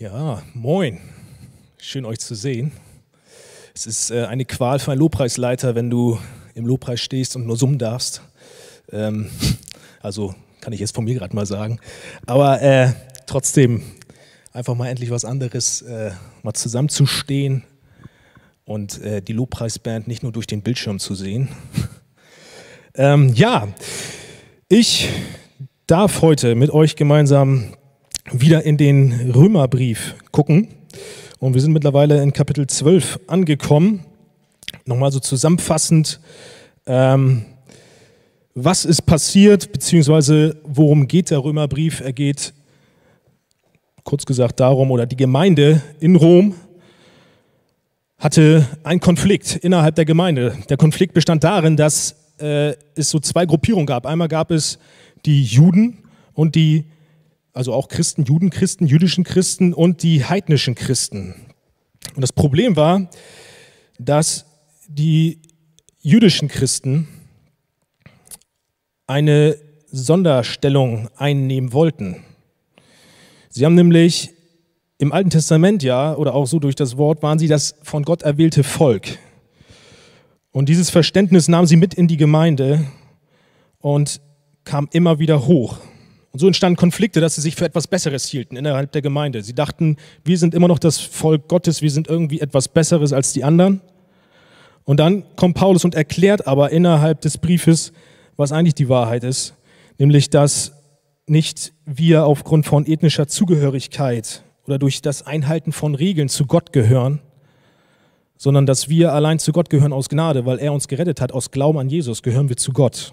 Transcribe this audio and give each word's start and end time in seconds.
Ja, 0.00 0.44
moin. 0.54 1.00
Schön 1.76 2.04
euch 2.04 2.20
zu 2.20 2.36
sehen. 2.36 2.70
Es 3.74 3.84
ist 3.84 4.12
äh, 4.12 4.26
eine 4.26 4.44
Qual 4.44 4.78
für 4.78 4.92
einen 4.92 5.00
Lobpreisleiter, 5.00 5.74
wenn 5.74 5.90
du 5.90 6.20
im 6.54 6.66
Lobpreis 6.66 7.00
stehst 7.00 7.34
und 7.34 7.46
nur 7.48 7.56
summen 7.56 7.78
darfst. 7.78 8.22
Ähm, 8.92 9.28
also 10.00 10.36
kann 10.60 10.72
ich 10.72 10.78
jetzt 10.78 10.94
von 10.94 11.02
mir 11.02 11.16
gerade 11.16 11.34
mal 11.34 11.46
sagen. 11.46 11.80
Aber 12.26 12.62
äh, 12.62 12.92
trotzdem 13.26 13.82
einfach 14.52 14.76
mal 14.76 14.86
endlich 14.86 15.10
was 15.10 15.24
anderes, 15.24 15.82
äh, 15.82 16.12
mal 16.44 16.54
zusammenzustehen 16.54 17.64
und 18.64 19.02
äh, 19.02 19.20
die 19.20 19.32
Lobpreisband 19.32 20.06
nicht 20.06 20.22
nur 20.22 20.30
durch 20.30 20.46
den 20.46 20.62
Bildschirm 20.62 21.00
zu 21.00 21.16
sehen. 21.16 21.48
ähm, 22.94 23.34
ja, 23.34 23.66
ich 24.68 25.08
darf 25.88 26.22
heute 26.22 26.54
mit 26.54 26.70
euch 26.70 26.94
gemeinsam 26.94 27.72
wieder 28.32 28.64
in 28.64 28.76
den 28.76 29.32
Römerbrief 29.32 30.14
gucken. 30.32 30.68
Und 31.38 31.54
wir 31.54 31.60
sind 31.60 31.72
mittlerweile 31.72 32.22
in 32.22 32.32
Kapitel 32.32 32.66
12 32.66 33.20
angekommen. 33.26 34.04
Nochmal 34.84 35.12
so 35.12 35.20
zusammenfassend, 35.20 36.20
ähm, 36.86 37.44
was 38.54 38.84
ist 38.84 39.02
passiert, 39.02 39.70
beziehungsweise 39.72 40.56
worum 40.64 41.06
geht 41.06 41.30
der 41.30 41.44
Römerbrief? 41.44 42.00
Er 42.00 42.12
geht 42.12 42.52
kurz 44.02 44.26
gesagt 44.26 44.58
darum, 44.58 44.90
oder 44.90 45.06
die 45.06 45.16
Gemeinde 45.16 45.82
in 46.00 46.16
Rom 46.16 46.54
hatte 48.18 48.66
einen 48.82 49.00
Konflikt 49.00 49.56
innerhalb 49.56 49.94
der 49.94 50.04
Gemeinde. 50.04 50.56
Der 50.68 50.76
Konflikt 50.76 51.14
bestand 51.14 51.44
darin, 51.44 51.76
dass 51.76 52.16
äh, 52.40 52.74
es 52.94 53.10
so 53.10 53.20
zwei 53.20 53.46
Gruppierungen 53.46 53.86
gab. 53.86 54.06
Einmal 54.06 54.28
gab 54.28 54.50
es 54.50 54.78
die 55.24 55.44
Juden 55.44 55.98
und 56.34 56.54
die 56.54 56.84
also 57.58 57.72
auch 57.72 57.88
Christen, 57.88 58.22
Judenchristen, 58.22 58.86
jüdischen 58.86 59.24
Christen 59.24 59.74
und 59.74 60.04
die 60.04 60.24
heidnischen 60.24 60.76
Christen. 60.76 61.34
Und 62.14 62.20
das 62.20 62.32
Problem 62.32 62.76
war, 62.76 63.10
dass 63.98 64.46
die 64.86 65.42
jüdischen 66.00 66.46
Christen 66.46 67.08
eine 69.08 69.56
Sonderstellung 69.90 71.08
einnehmen 71.16 71.72
wollten. 71.72 72.22
Sie 73.48 73.64
haben 73.64 73.74
nämlich 73.74 74.30
im 74.98 75.12
Alten 75.12 75.30
Testament 75.30 75.82
ja, 75.82 76.14
oder 76.14 76.36
auch 76.36 76.46
so 76.46 76.60
durch 76.60 76.76
das 76.76 76.96
Wort, 76.96 77.24
waren 77.24 77.40
sie 77.40 77.48
das 77.48 77.74
von 77.82 78.04
Gott 78.04 78.22
erwählte 78.22 78.62
Volk. 78.62 79.18
Und 80.52 80.68
dieses 80.68 80.90
Verständnis 80.90 81.48
nahmen 81.48 81.66
sie 81.66 81.76
mit 81.76 81.92
in 81.92 82.06
die 82.06 82.18
Gemeinde 82.18 82.86
und 83.80 84.20
kam 84.62 84.88
immer 84.92 85.18
wieder 85.18 85.48
hoch. 85.48 85.80
Und 86.32 86.40
so 86.40 86.46
entstanden 86.46 86.76
Konflikte, 86.76 87.20
dass 87.20 87.36
sie 87.36 87.40
sich 87.40 87.56
für 87.56 87.64
etwas 87.64 87.86
Besseres 87.86 88.26
hielten 88.26 88.56
innerhalb 88.56 88.92
der 88.92 89.02
Gemeinde. 89.02 89.42
Sie 89.42 89.54
dachten, 89.54 89.96
wir 90.24 90.38
sind 90.38 90.54
immer 90.54 90.68
noch 90.68 90.78
das 90.78 90.98
Volk 90.98 91.48
Gottes, 91.48 91.80
wir 91.80 91.90
sind 91.90 92.08
irgendwie 92.08 92.40
etwas 92.40 92.68
Besseres 92.68 93.12
als 93.12 93.32
die 93.32 93.44
anderen. 93.44 93.80
Und 94.84 95.00
dann 95.00 95.24
kommt 95.36 95.56
Paulus 95.56 95.84
und 95.84 95.94
erklärt 95.94 96.46
aber 96.46 96.70
innerhalb 96.70 97.20
des 97.22 97.38
Briefes, 97.38 97.92
was 98.36 98.52
eigentlich 98.52 98.74
die 98.74 98.88
Wahrheit 98.88 99.24
ist, 99.24 99.54
nämlich 99.98 100.30
dass 100.30 100.72
nicht 101.26 101.72
wir 101.84 102.24
aufgrund 102.24 102.66
von 102.66 102.86
ethnischer 102.86 103.26
Zugehörigkeit 103.26 104.42
oder 104.66 104.78
durch 104.78 105.02
das 105.02 105.26
Einhalten 105.26 105.72
von 105.72 105.94
Regeln 105.94 106.28
zu 106.28 106.46
Gott 106.46 106.72
gehören, 106.72 107.20
sondern 108.36 108.66
dass 108.66 108.88
wir 108.88 109.12
allein 109.12 109.38
zu 109.38 109.52
Gott 109.52 109.70
gehören 109.70 109.92
aus 109.92 110.08
Gnade, 110.08 110.46
weil 110.46 110.58
er 110.58 110.72
uns 110.72 110.88
gerettet 110.88 111.20
hat, 111.20 111.32
aus 111.32 111.50
Glauben 111.50 111.78
an 111.78 111.88
Jesus 111.88 112.22
gehören 112.22 112.48
wir 112.48 112.56
zu 112.56 112.72
Gott. 112.72 113.12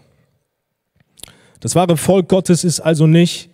Das 1.66 1.74
wahre 1.74 1.98
Volk 1.98 2.30
Gottes 2.30 2.64
ist 2.64 2.80
also 2.80 3.08
nicht, 3.08 3.50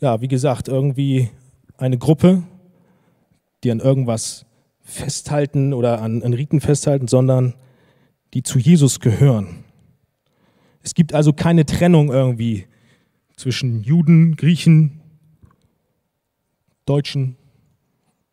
ja, 0.00 0.20
wie 0.20 0.26
gesagt, 0.26 0.66
irgendwie 0.66 1.30
eine 1.76 1.96
Gruppe, 1.96 2.42
die 3.62 3.70
an 3.70 3.78
irgendwas 3.78 4.44
festhalten 4.80 5.72
oder 5.72 6.02
an, 6.02 6.24
an 6.24 6.34
Riten 6.34 6.60
festhalten, 6.60 7.06
sondern 7.06 7.54
die 8.34 8.42
zu 8.42 8.58
Jesus 8.58 8.98
gehören. 8.98 9.62
Es 10.82 10.94
gibt 10.94 11.14
also 11.14 11.32
keine 11.32 11.64
Trennung 11.64 12.10
irgendwie 12.10 12.66
zwischen 13.36 13.84
Juden, 13.84 14.34
Griechen, 14.34 15.00
Deutschen, 16.86 17.36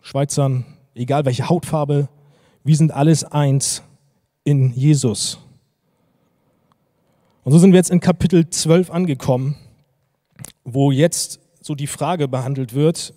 Schweizern, 0.01 0.65
egal 0.95 1.25
welche 1.25 1.47
Hautfarbe. 1.47 2.09
Wir 2.63 2.75
sind 2.75 2.91
alles 2.91 3.23
eins 3.23 3.83
in 4.43 4.73
Jesus. 4.73 5.44
Und 7.45 7.51
so 7.51 7.59
sind 7.59 7.73
wir 7.73 7.77
jetzt 7.77 7.91
in 7.91 7.99
Kapitel 7.99 8.49
12 8.49 8.89
angekommen, 8.89 9.55
wo 10.63 10.91
jetzt 10.91 11.39
so 11.61 11.75
die 11.75 11.85
Frage 11.85 12.27
behandelt 12.27 12.73
wird, 12.73 13.13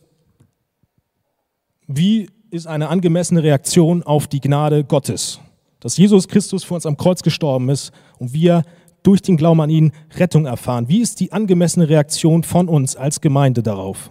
wie 1.87 2.29
ist 2.51 2.67
eine 2.67 2.91
angemessene 2.91 3.43
Reaktion 3.43 4.03
auf 4.03 4.27
die 4.27 4.43
Gnade 4.43 4.85
Gottes? 4.85 5.41
Dass 5.81 5.97
Jesus 5.97 6.29
Christus 6.29 6.63
für 6.63 6.75
uns 6.75 6.85
am 6.85 6.99
Kreuz 6.99 7.23
gestorben 7.23 7.71
ist 7.71 7.91
und 8.19 8.35
wir 8.35 8.65
durch 9.03 9.23
den 9.23 9.39
Glauben 9.39 9.63
an 9.63 9.71
ihn 9.71 9.93
Rettung 10.17 10.45
erfahren. 10.45 10.91
Wie 10.91 11.01
ist 11.01 11.21
die 11.21 11.33
angemessene 11.33 11.89
Reaktion 11.89 12.43
von 12.43 12.69
uns 12.69 12.97
als 12.97 13.23
Gemeinde 13.23 13.63
darauf? 13.63 14.11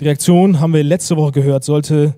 Die 0.00 0.04
Reaktion, 0.04 0.58
haben 0.58 0.72
wir 0.72 0.82
letzte 0.82 1.16
Woche 1.16 1.30
gehört, 1.30 1.62
sollte 1.62 2.16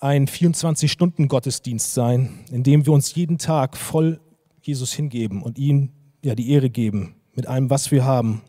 ein 0.00 0.26
24-Stunden-Gottesdienst 0.26 1.92
sein, 1.92 2.40
in 2.50 2.62
dem 2.62 2.86
wir 2.86 2.92
uns 2.92 3.14
jeden 3.14 3.36
Tag 3.36 3.76
voll 3.76 4.18
Jesus 4.62 4.92
hingeben 4.92 5.42
und 5.42 5.58
ihm 5.58 5.90
ja, 6.24 6.34
die 6.34 6.50
Ehre 6.50 6.70
geben 6.70 7.14
mit 7.34 7.46
allem, 7.46 7.68
was 7.70 7.90
wir 7.90 8.04
haben. 8.04 8.40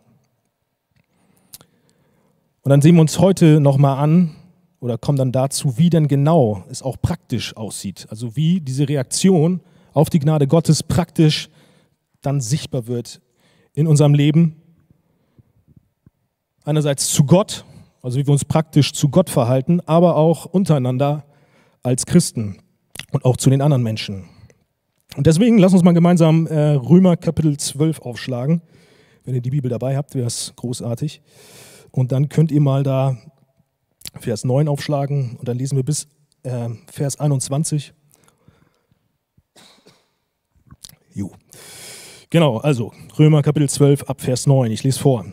Und 2.62 2.69
dann 2.69 2.81
sehen 2.81 2.95
wir 2.95 3.01
uns 3.01 3.19
heute 3.19 3.59
nochmal 3.59 3.97
an 3.97 4.35
oder 4.79 4.97
kommen 4.97 5.17
dann 5.17 5.31
dazu, 5.31 5.78
wie 5.78 5.89
denn 5.89 6.07
genau 6.07 6.63
es 6.69 6.81
auch 6.81 6.97
praktisch 7.01 7.56
aussieht. 7.57 8.07
Also 8.09 8.35
wie 8.35 8.62
diese 8.62 8.88
Reaktion 8.88 9.59
auf 9.94 10.09
die 10.09 10.19
Gnade 10.19 10.47
Gottes 10.47 10.83
praktisch 10.83 11.50
dann 12.22 12.39
sichtbar 12.39 12.88
wird 12.88 13.22
in 13.73 13.88
unserem 13.88 14.13
Leben. 14.13 14.56
Einerseits 16.63 17.09
zu 17.09 17.25
Gott, 17.25 17.66
also 18.01 18.18
wie 18.18 18.25
wir 18.25 18.31
uns 18.31 18.45
praktisch 18.45 18.94
zu 18.94 19.09
Gott 19.09 19.29
verhalten, 19.29 19.81
aber 19.81 20.16
auch 20.16 20.45
untereinander 20.45 21.25
als 21.84 22.06
Christen 22.06 22.59
und 23.12 23.25
auch 23.25 23.38
zu 23.38 23.50
den 23.50 23.62
anderen 23.62 23.84
Menschen. 23.84 24.25
Und 25.18 25.28
deswegen 25.28 25.58
lass 25.58 25.74
uns 25.74 25.84
mal 25.84 25.94
gemeinsam 25.94 26.47
äh, 26.47 26.72
Römer 26.72 27.18
Kapitel 27.18 27.58
12 27.58 28.00
aufschlagen. 28.00 28.62
Wenn 29.24 29.36
ihr 29.36 29.42
die 29.42 29.50
Bibel 29.50 29.69
dabei 29.69 29.97
habt, 29.97 30.16
wäre 30.16 30.28
es 30.28 30.53
großartig. 30.56 31.22
Und 31.92 32.12
dann 32.12 32.30
könnt 32.30 32.52
ihr 32.52 32.62
mal 32.62 32.84
da 32.84 33.18
Vers 34.19 34.46
9 34.46 34.68
aufschlagen 34.68 35.36
und 35.38 35.47
dann 35.47 35.58
lesen 35.58 35.75
wir 35.75 35.84
bis 35.84 36.08
äh, 36.44 36.69
Vers 36.92 37.19
21. 37.19 37.94
Jo. 41.13 41.31
Genau, 42.30 42.58
also 42.58 42.94
Römer 43.19 43.42
Kapitel 43.42 43.69
12 43.69 44.03
ab 44.03 44.22
Vers 44.22 44.48
9. 44.48 44.72
Ich 44.72 44.84
lese 44.84 45.00
vor. 45.00 45.25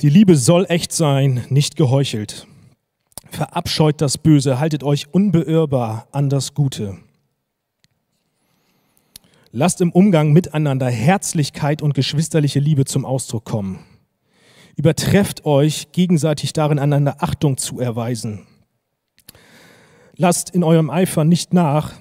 Die 0.00 0.08
Liebe 0.08 0.34
soll 0.34 0.66
echt 0.68 0.92
sein, 0.92 1.44
nicht 1.50 1.76
geheuchelt. 1.76 2.48
Verabscheut 3.30 4.00
das 4.00 4.18
Böse, 4.18 4.58
haltet 4.58 4.82
euch 4.82 5.06
unbeirrbar 5.12 6.08
an 6.10 6.28
das 6.28 6.52
Gute. 6.52 6.98
Lasst 9.52 9.80
im 9.80 9.92
Umgang 9.92 10.32
miteinander 10.32 10.90
Herzlichkeit 10.90 11.80
und 11.80 11.94
geschwisterliche 11.94 12.60
Liebe 12.60 12.84
zum 12.84 13.04
Ausdruck 13.04 13.44
kommen. 13.44 13.84
Übertrefft 14.76 15.44
euch 15.44 15.92
gegenseitig 15.92 16.52
darin, 16.52 16.78
einander 16.78 17.16
Achtung 17.20 17.56
zu 17.56 17.80
erweisen. 17.80 18.46
Lasst 20.16 20.50
in 20.50 20.64
eurem 20.64 20.90
Eifer 20.90 21.24
nicht 21.24 21.54
nach, 21.54 21.94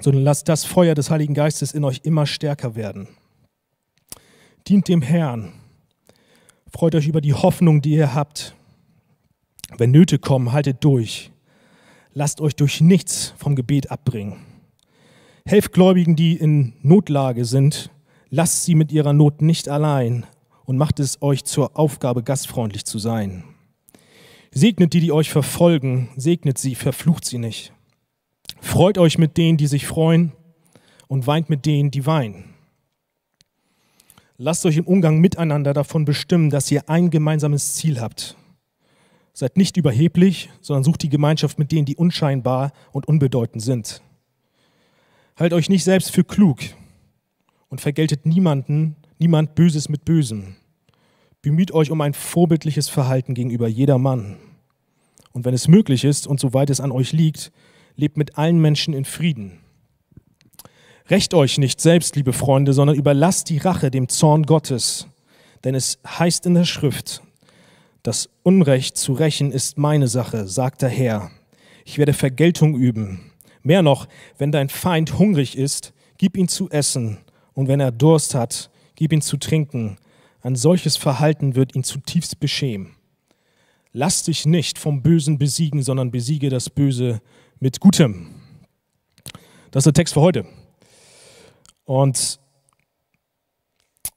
sondern 0.00 0.22
lasst 0.22 0.48
das 0.48 0.64
Feuer 0.64 0.94
des 0.94 1.10
Heiligen 1.10 1.34
Geistes 1.34 1.72
in 1.72 1.84
euch 1.84 2.00
immer 2.04 2.26
stärker 2.26 2.74
werden. 2.74 3.08
Dient 4.68 4.88
dem 4.88 5.02
Herrn. 5.02 5.52
Freut 6.72 6.94
euch 6.94 7.06
über 7.06 7.20
die 7.20 7.34
Hoffnung, 7.34 7.82
die 7.82 7.94
ihr 7.94 8.14
habt 8.14 8.54
wenn 9.78 9.90
Nöte 9.90 10.18
kommen, 10.18 10.52
haltet 10.52 10.82
durch. 10.84 11.30
Lasst 12.12 12.40
euch 12.40 12.54
durch 12.54 12.80
nichts 12.80 13.34
vom 13.36 13.56
Gebet 13.56 13.90
abbringen. 13.90 14.36
Helft 15.46 15.72
Gläubigen, 15.72 16.16
die 16.16 16.36
in 16.36 16.74
Notlage 16.82 17.44
sind. 17.44 17.90
Lasst 18.30 18.64
sie 18.64 18.74
mit 18.74 18.92
ihrer 18.92 19.12
Not 19.12 19.42
nicht 19.42 19.68
allein 19.68 20.26
und 20.64 20.76
macht 20.76 21.00
es 21.00 21.20
euch 21.22 21.44
zur 21.44 21.78
Aufgabe, 21.78 22.22
gastfreundlich 22.22 22.84
zu 22.84 22.98
sein. 22.98 23.44
Segnet 24.52 24.92
die, 24.92 25.00
die 25.00 25.12
euch 25.12 25.30
verfolgen, 25.30 26.08
segnet 26.16 26.58
sie, 26.58 26.74
verflucht 26.74 27.24
sie 27.24 27.38
nicht. 27.38 27.72
Freut 28.60 28.98
euch 28.98 29.18
mit 29.18 29.36
denen, 29.36 29.58
die 29.58 29.66
sich 29.66 29.86
freuen 29.86 30.32
und 31.08 31.26
weint 31.26 31.50
mit 31.50 31.66
denen, 31.66 31.90
die 31.90 32.06
weinen. 32.06 32.54
Lasst 34.36 34.64
euch 34.66 34.76
im 34.76 34.86
Umgang 34.86 35.18
miteinander 35.18 35.74
davon 35.74 36.04
bestimmen, 36.04 36.50
dass 36.50 36.70
ihr 36.70 36.88
ein 36.88 37.10
gemeinsames 37.10 37.74
Ziel 37.74 38.00
habt. 38.00 38.36
Seid 39.36 39.56
nicht 39.56 39.76
überheblich, 39.76 40.48
sondern 40.60 40.84
sucht 40.84 41.02
die 41.02 41.08
Gemeinschaft 41.08 41.58
mit 41.58 41.72
denen, 41.72 41.86
die 41.86 41.96
unscheinbar 41.96 42.72
und 42.92 43.08
unbedeutend 43.08 43.62
sind. 43.62 44.00
Halt 45.36 45.52
euch 45.52 45.68
nicht 45.68 45.82
selbst 45.82 46.12
für 46.12 46.22
klug 46.22 46.60
und 47.68 47.80
vergeltet 47.80 48.26
niemanden, 48.26 48.94
niemand 49.18 49.56
Böses 49.56 49.88
mit 49.88 50.04
Bösem. 50.04 50.54
Bemüht 51.42 51.72
euch 51.72 51.90
um 51.90 52.00
ein 52.00 52.14
vorbildliches 52.14 52.88
Verhalten 52.88 53.34
gegenüber 53.34 53.66
jedermann. 53.66 54.36
Und 55.32 55.44
wenn 55.44 55.52
es 55.52 55.66
möglich 55.66 56.04
ist 56.04 56.28
und 56.28 56.38
soweit 56.38 56.70
es 56.70 56.80
an 56.80 56.92
euch 56.92 57.12
liegt, 57.12 57.50
lebt 57.96 58.16
mit 58.16 58.38
allen 58.38 58.60
Menschen 58.60 58.94
in 58.94 59.04
Frieden. 59.04 59.58
Recht 61.10 61.34
euch 61.34 61.58
nicht 61.58 61.80
selbst, 61.80 62.14
liebe 62.14 62.32
Freunde, 62.32 62.72
sondern 62.72 62.96
überlasst 62.96 63.50
die 63.50 63.58
Rache 63.58 63.90
dem 63.90 64.08
Zorn 64.08 64.44
Gottes. 64.44 65.08
Denn 65.64 65.74
es 65.74 65.98
heißt 66.06 66.46
in 66.46 66.54
der 66.54 66.64
Schrift, 66.64 67.23
das 68.04 68.28
Unrecht 68.42 68.98
zu 68.98 69.14
rächen 69.14 69.50
ist 69.50 69.78
meine 69.78 70.08
Sache, 70.08 70.46
sagt 70.46 70.82
der 70.82 70.90
Herr. 70.90 71.30
Ich 71.86 71.96
werde 71.96 72.12
Vergeltung 72.12 72.76
üben. 72.76 73.32
Mehr 73.62 73.80
noch, 73.80 74.08
wenn 74.36 74.52
dein 74.52 74.68
Feind 74.68 75.18
hungrig 75.18 75.56
ist, 75.56 75.94
gib 76.18 76.36
ihn 76.36 76.46
zu 76.46 76.68
essen. 76.68 77.16
Und 77.54 77.66
wenn 77.66 77.80
er 77.80 77.92
Durst 77.92 78.34
hat, 78.34 78.70
gib 78.94 79.10
ihn 79.10 79.22
zu 79.22 79.38
trinken. 79.38 79.96
Ein 80.42 80.54
solches 80.54 80.98
Verhalten 80.98 81.54
wird 81.54 81.74
ihn 81.74 81.82
zutiefst 81.82 82.40
beschämen. 82.40 82.94
Lass 83.92 84.22
dich 84.24 84.44
nicht 84.44 84.78
vom 84.78 85.02
Bösen 85.02 85.38
besiegen, 85.38 85.82
sondern 85.82 86.10
besiege 86.10 86.50
das 86.50 86.68
Böse 86.68 87.22
mit 87.58 87.80
Gutem. 87.80 88.34
Das 89.70 89.80
ist 89.80 89.86
der 89.86 89.94
Text 89.94 90.12
für 90.12 90.20
heute. 90.20 90.44
Und 91.84 92.38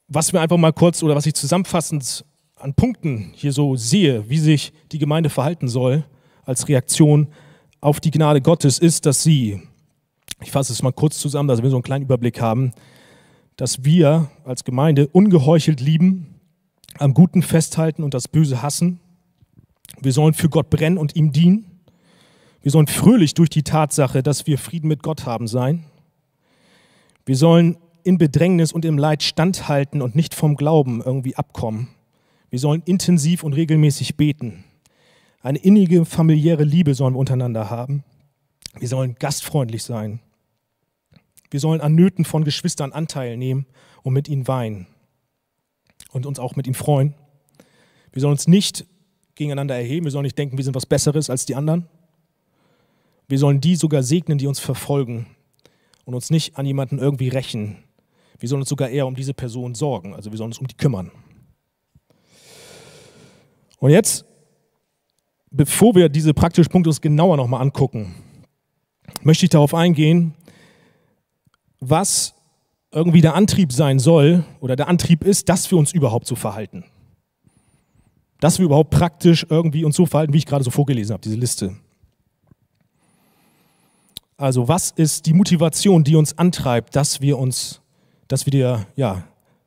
was 0.10 0.34
wir 0.34 0.42
einfach 0.42 0.58
mal 0.58 0.74
kurz 0.74 1.02
oder 1.04 1.16
was 1.16 1.26
ich 1.26 1.36
zusammenfassend 1.36 2.26
an 2.60 2.74
Punkten 2.74 3.32
hier 3.34 3.52
so 3.52 3.76
sehe, 3.76 4.30
wie 4.30 4.40
sich 4.40 4.74
die 4.92 5.00
Gemeinde 5.00 5.30
verhalten 5.30 5.68
soll 5.68 6.04
als 6.46 6.68
Reaktion 6.68 7.28
auf 7.82 8.00
die 8.00 8.12
Gnade 8.12 8.42
Gottes, 8.42 8.80
ist, 8.80 9.06
dass 9.06 9.24
sie, 9.24 9.62
ich 10.42 10.52
fasse 10.52 10.74
es 10.74 10.82
mal 10.82 10.92
kurz 10.92 11.20
zusammen, 11.20 11.48
dass 11.48 11.62
wir 11.62 11.70
so 11.70 11.76
einen 11.76 11.84
kleinen 11.84 12.06
Überblick 12.06 12.42
haben, 12.42 12.74
dass 13.56 13.84
wir 13.84 14.30
als 14.44 14.64
Gemeinde 14.64 15.08
ungeheuchelt 15.08 15.82
lieben, 15.82 16.36
am 16.98 17.14
Guten 17.14 17.42
festhalten 17.42 18.04
und 18.04 18.14
das 18.14 18.28
Böse 18.28 18.62
hassen. 18.62 19.00
Wir 20.00 20.14
sollen 20.14 20.34
für 20.34 20.50
Gott 20.50 20.70
brennen 20.70 20.98
und 20.98 21.16
ihm 21.16 21.32
dienen. 21.32 21.66
Wir 22.62 22.72
sollen 22.72 22.88
fröhlich 22.88 23.34
durch 23.34 23.50
die 23.50 23.64
Tatsache, 23.64 24.24
dass 24.24 24.48
wir 24.48 24.58
Frieden 24.58 24.88
mit 24.88 25.04
Gott 25.04 25.26
haben, 25.26 25.48
sein. 25.48 25.86
Wir 27.26 27.36
sollen 27.36 27.78
in 28.04 28.18
Bedrängnis 28.18 28.72
und 28.72 28.86
im 28.86 28.98
Leid 28.98 29.22
standhalten 29.22 30.02
und 30.02 30.16
nicht 30.16 30.34
vom 30.34 30.56
Glauben 30.56 31.02
irgendwie 31.04 31.36
abkommen. 31.36 31.90
Wir 32.50 32.60
sollen 32.60 32.82
intensiv 32.86 33.44
und 33.44 33.54
regelmäßig 33.54 34.16
beten. 34.16 34.64
Eine 35.42 35.60
innige 35.60 36.06
familiäre 36.06 36.64
Liebe 36.64 36.94
sollen 36.94 37.14
wir 37.14 37.20
untereinander 37.20 37.70
haben. 37.70 38.04
Wir 38.80 38.88
sollen 38.88 39.16
gastfreundlich 39.20 39.84
sein. 39.84 40.20
Wir 41.50 41.60
sollen 41.60 41.82
an 41.82 41.96
Nöten 41.96 42.26
von 42.26 42.44
Geschwistern 42.44 42.92
Anteil 42.92 43.38
nehmen 43.38 43.66
und 44.04 44.14
mit 44.14 44.28
ihnen 44.28 44.48
weinen 44.48 44.88
und 46.12 46.26
uns 46.26 46.40
auch 46.40 46.56
mit 46.56 46.68
ihnen 46.68 46.74
freuen. 46.74 47.14
Wir 48.12 48.22
sollen 48.22 48.34
uns 48.34 48.48
nicht 48.48 48.86
gegeneinander 49.36 49.76
erheben. 49.76 50.06
Wir 50.06 50.12
sollen 50.12 50.24
nicht 50.24 50.38
denken, 50.38 50.58
wir 50.58 50.64
sind 50.64 50.76
was 50.76 50.86
Besseres 50.86 51.30
als 51.30 51.46
die 51.46 51.56
anderen. 51.56 51.88
Wir 53.28 53.40
sollen 53.40 53.62
die 53.62 53.76
sogar 53.76 54.04
segnen, 54.04 54.38
die 54.38 54.48
uns 54.48 54.60
verfolgen 54.60 55.28
und 56.06 56.16
uns 56.16 56.30
nicht 56.30 56.58
an 56.58 56.66
jemanden 56.66 57.00
irgendwie 57.00 57.28
rächen. 57.30 57.84
Wir 58.40 58.50
sollen 58.50 58.62
uns 58.62 58.70
sogar 58.70 58.90
eher 58.90 59.08
um 59.08 59.16
diese 59.16 59.34
Person 59.34 59.76
sorgen. 59.76 60.14
Also 60.14 60.32
wir 60.32 60.38
sollen 60.38 60.52
uns 60.52 60.60
um 60.60 60.68
die 60.68 60.78
kümmern. 60.78 61.12
Und 63.80 63.92
jetzt, 63.92 64.26
bevor 65.52 65.96
wir 65.96 66.10
diese 66.10 66.34
praktischen 66.34 66.72
Punkte 66.72 66.90
uns 66.90 67.02
genauer 67.02 67.38
nochmal 67.38 67.62
angucken, 67.62 68.16
möchte 69.22 69.46
ich 69.46 69.50
darauf 69.50 69.74
eingehen, 69.74 70.34
was 71.80 72.34
irgendwie 72.92 73.22
der 73.22 73.36
Antrieb 73.36 73.72
sein 73.72 74.00
soll 74.00 74.44
oder 74.60 74.76
der 74.76 74.88
Antrieb 74.88 75.24
ist, 75.24 75.50
dass 75.50 75.70
wir 75.70 75.78
uns 75.78 75.92
überhaupt 75.92 76.26
so 76.28 76.36
verhalten. 76.36 76.86
Dass 78.40 78.60
wir 78.60 78.66
überhaupt 78.66 78.92
praktisch 78.92 79.46
irgendwie 79.50 79.84
uns 79.84 79.96
so 79.96 80.06
verhalten, 80.06 80.34
wie 80.34 80.38
ich 80.38 80.46
gerade 80.46 80.64
so 80.64 80.72
vorgelesen 80.72 81.14
habe, 81.14 81.22
diese 81.22 81.36
Liste. 81.36 81.76
Also 84.38 84.68
was 84.68 84.92
ist 84.92 85.26
die 85.26 85.34
Motivation, 85.34 86.04
die 86.04 86.16
uns 86.16 86.38
antreibt, 86.38 86.96
dass 86.96 87.22
wir 87.22 87.38
uns, 87.40 87.82
dass 88.28 88.46
wir 88.46 88.86
ja, 88.96 89.24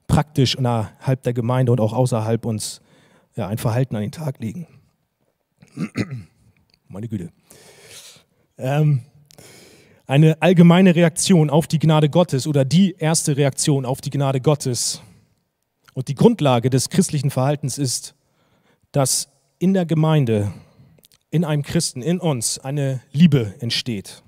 praktisch 0.06 0.54
innerhalb 0.54 1.22
der 1.22 1.32
Gemeinde 1.32 1.72
und 1.72 1.80
auch 1.80 1.92
außerhalb 1.92 2.44
uns 2.46 2.80
ja, 3.40 3.48
ein 3.48 3.58
Verhalten 3.58 3.96
an 3.96 4.02
den 4.02 4.12
Tag 4.12 4.38
legen? 4.38 4.66
Meine 6.88 7.08
Güte. 7.08 7.30
Ähm, 8.58 9.00
eine 10.06 10.42
allgemeine 10.42 10.94
Reaktion 10.94 11.48
auf 11.48 11.66
die 11.66 11.78
Gnade 11.78 12.10
Gottes 12.10 12.46
oder 12.46 12.66
die 12.66 12.96
erste 12.98 13.38
Reaktion 13.38 13.86
auf 13.86 14.02
die 14.02 14.10
Gnade 14.10 14.42
Gottes 14.42 15.00
und 15.94 16.08
die 16.08 16.14
Grundlage 16.14 16.68
des 16.68 16.90
christlichen 16.90 17.30
Verhaltens 17.30 17.78
ist, 17.78 18.14
dass 18.92 19.30
in 19.58 19.72
der 19.72 19.86
Gemeinde, 19.86 20.52
in 21.30 21.46
einem 21.46 21.62
Christen, 21.62 22.02
in 22.02 22.20
uns 22.20 22.58
eine 22.58 23.00
Liebe 23.10 23.54
entsteht. 23.60 24.22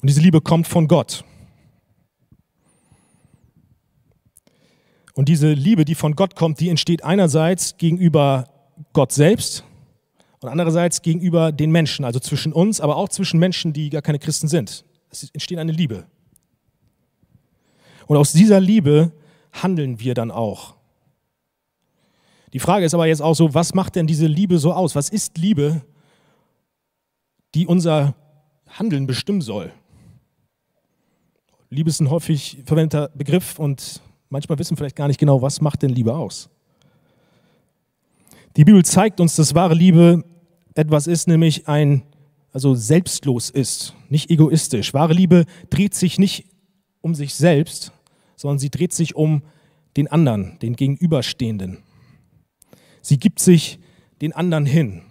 Und 0.00 0.08
diese 0.08 0.20
Liebe 0.20 0.40
kommt 0.40 0.66
von 0.66 0.88
Gott. 0.88 1.24
Und 5.18 5.28
diese 5.28 5.52
Liebe, 5.52 5.84
die 5.84 5.96
von 5.96 6.14
Gott 6.14 6.36
kommt, 6.36 6.60
die 6.60 6.68
entsteht 6.68 7.02
einerseits 7.02 7.76
gegenüber 7.76 8.44
Gott 8.92 9.10
selbst 9.10 9.64
und 10.38 10.48
andererseits 10.48 11.02
gegenüber 11.02 11.50
den 11.50 11.72
Menschen, 11.72 12.04
also 12.04 12.20
zwischen 12.20 12.52
uns, 12.52 12.80
aber 12.80 12.94
auch 12.94 13.08
zwischen 13.08 13.40
Menschen, 13.40 13.72
die 13.72 13.90
gar 13.90 14.00
keine 14.00 14.20
Christen 14.20 14.46
sind. 14.46 14.84
Es 15.10 15.28
entsteht 15.32 15.58
eine 15.58 15.72
Liebe. 15.72 16.06
Und 18.06 18.16
aus 18.16 18.32
dieser 18.32 18.60
Liebe 18.60 19.10
handeln 19.52 19.98
wir 19.98 20.14
dann 20.14 20.30
auch. 20.30 20.76
Die 22.52 22.60
Frage 22.60 22.84
ist 22.86 22.94
aber 22.94 23.08
jetzt 23.08 23.20
auch 23.20 23.34
so, 23.34 23.54
was 23.54 23.74
macht 23.74 23.96
denn 23.96 24.06
diese 24.06 24.28
Liebe 24.28 24.60
so 24.60 24.72
aus? 24.72 24.94
Was 24.94 25.08
ist 25.08 25.36
Liebe, 25.36 25.82
die 27.56 27.66
unser 27.66 28.14
Handeln 28.68 29.08
bestimmen 29.08 29.40
soll? 29.40 29.72
Liebe 31.70 31.90
ist 31.90 31.98
ein 31.98 32.08
häufig 32.08 32.58
verwendeter 32.64 33.08
Begriff 33.16 33.58
und 33.58 34.00
manchmal 34.30 34.58
wissen 34.58 34.72
wir 34.72 34.76
vielleicht 34.78 34.96
gar 34.96 35.08
nicht 35.08 35.20
genau, 35.20 35.42
was 35.42 35.60
macht 35.60 35.82
denn 35.82 35.90
Liebe 35.90 36.14
aus. 36.14 36.48
Die 38.56 38.64
Bibel 38.64 38.84
zeigt 38.84 39.20
uns, 39.20 39.36
dass 39.36 39.54
wahre 39.54 39.74
Liebe 39.74 40.24
etwas 40.74 41.06
ist, 41.06 41.28
nämlich 41.28 41.68
ein, 41.68 42.02
also 42.52 42.74
selbstlos 42.74 43.50
ist, 43.50 43.94
nicht 44.08 44.30
egoistisch. 44.30 44.94
Wahre 44.94 45.12
Liebe 45.12 45.44
dreht 45.70 45.94
sich 45.94 46.18
nicht 46.18 46.46
um 47.00 47.14
sich 47.14 47.34
selbst, 47.34 47.92
sondern 48.36 48.58
sie 48.58 48.70
dreht 48.70 48.92
sich 48.92 49.14
um 49.14 49.42
den 49.96 50.08
anderen, 50.08 50.58
den 50.60 50.76
Gegenüberstehenden. 50.76 51.78
Sie 53.02 53.18
gibt 53.18 53.40
sich 53.40 53.78
den 54.20 54.32
anderen 54.32 54.66
hin. 54.66 55.02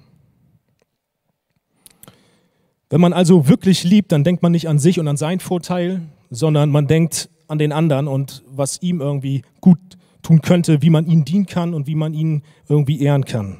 Wenn 2.89 3.01
man 3.01 3.13
also 3.13 3.47
wirklich 3.47 3.83
liebt, 3.83 4.11
dann 4.11 4.23
denkt 4.23 4.43
man 4.43 4.51
nicht 4.51 4.69
an 4.69 4.79
sich 4.79 4.99
und 4.99 5.07
an 5.07 5.17
seinen 5.17 5.39
Vorteil, 5.39 6.01
sondern 6.29 6.69
man 6.69 6.87
denkt 6.87 7.29
an 7.47 7.57
den 7.57 7.71
anderen 7.71 8.07
und 8.07 8.43
was 8.47 8.81
ihm 8.81 9.01
irgendwie 9.01 9.43
gut 9.61 9.79
tun 10.21 10.41
könnte, 10.41 10.81
wie 10.81 10.89
man 10.89 11.05
ihnen 11.07 11.25
dienen 11.25 11.45
kann 11.45 11.73
und 11.73 11.87
wie 11.87 11.95
man 11.95 12.13
ihn 12.13 12.43
irgendwie 12.67 13.01
ehren 13.01 13.25
kann. 13.25 13.57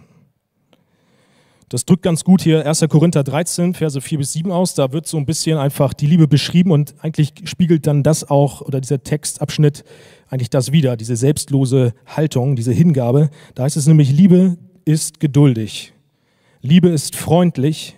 Das 1.70 1.84
drückt 1.84 2.04
ganz 2.04 2.24
gut 2.24 2.42
hier 2.42 2.66
1. 2.66 2.86
Korinther 2.88 3.26
13, 3.26 3.74
Verse 3.74 4.00
4 4.00 4.20
bis 4.20 4.32
7 4.32 4.52
aus. 4.52 4.74
Da 4.74 4.94
wird 4.94 5.06
so 5.06 5.18
ein 5.18 5.26
bisschen 5.26 5.58
einfach 5.58 5.94
die 5.94 6.06
Liebe 6.06 6.28
beschrieben 6.28 6.72
und 6.72 6.96
eigentlich 7.02 7.34
spiegelt 7.44 7.88
dann 7.88 8.04
das 8.04 8.30
auch, 8.30 8.62
oder 8.62 8.80
dieser 8.80 9.04
Textabschnitt, 9.04 9.84
eigentlich 10.30 10.50
das 10.50 10.72
wieder, 10.72 10.96
diese 10.96 11.18
selbstlose 11.18 11.94
Haltung, 12.06 12.56
diese 12.56 12.72
Hingabe. 12.72 13.30
Da 13.54 13.64
heißt 13.64 13.76
es 13.76 13.86
nämlich, 13.86 14.12
Liebe 14.12 14.58
ist 14.86 15.20
geduldig. 15.20 15.92
Liebe 16.62 16.88
ist 16.88 17.18
freundlich. 17.18 17.98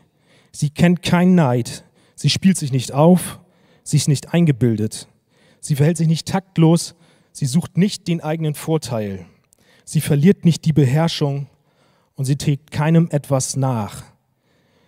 Sie 0.51 0.71
kennt 0.71 1.03
keinen 1.03 1.35
Neid. 1.35 1.83
Sie 2.15 2.31
spielt 2.31 2.57
sich 2.57 2.71
nicht 2.71 2.91
auf. 2.91 3.39
Sie 3.83 3.97
ist 3.97 4.07
nicht 4.07 4.33
eingebildet. 4.33 5.07
Sie 5.59 5.75
verhält 5.75 5.97
sich 5.97 6.07
nicht 6.07 6.27
taktlos. 6.27 6.95
Sie 7.31 7.45
sucht 7.45 7.77
nicht 7.77 8.07
den 8.07 8.21
eigenen 8.21 8.55
Vorteil. 8.55 9.25
Sie 9.85 10.01
verliert 10.01 10.45
nicht 10.45 10.65
die 10.65 10.73
Beherrschung 10.73 11.47
und 12.15 12.25
sie 12.25 12.35
trägt 12.35 12.71
keinem 12.71 13.09
etwas 13.11 13.55
nach. 13.55 14.03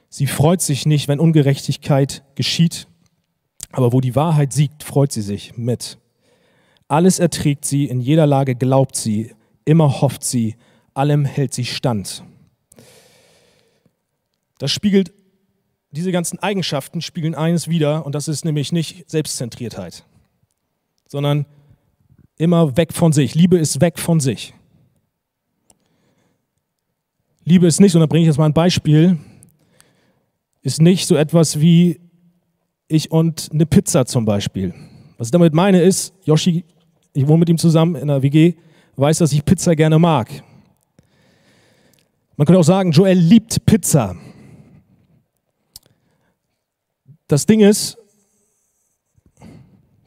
Sie 0.09 0.27
freut 0.27 0.61
sich 0.61 0.85
nicht, 0.85 1.07
wenn 1.07 1.19
Ungerechtigkeit 1.19 2.23
geschieht, 2.35 2.87
aber 3.71 3.93
wo 3.93 4.01
die 4.01 4.15
Wahrheit 4.15 4.51
siegt, 4.51 4.83
freut 4.83 5.11
sie 5.11 5.21
sich 5.21 5.57
mit. 5.57 5.97
Alles 6.89 7.19
erträgt 7.19 7.63
sie, 7.63 7.85
in 7.85 8.01
jeder 8.01 8.27
Lage 8.27 8.55
glaubt 8.55 8.97
sie, 8.97 9.33
immer 9.63 10.01
hofft 10.01 10.25
sie, 10.25 10.57
allem 10.93 11.23
hält 11.23 11.53
sie 11.53 11.65
stand. 11.65 12.23
Das 14.57 14.71
spiegelt 14.71 15.13
diese 15.91 16.11
ganzen 16.11 16.39
Eigenschaften 16.39 17.01
spiegeln 17.01 17.35
eines 17.35 17.67
wider 17.67 18.05
und 18.05 18.13
das 18.13 18.27
ist 18.27 18.45
nämlich 18.45 18.71
nicht 18.71 19.09
Selbstzentriertheit, 19.09 20.05
sondern 21.11 21.45
immer 22.37 22.77
weg 22.77 22.93
von 22.93 23.11
sich. 23.11 23.35
Liebe 23.35 23.57
ist 23.57 23.81
weg 23.81 23.99
von 23.99 24.21
sich. 24.21 24.53
Liebe 27.43 27.67
ist 27.67 27.81
nicht, 27.81 27.93
und 27.95 27.99
da 27.99 28.05
bringe 28.05 28.21
ich 28.21 28.27
jetzt 28.27 28.37
mal 28.37 28.45
ein 28.45 28.53
Beispiel, 28.53 29.17
ist 30.61 30.81
nicht 30.81 31.05
so 31.05 31.17
etwas 31.17 31.59
wie 31.59 31.99
ich 32.87 33.11
und 33.11 33.49
eine 33.51 33.65
Pizza 33.65 34.05
zum 34.05 34.23
Beispiel. 34.23 34.73
Was 35.17 35.27
ich 35.27 35.31
damit 35.31 35.53
meine 35.53 35.81
ist, 35.81 36.13
Yoshi, 36.23 36.63
ich 37.11 37.27
wohne 37.27 37.39
mit 37.39 37.49
ihm 37.49 37.57
zusammen 37.57 37.95
in 37.95 38.03
einer 38.03 38.21
WG, 38.21 38.53
weiß, 38.95 39.17
dass 39.17 39.33
ich 39.33 39.43
Pizza 39.43 39.75
gerne 39.75 39.99
mag. 39.99 40.29
Man 42.37 42.45
könnte 42.45 42.59
auch 42.59 42.63
sagen, 42.63 42.91
Joel 42.91 43.17
liebt 43.17 43.65
Pizza. 43.65 44.15
Das 47.27 47.45
Ding 47.45 47.59
ist, 47.59 47.97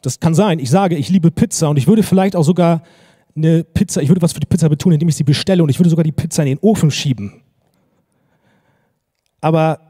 das 0.04 0.20
kann 0.20 0.34
sein, 0.34 0.58
ich 0.58 0.70
sage, 0.70 0.96
ich 0.96 1.08
liebe 1.08 1.30
Pizza 1.30 1.68
und 1.70 1.78
ich 1.78 1.86
würde 1.86 2.02
vielleicht 2.02 2.36
auch 2.36 2.42
sogar 2.42 2.82
eine 3.36 3.64
Pizza, 3.64 4.02
ich 4.02 4.08
würde 4.08 4.22
was 4.22 4.32
für 4.32 4.40
die 4.40 4.46
Pizza 4.46 4.68
betonen, 4.68 4.94
indem 4.94 5.08
ich 5.08 5.16
sie 5.16 5.24
bestelle 5.24 5.62
und 5.62 5.68
ich 5.68 5.78
würde 5.78 5.90
sogar 5.90 6.04
die 6.04 6.12
Pizza 6.12 6.42
in 6.42 6.50
den 6.50 6.58
Ofen 6.58 6.90
schieben. 6.90 7.42
Aber 9.40 9.80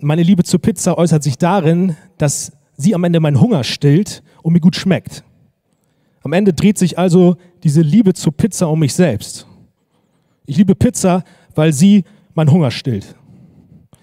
meine 0.00 0.22
Liebe 0.22 0.44
zur 0.44 0.60
Pizza 0.60 0.96
äußert 0.96 1.22
sich 1.22 1.38
darin, 1.38 1.96
dass 2.16 2.52
sie 2.76 2.94
am 2.94 3.04
Ende 3.04 3.20
meinen 3.20 3.40
Hunger 3.40 3.64
stillt 3.64 4.22
und 4.42 4.52
mir 4.52 4.60
gut 4.60 4.76
schmeckt. 4.76 5.24
Am 6.22 6.32
Ende 6.32 6.52
dreht 6.52 6.78
sich 6.78 6.98
also 6.98 7.36
diese 7.62 7.82
Liebe 7.82 8.14
zur 8.14 8.32
Pizza 8.32 8.68
um 8.68 8.80
mich 8.80 8.94
selbst. 8.94 9.46
Ich 10.46 10.56
liebe 10.56 10.74
Pizza, 10.74 11.24
weil 11.54 11.72
sie 11.72 12.04
meinen 12.34 12.50
Hunger 12.50 12.70
stillt. 12.70 13.14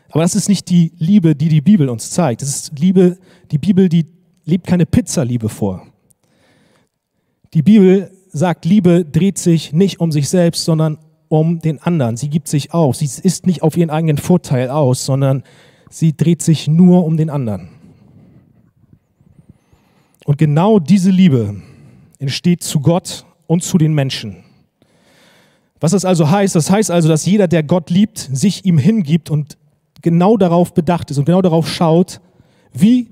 Aber 0.10 0.22
das 0.24 0.36
ist 0.36 0.48
nicht 0.48 0.70
die 0.70 0.94
Liebe, 0.98 1.36
die 1.36 1.50
die 1.50 1.62
Bibel 1.62 1.90
uns 1.90 2.12
zeigt. 2.12 2.42
Das 2.42 2.50
ist 2.50 2.80
Liebe, 2.80 3.18
die 3.52 3.58
Bibel, 3.58 3.90
die 3.90 4.15
lebt 4.46 4.68
keine 4.68 4.86
Pizzaliebe 4.86 5.50
vor. 5.50 5.86
Die 7.54 7.62
Bibel 7.62 8.12
sagt, 8.28 8.66
Liebe 8.66 9.06
dreht 9.06 9.38
sich 9.38 9.74
nicht 9.74 10.00
um 10.00 10.12
sich 10.12 10.30
selbst, 10.30 10.66
sondern 10.66 10.98
um 11.30 11.60
den 11.60 11.82
anderen. 11.82 12.18
Sie 12.18 12.30
gibt 12.30 12.48
sich 12.48 12.74
auf. 12.74 12.96
Sie 12.96 13.06
ist 13.06 13.46
nicht 13.48 13.64
auf 13.64 13.78
ihren 13.78 13.90
eigenen 13.90 14.18
Vorteil 14.18 14.70
aus, 14.70 15.06
sondern 15.06 15.44
sie 15.90 16.16
dreht 16.16 16.42
sich 16.42 16.68
nur 16.68 17.06
um 17.06 17.18
den 17.18 17.30
anderen. 17.30 17.70
Und 20.26 20.38
genau 20.38 20.80
diese 20.80 21.12
Liebe 21.12 21.62
entsteht 22.20 22.64
zu 22.64 22.80
Gott 22.80 23.26
und 23.48 23.64
zu 23.64 23.78
den 23.78 23.94
Menschen. 23.94 24.44
Was 25.80 25.92
das 25.92 26.06
also 26.06 26.30
heißt, 26.30 26.56
das 26.56 26.70
heißt 26.70 26.90
also, 26.90 27.08
dass 27.08 27.26
jeder, 27.26 27.48
der 27.48 27.64
Gott 27.64 27.90
liebt, 27.90 28.18
sich 28.18 28.66
ihm 28.66 28.78
hingibt 28.78 29.30
und 29.30 29.58
genau 30.02 30.38
darauf 30.38 30.74
bedacht 30.74 31.12
ist 31.12 31.18
und 31.18 31.26
genau 31.26 31.42
darauf 31.42 31.70
schaut, 31.70 32.22
wie 32.74 33.10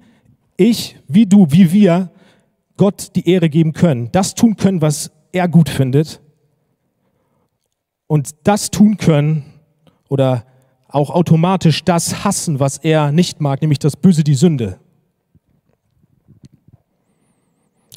ich, 0.58 0.98
wie 1.08 1.26
du, 1.26 1.48
wie 1.50 1.72
wir 1.72 2.12
Gott 2.78 3.16
die 3.16 3.30
Ehre 3.30 3.50
geben 3.50 3.74
können, 3.74 4.10
das 4.12 4.36
tun 4.36 4.56
können, 4.56 4.82
was 4.82 5.12
er 5.32 5.48
gut 5.48 5.70
findet 5.70 6.22
und 8.08 8.32
das 8.44 8.72
tun 8.72 8.98
können 8.98 9.46
oder 10.10 10.46
auch 10.88 11.10
automatisch 11.10 11.84
das 11.84 12.24
hassen, 12.24 12.60
was 12.60 12.78
er 12.78 13.12
nicht 13.12 13.42
mag, 13.42 13.62
nämlich 13.62 13.80
das 13.80 13.96
Böse, 13.96 14.24
die 14.24 14.36
Sünde. 14.36 14.80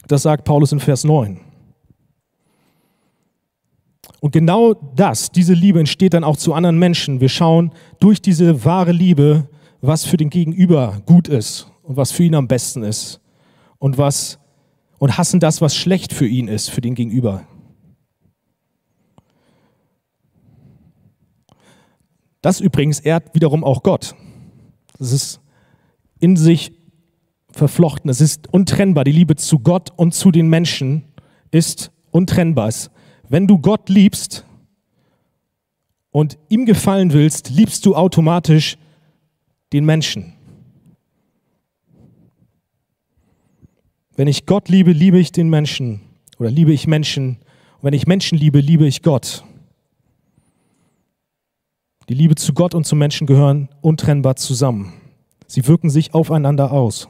Das 0.09 0.23
sagt 0.23 0.45
Paulus 0.45 0.73
in 0.73 0.81
Vers 0.81 1.05
9. 1.05 1.41
Und 4.21 4.33
genau 4.33 4.75
das, 4.75 5.31
diese 5.31 5.53
Liebe 5.53 5.79
entsteht 5.79 6.15
dann 6.15 6.25
auch 6.25 6.37
zu 6.37 6.55
anderen 6.55 6.79
Menschen. 6.79 7.21
Wir 7.21 7.29
schauen 7.29 7.73
durch 8.01 8.23
diese 8.23 8.65
wahre 8.65 8.93
Liebe, 8.93 9.49
was 9.83 10.05
für 10.05 10.17
den 10.17 10.31
Gegenüber 10.31 11.03
gut 11.05 11.29
ist 11.29 11.71
und 11.87 11.97
was 11.97 12.11
für 12.13 12.25
ihn 12.25 12.35
am 12.35 12.49
besten 12.49 12.83
ist 12.83 13.21
und 13.79 13.97
was 13.97 14.39
und 14.99 15.17
hassen 15.19 15.41
das, 15.41 15.61
was 15.61 15.77
schlecht 15.77 16.13
für 16.13 16.27
ihn 16.27 16.49
ist, 16.49 16.69
für 16.69 16.81
den 16.81 16.95
Gegenüber. 16.95 17.47
Das 22.41 22.61
übrigens 22.61 23.01
ehrt 23.01 23.35
wiederum 23.35 23.63
auch 23.65 23.83
Gott. 23.83 24.15
Das 24.99 25.13
ist 25.13 25.41
in 26.19 26.37
sich 26.37 26.73
verflochten. 27.51 28.11
Es 28.11 28.21
ist 28.21 28.53
untrennbar. 28.53 29.05
Die 29.05 29.13
Liebe 29.13 29.37
zu 29.37 29.59
Gott 29.59 29.91
und 29.97 30.15
zu 30.15 30.31
den 30.31 30.49
Menschen 30.49 31.05
ist 31.51 31.91
untrennbar. 32.11 32.71
Wenn 33.29 33.47
du 33.47 33.59
Gott 33.59 33.89
liebst 33.89 34.45
und 36.11 36.39
ihm 36.49 36.67
gefallen 36.67 37.13
willst, 37.13 37.51
liebst 37.51 37.85
du 37.85 37.95
automatisch 37.95 38.79
den 39.73 39.85
Menschen. 39.85 40.36
Wenn 44.17 44.29
ich 44.29 44.47
Gott 44.47 44.69
liebe, 44.69 44.93
liebe 44.93 45.19
ich 45.19 45.31
den 45.31 45.51
Menschen 45.51 46.01
oder 46.39 46.51
liebe 46.51 46.73
ich 46.73 46.87
Menschen. 46.87 47.37
Und 47.77 47.85
wenn 47.85 47.93
ich 47.93 48.07
Menschen 48.07 48.39
liebe, 48.39 48.61
liebe 48.61 48.87
ich 48.87 49.03
Gott. 49.03 49.45
Die 52.09 52.15
Liebe 52.15 52.35
zu 52.35 52.55
Gott 52.55 52.75
und 52.75 52.87
zu 52.87 52.97
Menschen 52.97 53.27
gehören 53.27 53.69
untrennbar 53.83 54.37
zusammen. 54.37 54.95
Sie 55.47 55.67
wirken 55.67 55.91
sich 55.91 56.15
aufeinander 56.15 56.73
aus. 56.73 57.09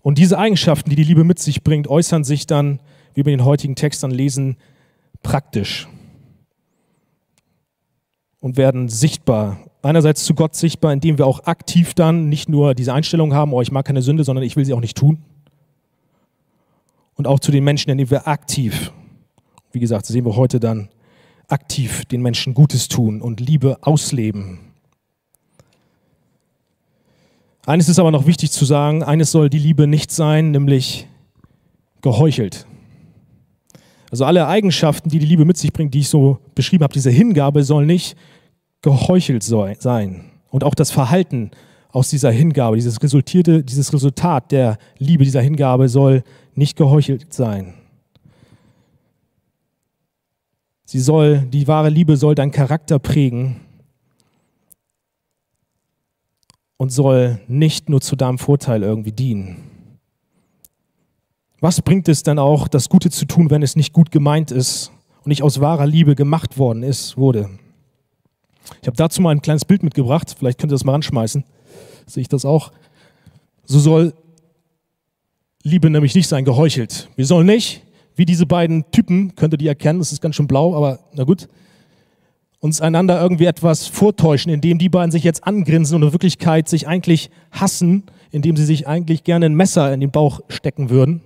Und 0.00 0.18
diese 0.18 0.38
Eigenschaften, 0.38 0.90
die 0.90 0.96
die 0.96 1.04
Liebe 1.04 1.24
mit 1.24 1.38
sich 1.38 1.62
bringt, 1.62 1.88
äußern 1.88 2.24
sich 2.24 2.46
dann, 2.46 2.80
wie 3.14 3.24
wir 3.24 3.32
den 3.32 3.44
heutigen 3.44 3.76
Text 3.76 4.02
lesen, 4.02 4.56
praktisch 5.22 5.88
und 8.40 8.56
werden 8.56 8.88
sichtbar. 8.88 9.58
Einerseits 9.84 10.24
zu 10.24 10.34
Gott 10.34 10.56
sichtbar, 10.56 10.94
indem 10.94 11.18
wir 11.18 11.26
auch 11.26 11.44
aktiv 11.44 11.92
dann 11.92 12.30
nicht 12.30 12.48
nur 12.48 12.74
diese 12.74 12.94
Einstellung 12.94 13.34
haben, 13.34 13.52
oh, 13.52 13.60
ich 13.60 13.70
mag 13.70 13.84
keine 13.84 14.00
Sünde, 14.00 14.24
sondern 14.24 14.42
ich 14.42 14.56
will 14.56 14.64
sie 14.64 14.72
auch 14.72 14.80
nicht 14.80 14.96
tun. 14.96 15.18
Und 17.16 17.26
auch 17.26 17.38
zu 17.38 17.52
den 17.52 17.64
Menschen, 17.64 17.90
indem 17.90 18.10
wir 18.10 18.26
aktiv, 18.26 18.92
wie 19.72 19.80
gesagt, 19.80 20.06
sehen 20.06 20.24
wir 20.24 20.36
heute 20.36 20.58
dann, 20.58 20.88
aktiv 21.48 22.06
den 22.06 22.22
Menschen 22.22 22.54
Gutes 22.54 22.88
tun 22.88 23.20
und 23.20 23.40
Liebe 23.40 23.76
ausleben. 23.82 24.58
Eines 27.66 27.90
ist 27.90 27.98
aber 27.98 28.10
noch 28.10 28.26
wichtig 28.26 28.52
zu 28.52 28.64
sagen, 28.64 29.02
eines 29.02 29.32
soll 29.32 29.50
die 29.50 29.58
Liebe 29.58 29.86
nicht 29.86 30.10
sein, 30.10 30.50
nämlich 30.50 31.06
geheuchelt. 32.00 32.66
Also 34.10 34.24
alle 34.24 34.46
Eigenschaften, 34.46 35.10
die 35.10 35.18
die 35.18 35.26
Liebe 35.26 35.44
mit 35.44 35.58
sich 35.58 35.74
bringt, 35.74 35.92
die 35.92 36.00
ich 36.00 36.08
so 36.08 36.38
beschrieben 36.54 36.84
habe, 36.84 36.94
diese 36.94 37.10
Hingabe 37.10 37.64
soll 37.64 37.84
nicht 37.84 38.16
geheuchelt 38.84 39.42
sein. 39.42 40.26
Und 40.50 40.62
auch 40.62 40.74
das 40.74 40.90
Verhalten 40.90 41.50
aus 41.90 42.10
dieser 42.10 42.30
Hingabe, 42.30 42.76
dieses 42.76 43.02
resultierte, 43.02 43.64
dieses 43.64 43.94
Resultat 43.94 44.52
der 44.52 44.76
Liebe 44.98 45.24
dieser 45.24 45.40
Hingabe 45.40 45.88
soll 45.88 46.22
nicht 46.54 46.76
geheuchelt 46.76 47.32
sein. 47.32 47.72
Sie 50.84 51.00
soll, 51.00 51.38
die 51.50 51.66
wahre 51.66 51.88
Liebe 51.88 52.18
soll 52.18 52.34
deinen 52.34 52.50
Charakter 52.50 52.98
prägen 52.98 53.56
und 56.76 56.90
soll 56.90 57.40
nicht 57.48 57.88
nur 57.88 58.02
zu 58.02 58.16
deinem 58.16 58.36
Vorteil 58.36 58.82
irgendwie 58.82 59.12
dienen. 59.12 59.56
Was 61.60 61.80
bringt 61.80 62.08
es 62.10 62.22
dann 62.22 62.38
auch, 62.38 62.68
das 62.68 62.90
Gute 62.90 63.08
zu 63.08 63.24
tun, 63.24 63.48
wenn 63.48 63.62
es 63.62 63.76
nicht 63.76 63.94
gut 63.94 64.10
gemeint 64.10 64.50
ist 64.50 64.92
und 65.22 65.28
nicht 65.28 65.42
aus 65.42 65.60
wahrer 65.60 65.86
Liebe 65.86 66.14
gemacht 66.14 66.58
worden 66.58 66.82
ist, 66.82 67.16
wurde? 67.16 67.48
Ich 68.80 68.86
habe 68.86 68.96
dazu 68.96 69.20
mal 69.22 69.30
ein 69.30 69.42
kleines 69.42 69.64
Bild 69.64 69.82
mitgebracht, 69.82 70.34
vielleicht 70.38 70.58
könnt 70.58 70.72
ihr 70.72 70.74
das 70.74 70.84
mal 70.84 70.94
anschmeißen. 70.94 71.44
Sehe 72.06 72.20
ich 72.22 72.28
das 72.28 72.44
auch? 72.44 72.72
So 73.64 73.78
soll 73.78 74.14
Liebe 75.62 75.88
nämlich 75.88 76.14
nicht 76.14 76.28
sein, 76.28 76.44
geheuchelt. 76.44 77.08
Wir 77.16 77.24
sollen 77.24 77.46
nicht, 77.46 77.82
wie 78.16 78.26
diese 78.26 78.44
beiden 78.44 78.90
Typen, 78.90 79.34
könnt 79.34 79.54
ihr 79.54 79.58
die 79.58 79.66
erkennen, 79.66 79.98
das 79.98 80.12
ist 80.12 80.20
ganz 80.20 80.36
schön 80.36 80.46
blau, 80.46 80.76
aber 80.76 81.00
na 81.14 81.24
gut, 81.24 81.48
uns 82.60 82.80
einander 82.80 83.20
irgendwie 83.20 83.46
etwas 83.46 83.86
vortäuschen, 83.86 84.52
indem 84.52 84.78
die 84.78 84.88
beiden 84.88 85.10
sich 85.10 85.24
jetzt 85.24 85.46
angrinsen 85.46 85.96
und 85.96 86.02
in 86.02 86.12
Wirklichkeit 86.12 86.68
sich 86.68 86.86
eigentlich 86.86 87.30
hassen, 87.50 88.04
indem 88.30 88.56
sie 88.56 88.64
sich 88.64 88.86
eigentlich 88.86 89.24
gerne 89.24 89.46
ein 89.46 89.54
Messer 89.54 89.92
in 89.92 90.00
den 90.00 90.10
Bauch 90.10 90.40
stecken 90.48 90.90
würden. 90.90 91.22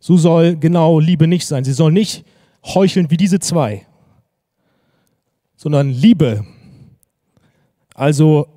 So 0.00 0.16
soll 0.16 0.56
genau 0.56 0.98
Liebe 0.98 1.26
nicht 1.26 1.46
sein. 1.46 1.64
Sie 1.64 1.72
soll 1.72 1.92
nicht 1.92 2.24
heucheln 2.64 3.10
wie 3.10 3.16
diese 3.16 3.38
zwei, 3.38 3.86
sondern 5.62 5.90
Liebe. 5.90 6.44
Also 7.94 8.48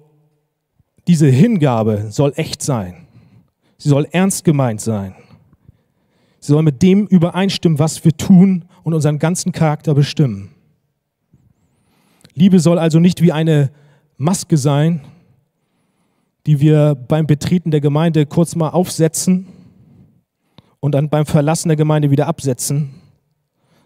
diese 1.07 1.27
Hingabe 1.27 2.07
soll 2.09 2.33
echt 2.35 2.63
sein. 2.63 3.05
Sie 3.77 3.89
soll 3.89 4.07
ernst 4.12 4.43
gemeint 4.43 4.81
sein. 4.81 5.13
Sie 6.39 6.51
soll 6.51 6.63
mit 6.63 6.81
dem 6.81 7.05
übereinstimmen, 7.05 7.77
was 7.77 8.03
wir 8.03 8.17
tun 8.17 8.65
und 8.81 8.95
unseren 8.95 9.19
ganzen 9.19 9.51
Charakter 9.51 9.93
bestimmen. 9.93 10.50
Liebe 12.33 12.59
soll 12.59 12.79
also 12.79 13.00
nicht 13.00 13.21
wie 13.21 13.31
eine 13.31 13.69
Maske 14.17 14.57
sein, 14.57 15.01
die 16.47 16.59
wir 16.59 16.95
beim 16.95 17.27
Betreten 17.27 17.69
der 17.69 17.81
Gemeinde 17.81 18.25
kurz 18.25 18.55
mal 18.55 18.69
aufsetzen 18.69 19.45
und 20.79 20.93
dann 20.93 21.09
beim 21.09 21.27
Verlassen 21.27 21.69
der 21.69 21.77
Gemeinde 21.77 22.09
wieder 22.09 22.25
absetzen, 22.25 22.95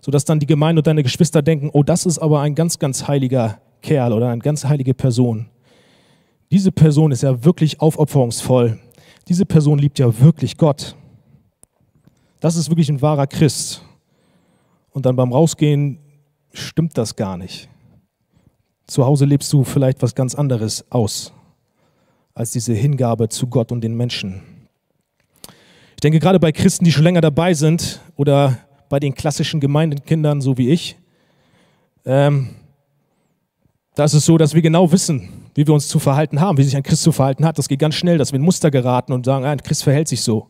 sodass 0.01 0.25
dann 0.25 0.39
die 0.39 0.45
Gemeinde 0.45 0.79
und 0.79 0.87
deine 0.87 1.03
Geschwister 1.03 1.41
denken, 1.41 1.69
oh, 1.73 1.83
das 1.83 2.05
ist 2.05 2.19
aber 2.19 2.41
ein 2.41 2.55
ganz, 2.55 2.79
ganz 2.79 3.07
heiliger 3.07 3.59
Kerl 3.81 4.13
oder 4.13 4.29
eine 4.29 4.41
ganz 4.41 4.65
heilige 4.65 4.93
Person. 4.93 5.47
Diese 6.51 6.71
Person 6.71 7.11
ist 7.11 7.23
ja 7.23 7.43
wirklich 7.43 7.79
aufopferungsvoll. 7.79 8.79
Diese 9.27 9.45
Person 9.45 9.77
liebt 9.77 9.99
ja 9.99 10.19
wirklich 10.19 10.57
Gott. 10.57 10.95
Das 12.39 12.55
ist 12.55 12.69
wirklich 12.69 12.89
ein 12.89 13.01
wahrer 13.01 13.27
Christ. 13.27 13.83
Und 14.91 15.05
dann 15.05 15.15
beim 15.15 15.31
Rausgehen 15.31 15.99
stimmt 16.51 16.97
das 16.97 17.15
gar 17.15 17.37
nicht. 17.37 17.69
Zu 18.87 19.05
Hause 19.05 19.25
lebst 19.25 19.53
du 19.53 19.63
vielleicht 19.63 20.01
was 20.01 20.15
ganz 20.15 20.33
anderes 20.33 20.83
aus 20.89 21.31
als 22.33 22.51
diese 22.51 22.73
Hingabe 22.73 23.27
zu 23.27 23.47
Gott 23.47 23.71
und 23.71 23.81
den 23.81 23.95
Menschen. 23.95 24.41
Ich 25.91 26.01
denke 26.01 26.19
gerade 26.19 26.39
bei 26.39 26.53
Christen, 26.53 26.85
die 26.85 26.91
schon 26.93 27.03
länger 27.03 27.19
dabei 27.19 27.53
sind 27.53 27.99
oder 28.15 28.57
bei 28.89 28.99
den 28.99 29.13
klassischen 29.13 29.59
Gemeindekindern, 29.59 30.41
so 30.41 30.57
wie 30.57 30.69
ich, 30.69 30.97
ähm, 32.05 32.49
da 33.95 34.05
ist 34.05 34.13
es 34.13 34.25
so, 34.25 34.37
dass 34.37 34.53
wir 34.53 34.61
genau 34.61 34.91
wissen, 34.91 35.29
wie 35.55 35.67
wir 35.67 35.73
uns 35.73 35.87
zu 35.87 35.99
verhalten 35.99 36.39
haben, 36.39 36.57
wie 36.57 36.63
sich 36.63 36.75
ein 36.75 36.83
Christ 36.83 37.03
zu 37.03 37.11
verhalten 37.11 37.45
hat. 37.45 37.57
Das 37.57 37.67
geht 37.67 37.79
ganz 37.79 37.95
schnell, 37.95 38.17
dass 38.17 38.31
wir 38.31 38.37
in 38.37 38.45
Muster 38.45 38.71
geraten 38.71 39.11
und 39.11 39.25
sagen, 39.25 39.45
ein 39.45 39.61
Christ 39.61 39.83
verhält 39.83 40.07
sich 40.07 40.21
so. 40.21 40.47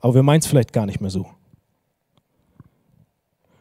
Aber 0.00 0.14
wir 0.14 0.22
meinen 0.22 0.40
es 0.40 0.46
vielleicht 0.46 0.72
gar 0.72 0.86
nicht 0.86 1.00
mehr 1.00 1.10
so. 1.10 1.26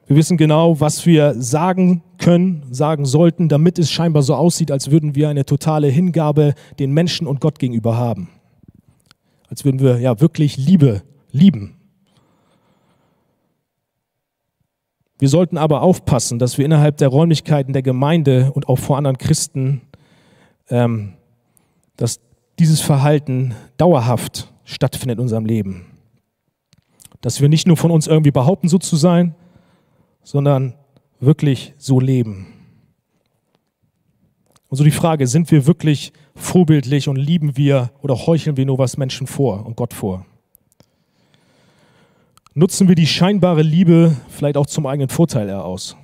Wir 0.05 0.15
wissen 0.15 0.37
genau, 0.37 0.79
was 0.79 1.05
wir 1.05 1.33
sagen 1.41 2.03
können, 2.17 2.65
sagen 2.69 3.05
sollten, 3.05 3.49
damit 3.49 3.79
es 3.79 3.89
scheinbar 3.89 4.23
so 4.23 4.35
aussieht, 4.35 4.69
als 4.69 4.91
würden 4.91 5.15
wir 5.15 5.29
eine 5.29 5.45
totale 5.45 5.87
Hingabe 5.87 6.53
den 6.77 6.91
Menschen 6.91 7.27
und 7.27 7.39
Gott 7.41 7.59
gegenüber 7.59 7.97
haben. 7.97 8.29
Als 9.47 9.65
würden 9.65 9.79
wir 9.79 9.99
ja 9.99 10.19
wirklich 10.21 10.57
Liebe 10.57 11.01
lieben. 11.31 11.80
Wir 15.21 15.29
sollten 15.29 15.59
aber 15.59 15.83
aufpassen, 15.83 16.39
dass 16.39 16.57
wir 16.57 16.65
innerhalb 16.65 16.97
der 16.97 17.09
Räumlichkeiten 17.09 17.73
der 17.73 17.83
Gemeinde 17.83 18.51
und 18.55 18.67
auch 18.67 18.79
vor 18.79 18.97
anderen 18.97 19.19
Christen, 19.19 19.81
ähm, 20.67 21.13
dass 21.95 22.21
dieses 22.57 22.81
Verhalten 22.81 23.53
dauerhaft 23.77 24.51
stattfindet 24.63 25.19
in 25.19 25.21
unserem 25.21 25.45
Leben. 25.45 25.85
Dass 27.21 27.39
wir 27.39 27.49
nicht 27.49 27.67
nur 27.67 27.77
von 27.77 27.91
uns 27.91 28.07
irgendwie 28.07 28.31
behaupten, 28.31 28.67
so 28.67 28.79
zu 28.79 28.95
sein, 28.95 29.35
sondern 30.23 30.73
wirklich 31.19 31.75
so 31.77 31.99
leben. 31.99 32.47
Und 34.69 34.77
so 34.77 34.83
die 34.83 34.89
Frage, 34.89 35.27
sind 35.27 35.51
wir 35.51 35.67
wirklich 35.67 36.13
vorbildlich 36.33 37.07
und 37.07 37.17
lieben 37.17 37.57
wir 37.57 37.91
oder 38.01 38.15
heucheln 38.25 38.57
wir 38.57 38.65
nur 38.65 38.79
was 38.79 38.97
Menschen 38.97 39.27
vor 39.27 39.67
und 39.67 39.77
Gott 39.77 39.93
vor? 39.93 40.25
Nutzen 42.53 42.89
wir 42.89 42.95
die 42.95 43.07
scheinbare 43.07 43.61
Liebe 43.61 44.17
vielleicht 44.27 44.57
auch 44.57 44.65
zum 44.65 44.85
eigenen 44.85 45.07
Vorteil 45.07 45.49
aus? 45.51 45.95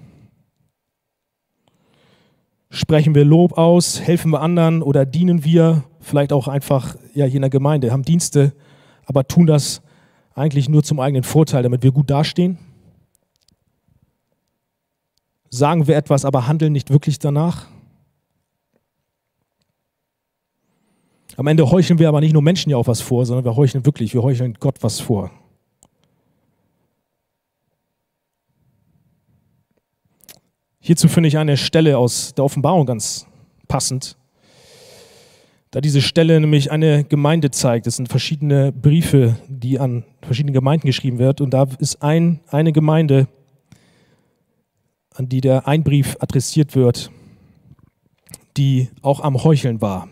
Sprechen 2.69 3.15
wir 3.15 3.25
Lob 3.25 3.57
aus, 3.57 3.99
helfen 3.99 4.31
wir 4.31 4.41
anderen 4.41 4.81
oder 4.81 5.05
dienen 5.05 5.43
wir 5.43 5.83
vielleicht 5.99 6.31
auch 6.31 6.47
einfach 6.47 6.95
ja, 7.13 7.27
der 7.27 7.49
Gemeinde, 7.49 7.91
haben 7.91 8.03
Dienste, 8.03 8.53
aber 9.05 9.27
tun 9.27 9.45
das 9.45 9.81
eigentlich 10.35 10.69
nur 10.69 10.83
zum 10.83 11.01
eigenen 11.01 11.23
Vorteil, 11.23 11.63
damit 11.63 11.83
wir 11.83 11.91
gut 11.91 12.09
dastehen? 12.09 12.57
Sagen 15.49 15.87
wir 15.87 15.97
etwas, 15.97 16.23
aber 16.23 16.47
handeln 16.47 16.71
nicht 16.71 16.91
wirklich 16.91 17.19
danach? 17.19 17.67
Am 21.35 21.47
Ende 21.47 21.69
heucheln 21.69 21.99
wir 21.99 22.07
aber 22.07 22.21
nicht 22.21 22.33
nur 22.33 22.41
Menschen 22.41 22.69
ja 22.69 22.77
auch 22.77 22.87
was 22.87 23.01
vor, 23.01 23.25
sondern 23.25 23.43
wir 23.43 23.55
heucheln 23.57 23.85
wirklich, 23.85 24.13
wir 24.13 24.23
heucheln 24.23 24.55
Gott 24.59 24.77
was 24.81 25.01
vor. 25.01 25.29
Hierzu 30.87 31.09
finde 31.09 31.27
ich 31.27 31.37
eine 31.37 31.57
Stelle 31.57 31.97
aus 31.97 32.33
der 32.33 32.45
Offenbarung 32.45 32.85
ganz 32.85 33.27
passend. 33.67 34.15
Da 35.69 35.81
diese 35.81 36.01
Stelle 36.01 36.39
nämlich 36.39 36.71
eine 36.71 37.03
Gemeinde 37.03 37.51
zeigt. 37.51 37.87
Es 37.87 37.97
sind 37.97 38.07
verschiedene 38.07 38.71
Briefe, 38.71 39.35
die 39.49 39.81
an 39.81 40.05
verschiedene 40.21 40.53
Gemeinden 40.53 40.87
geschrieben 40.87 41.19
werden. 41.19 41.43
Und 41.43 41.49
da 41.49 41.67
ist 41.79 42.01
ein, 42.01 42.39
eine 42.47 42.71
Gemeinde, 42.71 43.27
an 45.13 45.27
die 45.27 45.41
der 45.41 45.67
ein 45.67 45.83
Brief 45.83 46.15
adressiert 46.21 46.73
wird, 46.73 47.11
die 48.55 48.87
auch 49.01 49.19
am 49.19 49.43
Heucheln 49.43 49.81
war. 49.81 50.07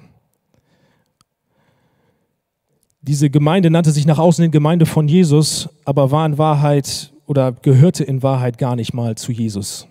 Diese 3.02 3.30
Gemeinde 3.30 3.70
nannte 3.70 3.92
sich 3.92 4.06
nach 4.06 4.20
außen 4.20 4.42
hin 4.42 4.52
Gemeinde 4.52 4.86
von 4.86 5.08
Jesus, 5.08 5.70
aber 5.86 6.12
war 6.12 6.26
in 6.26 6.38
Wahrheit 6.38 7.14
oder 7.28 7.54
gehörte 7.54 8.04
in 8.04 8.24
Wahrheit 8.24 8.58
gar 8.58 8.76
nicht 8.76 8.94
mal 8.94 9.16
zu 9.16 9.32
Jesus. 9.32 9.88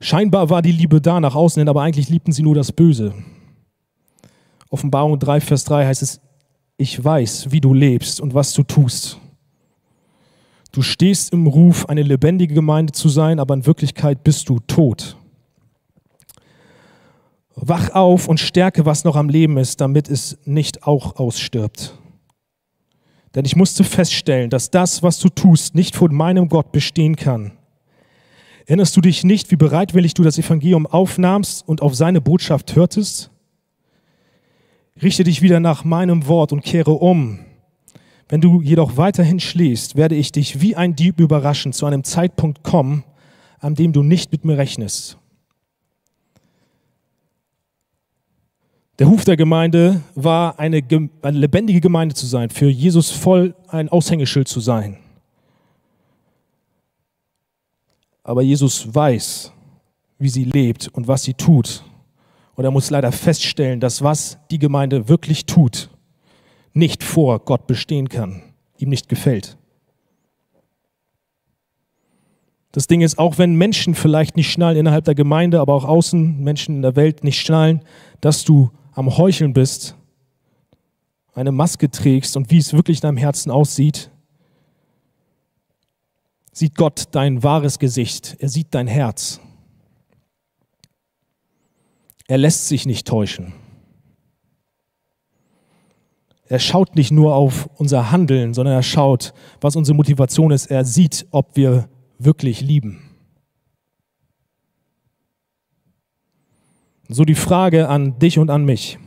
Scheinbar 0.00 0.50
war 0.50 0.62
die 0.62 0.72
Liebe 0.72 1.00
da 1.00 1.20
nach 1.20 1.34
außen 1.34 1.60
hin, 1.60 1.68
aber 1.68 1.82
eigentlich 1.82 2.08
liebten 2.08 2.32
sie 2.32 2.42
nur 2.42 2.54
das 2.54 2.72
Böse. 2.72 3.14
Offenbarung 4.68 5.18
3, 5.18 5.40
Vers 5.40 5.64
3 5.64 5.86
heißt 5.86 6.02
es, 6.02 6.20
ich 6.76 7.02
weiß, 7.02 7.50
wie 7.50 7.60
du 7.60 7.72
lebst 7.72 8.20
und 8.20 8.34
was 8.34 8.52
du 8.52 8.62
tust. 8.62 9.18
Du 10.72 10.82
stehst 10.82 11.32
im 11.32 11.46
Ruf, 11.46 11.88
eine 11.88 12.02
lebendige 12.02 12.54
Gemeinde 12.54 12.92
zu 12.92 13.08
sein, 13.08 13.40
aber 13.40 13.54
in 13.54 13.64
Wirklichkeit 13.64 14.22
bist 14.24 14.48
du 14.50 14.58
tot. 14.60 15.16
Wach 17.54 17.90
auf 17.94 18.28
und 18.28 18.38
stärke, 18.38 18.84
was 18.84 19.04
noch 19.04 19.16
am 19.16 19.30
Leben 19.30 19.56
ist, 19.56 19.80
damit 19.80 20.10
es 20.10 20.36
nicht 20.44 20.86
auch 20.86 21.16
ausstirbt. 21.16 21.96
Denn 23.34 23.46
ich 23.46 23.56
musste 23.56 23.84
feststellen, 23.84 24.50
dass 24.50 24.70
das, 24.70 25.02
was 25.02 25.18
du 25.18 25.30
tust, 25.30 25.74
nicht 25.74 25.96
vor 25.96 26.12
meinem 26.12 26.50
Gott 26.50 26.72
bestehen 26.72 27.16
kann. 27.16 27.55
Erinnerst 28.66 28.96
du 28.96 29.00
dich 29.00 29.22
nicht, 29.22 29.52
wie 29.52 29.56
bereitwillig 29.56 30.14
du 30.14 30.24
das 30.24 30.38
Evangelium 30.38 30.86
aufnahmst 30.86 31.66
und 31.68 31.82
auf 31.82 31.94
seine 31.94 32.20
Botschaft 32.20 32.74
hörtest? 32.74 33.30
Richte 35.00 35.22
dich 35.22 35.40
wieder 35.40 35.60
nach 35.60 35.84
meinem 35.84 36.26
Wort 36.26 36.52
und 36.52 36.64
kehre 36.64 36.92
um. 36.92 37.38
Wenn 38.28 38.40
du 38.40 38.60
jedoch 38.60 38.96
weiterhin 38.96 39.38
schläfst, 39.38 39.94
werde 39.94 40.16
ich 40.16 40.32
dich 40.32 40.60
wie 40.60 40.74
ein 40.74 40.96
Dieb 40.96 41.20
überraschen 41.20 41.72
zu 41.72 41.86
einem 41.86 42.02
Zeitpunkt 42.02 42.64
kommen, 42.64 43.04
an 43.60 43.76
dem 43.76 43.92
du 43.92 44.02
nicht 44.02 44.32
mit 44.32 44.44
mir 44.44 44.58
rechnest. 44.58 45.16
Der 48.98 49.06
Ruf 49.06 49.24
der 49.24 49.36
Gemeinde 49.36 50.00
war, 50.16 50.58
eine, 50.58 50.82
eine 51.22 51.38
lebendige 51.38 51.80
Gemeinde 51.80 52.16
zu 52.16 52.26
sein, 52.26 52.50
für 52.50 52.68
Jesus 52.68 53.12
voll 53.12 53.54
ein 53.68 53.90
Aushängeschild 53.90 54.48
zu 54.48 54.58
sein. 54.58 54.96
Aber 58.26 58.42
Jesus 58.42 58.92
weiß, 58.92 59.52
wie 60.18 60.28
sie 60.28 60.42
lebt 60.42 60.88
und 60.88 61.06
was 61.06 61.22
sie 61.22 61.34
tut. 61.34 61.84
Und 62.56 62.64
er 62.64 62.72
muss 62.72 62.90
leider 62.90 63.12
feststellen, 63.12 63.78
dass 63.78 64.02
was 64.02 64.36
die 64.50 64.58
Gemeinde 64.58 65.08
wirklich 65.08 65.46
tut, 65.46 65.90
nicht 66.72 67.04
vor 67.04 67.38
Gott 67.38 67.68
bestehen 67.68 68.08
kann, 68.08 68.42
ihm 68.78 68.88
nicht 68.88 69.08
gefällt. 69.08 69.56
Das 72.72 72.88
Ding 72.88 73.00
ist, 73.00 73.16
auch 73.16 73.38
wenn 73.38 73.54
Menschen 73.54 73.94
vielleicht 73.94 74.34
nicht 74.34 74.50
schnallen 74.50 74.76
innerhalb 74.76 75.04
der 75.04 75.14
Gemeinde, 75.14 75.60
aber 75.60 75.74
auch 75.74 75.84
außen 75.84 76.42
Menschen 76.42 76.74
in 76.74 76.82
der 76.82 76.96
Welt 76.96 77.22
nicht 77.22 77.40
schnallen, 77.40 77.80
dass 78.20 78.42
du 78.42 78.72
am 78.90 79.16
Heucheln 79.16 79.52
bist, 79.52 79.94
eine 81.32 81.52
Maske 81.52 81.92
trägst 81.92 82.36
und 82.36 82.50
wie 82.50 82.58
es 82.58 82.72
wirklich 82.72 82.98
in 82.98 83.02
deinem 83.02 83.18
Herzen 83.18 83.52
aussieht, 83.52 84.10
sieht 86.56 86.74
Gott 86.74 87.08
dein 87.10 87.42
wahres 87.42 87.78
Gesicht, 87.78 88.38
er 88.38 88.48
sieht 88.48 88.68
dein 88.70 88.86
Herz. 88.86 89.40
Er 92.28 92.38
lässt 92.38 92.68
sich 92.68 92.86
nicht 92.86 93.06
täuschen. 93.06 93.52
Er 96.48 96.58
schaut 96.58 96.96
nicht 96.96 97.10
nur 97.10 97.34
auf 97.34 97.68
unser 97.74 98.10
Handeln, 98.10 98.54
sondern 98.54 98.74
er 98.74 98.82
schaut, 98.82 99.34
was 99.60 99.76
unsere 99.76 99.94
Motivation 99.94 100.50
ist. 100.50 100.66
Er 100.66 100.86
sieht, 100.86 101.26
ob 101.30 101.56
wir 101.56 101.90
wirklich 102.18 102.62
lieben. 102.62 103.02
So 107.08 107.26
die 107.26 107.34
Frage 107.34 107.90
an 107.90 108.18
dich 108.18 108.38
und 108.38 108.48
an 108.48 108.64
mich, 108.64 108.98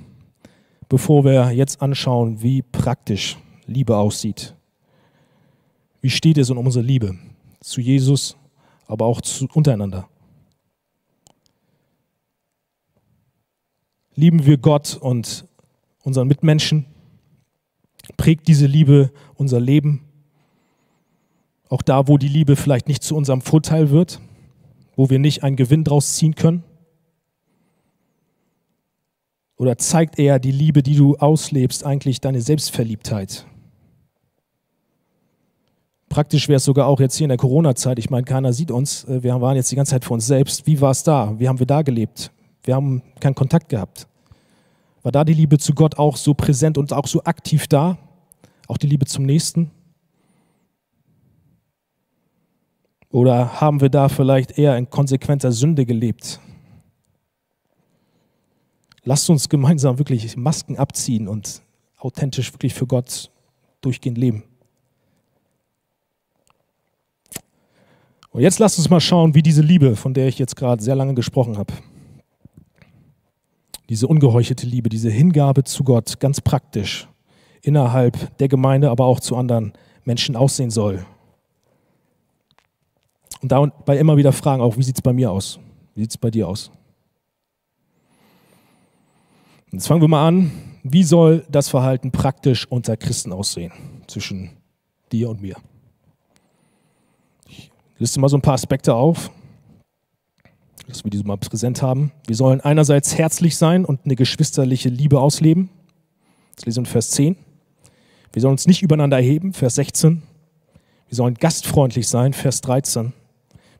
bevor 0.87 1.25
wir 1.25 1.51
jetzt 1.51 1.81
anschauen, 1.81 2.43
wie 2.43 2.61
praktisch 2.61 3.37
Liebe 3.65 3.97
aussieht. 3.97 4.55
Wie 5.99 6.11
steht 6.11 6.37
es 6.37 6.51
um 6.51 6.59
unsere 6.59 6.85
Liebe? 6.85 7.17
Zu 7.61 7.81
Jesus, 7.81 8.37
aber 8.87 9.05
auch 9.05 9.21
zu, 9.21 9.47
untereinander. 9.53 10.07
Lieben 14.15 14.45
wir 14.45 14.57
Gott 14.57 14.97
und 14.99 15.45
unseren 16.03 16.27
Mitmenschen? 16.27 16.85
Prägt 18.17 18.47
diese 18.47 18.65
Liebe 18.65 19.11
unser 19.35 19.59
Leben? 19.59 20.01
Auch 21.69 21.81
da, 21.81 22.07
wo 22.07 22.17
die 22.17 22.27
Liebe 22.27 22.55
vielleicht 22.55 22.87
nicht 22.87 23.03
zu 23.03 23.15
unserem 23.15 23.41
Vorteil 23.41 23.91
wird, 23.91 24.19
wo 24.95 25.09
wir 25.09 25.19
nicht 25.19 25.43
einen 25.43 25.55
Gewinn 25.55 25.83
draus 25.83 26.15
ziehen 26.15 26.35
können? 26.35 26.63
Oder 29.55 29.77
zeigt 29.77 30.17
eher 30.17 30.39
die 30.39 30.51
Liebe, 30.51 30.81
die 30.81 30.95
du 30.95 31.17
auslebst, 31.17 31.85
eigentlich 31.85 32.21
deine 32.21 32.41
Selbstverliebtheit? 32.41 33.45
Praktisch 36.09 36.47
wäre 36.47 36.57
es 36.57 36.63
sogar 36.63 36.87
auch 36.87 36.99
jetzt 36.99 37.15
hier 37.15 37.25
in 37.25 37.29
der 37.29 37.37
Corona-Zeit. 37.37 37.99
Ich 37.99 38.09
meine, 38.09 38.23
keiner 38.23 38.51
sieht 38.51 38.71
uns. 38.71 39.05
Äh, 39.05 39.23
wir 39.23 39.39
waren 39.39 39.55
jetzt 39.55 39.71
die 39.71 39.75
ganze 39.75 39.91
Zeit 39.91 40.03
für 40.03 40.13
uns 40.13 40.25
selbst. 40.25 40.65
Wie 40.65 40.81
war 40.81 40.91
es 40.91 41.03
da? 41.03 41.39
Wie 41.39 41.47
haben 41.47 41.59
wir 41.59 41.67
da 41.67 41.83
gelebt? 41.83 42.31
Wir 42.63 42.75
haben 42.75 43.03
keinen 43.19 43.35
Kontakt 43.35 43.69
gehabt. 43.69 44.07
War 45.03 45.11
da 45.11 45.23
die 45.23 45.33
Liebe 45.33 45.57
zu 45.59 45.73
Gott 45.73 45.97
auch 45.97 46.17
so 46.17 46.33
präsent 46.33 46.77
und 46.77 46.91
auch 46.91 47.07
so 47.07 47.23
aktiv 47.23 47.67
da? 47.67 47.97
Auch 48.67 48.77
die 48.77 48.87
Liebe 48.87 49.05
zum 49.05 49.25
Nächsten? 49.25 49.71
Oder 53.11 53.61
haben 53.61 53.81
wir 53.81 53.89
da 53.89 54.09
vielleicht 54.09 54.57
eher 54.57 54.77
in 54.77 54.89
konsequenter 54.89 55.51
Sünde 55.51 55.85
gelebt? 55.85 56.39
Lasst 59.03 59.29
uns 59.29 59.49
gemeinsam 59.49 59.97
wirklich 59.97 60.37
Masken 60.37 60.77
abziehen 60.77 61.27
und 61.27 61.61
authentisch 61.97 62.53
wirklich 62.53 62.73
für 62.73 62.85
Gott 62.85 63.31
durchgehend 63.81 64.17
leben. 64.17 64.43
Und 68.31 68.41
jetzt 68.41 68.59
lasst 68.59 68.77
uns 68.77 68.89
mal 68.89 68.99
schauen, 68.99 69.33
wie 69.33 69.41
diese 69.41 69.61
Liebe, 69.61 69.95
von 69.95 70.13
der 70.13 70.27
ich 70.27 70.37
jetzt 70.37 70.55
gerade 70.55 70.83
sehr 70.83 70.95
lange 70.95 71.15
gesprochen 71.15 71.57
habe, 71.57 71.73
diese 73.89 74.07
ungeheuchelte 74.07 74.67
Liebe, 74.67 74.89
diese 74.89 75.09
Hingabe 75.09 75.63
zu 75.63 75.83
Gott 75.83 76.19
ganz 76.19 76.41
praktisch 76.41 77.07
innerhalb 77.61 78.37
der 78.37 78.47
Gemeinde, 78.47 78.91
aber 78.91 79.05
auch 79.05 79.19
zu 79.19 79.35
anderen 79.35 79.73
Menschen 80.05 80.35
aussehen 80.35 80.69
soll. 80.69 81.05
Und 83.41 83.51
dabei 83.51 83.97
immer 83.97 84.17
wieder 84.17 84.31
fragen, 84.31 84.61
auch 84.61 84.77
wie 84.77 84.83
sieht 84.83 84.97
es 84.97 85.01
bei 85.01 85.13
mir 85.13 85.31
aus? 85.31 85.59
Wie 85.95 86.01
sieht 86.01 86.11
es 86.11 86.17
bei 86.17 86.29
dir 86.29 86.47
aus? 86.47 86.71
Und 89.71 89.79
jetzt 89.79 89.87
fangen 89.87 90.01
wir 90.01 90.07
mal 90.07 90.27
an, 90.27 90.51
wie 90.83 91.03
soll 91.03 91.45
das 91.49 91.69
Verhalten 91.69 92.11
praktisch 92.11 92.67
unter 92.69 92.95
Christen 92.97 93.31
aussehen 93.31 93.71
zwischen 94.07 94.51
dir 95.11 95.29
und 95.29 95.41
mir? 95.41 95.55
Ich 97.99 98.01
liste 98.01 98.21
mal 98.21 98.29
so 98.29 98.37
ein 98.37 98.41
paar 98.41 98.53
Aspekte 98.53 98.93
auf, 98.93 99.29
dass 100.87 101.03
wir 101.03 101.11
diese 101.11 101.25
mal 101.25 101.35
präsent 101.35 101.81
haben. 101.81 102.13
Wir 102.27 102.37
sollen 102.37 102.61
einerseits 102.61 103.17
herzlich 103.17 103.57
sein 103.57 103.83
und 103.83 104.05
eine 104.05 104.15
geschwisterliche 104.15 104.87
Liebe 104.87 105.19
ausleben. 105.19 105.69
Das 106.55 106.65
lesen 106.65 106.77
wir 106.77 106.87
in 106.87 106.91
Vers 106.93 107.09
10. 107.11 107.35
Wir 108.31 108.41
sollen 108.41 108.53
uns 108.53 108.67
nicht 108.67 108.83
übereinander 108.83 109.17
erheben, 109.17 109.51
Vers 109.51 109.75
16. 109.75 110.23
Wir 111.09 111.15
sollen 111.17 111.33
gastfreundlich 111.33 112.07
sein, 112.07 112.31
Vers 112.31 112.61
13. 112.61 113.11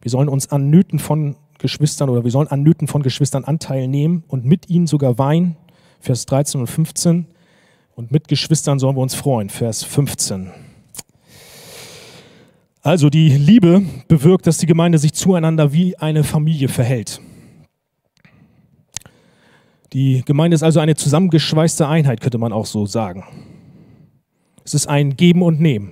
Wir 0.01 0.11
sollen 0.11 0.27
uns 0.27 0.51
an 0.51 0.69
Nöten 0.69 0.99
von 0.99 1.37
Geschwistern 1.57 2.09
oder 2.09 2.25
wir 2.25 2.31
sollen 2.31 2.49
an 2.49 2.61
Nöten 2.61 2.89
von 2.89 3.03
Geschwistern 3.03 3.45
Anteil 3.45 3.87
nehmen 3.87 4.25
und 4.27 4.43
mit 4.43 4.69
ihnen 4.69 4.87
sogar 4.87 5.17
weinen, 5.17 5.55
Vers 6.01 6.25
13 6.25 6.59
und 6.59 6.67
15. 6.67 7.25
Und 7.95 8.11
mit 8.11 8.27
Geschwistern 8.27 8.79
sollen 8.79 8.97
wir 8.97 9.01
uns 9.01 9.15
freuen, 9.15 9.49
Vers 9.49 9.85
15. 9.85 10.51
Also 12.81 13.09
die 13.09 13.29
Liebe 13.29 13.83
bewirkt, 14.07 14.47
dass 14.47 14.57
die 14.57 14.65
Gemeinde 14.65 14.97
sich 14.99 15.13
zueinander 15.13 15.73
wie 15.73 15.97
eine 15.97 16.23
Familie 16.23 16.69
verhält. 16.69 17.19
Die 19.91 20.23
Gemeinde 20.23 20.55
ist 20.55 20.63
also 20.63 20.79
eine 20.79 20.95
zusammengeschweißte 20.95 21.87
Einheit, 21.87 22.21
könnte 22.21 22.37
man 22.37 22.53
auch 22.53 22.65
so 22.65 22.85
sagen. 22.85 23.25
Es 24.63 24.73
ist 24.73 24.87
ein 24.87 25.17
Geben 25.17 25.41
und 25.41 25.59
Nehmen. 25.59 25.91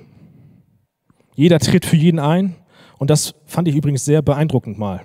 Jeder 1.35 1.59
tritt 1.59 1.85
für 1.85 1.97
jeden 1.97 2.19
ein 2.19 2.55
und 2.99 3.09
das 3.09 3.35
fand 3.45 3.67
ich 3.67 3.75
übrigens 3.75 4.05
sehr 4.05 4.21
beeindruckend 4.21 4.77
mal. 4.77 5.01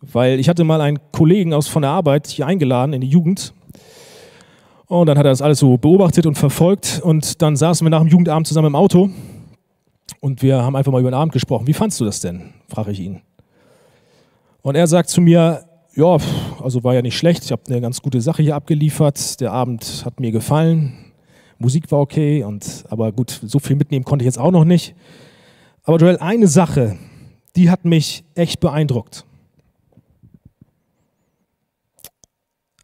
Weil 0.00 0.40
ich 0.40 0.48
hatte 0.48 0.64
mal 0.64 0.80
einen 0.80 0.98
Kollegen 1.12 1.54
aus 1.54 1.68
von 1.68 1.82
der 1.82 1.92
Arbeit 1.92 2.26
hier 2.26 2.46
eingeladen 2.46 2.92
in 2.92 3.00
die 3.00 3.08
Jugend. 3.08 3.54
Und 4.88 5.06
dann 5.06 5.16
hat 5.16 5.24
er 5.24 5.30
das 5.30 5.40
alles 5.40 5.60
so 5.60 5.78
beobachtet 5.78 6.26
und 6.26 6.36
verfolgt. 6.36 7.00
Und 7.02 7.40
dann 7.40 7.56
saßen 7.56 7.84
wir 7.84 7.90
nach 7.90 8.00
dem 8.00 8.08
Jugendabend 8.08 8.46
zusammen 8.46 8.66
im 8.66 8.76
Auto. 8.76 9.08
Und 10.22 10.40
wir 10.40 10.62
haben 10.62 10.76
einfach 10.76 10.92
mal 10.92 11.00
über 11.00 11.10
den 11.10 11.16
Abend 11.18 11.32
gesprochen. 11.32 11.66
Wie 11.66 11.72
fandst 11.72 11.98
du 11.98 12.04
das 12.04 12.20
denn? 12.20 12.54
frage 12.68 12.92
ich 12.92 13.00
ihn. 13.00 13.22
Und 14.62 14.76
er 14.76 14.86
sagt 14.86 15.08
zu 15.08 15.20
mir, 15.20 15.64
ja, 15.96 16.16
also 16.62 16.84
war 16.84 16.94
ja 16.94 17.02
nicht 17.02 17.18
schlecht. 17.18 17.44
Ich 17.44 17.50
habe 17.50 17.62
eine 17.66 17.80
ganz 17.80 18.00
gute 18.00 18.20
Sache 18.20 18.40
hier 18.40 18.54
abgeliefert. 18.54 19.40
Der 19.40 19.50
Abend 19.50 20.04
hat 20.06 20.20
mir 20.20 20.30
gefallen. 20.30 21.12
Musik 21.58 21.90
war 21.90 21.98
okay. 21.98 22.44
Und, 22.44 22.84
aber 22.88 23.10
gut, 23.10 23.40
so 23.42 23.58
viel 23.58 23.74
mitnehmen 23.74 24.04
konnte 24.04 24.22
ich 24.22 24.26
jetzt 24.26 24.38
auch 24.38 24.52
noch 24.52 24.64
nicht. 24.64 24.94
Aber 25.82 25.96
Joel, 25.96 26.18
eine 26.18 26.46
Sache, 26.46 26.96
die 27.56 27.68
hat 27.68 27.84
mich 27.84 28.22
echt 28.36 28.60
beeindruckt. 28.60 29.24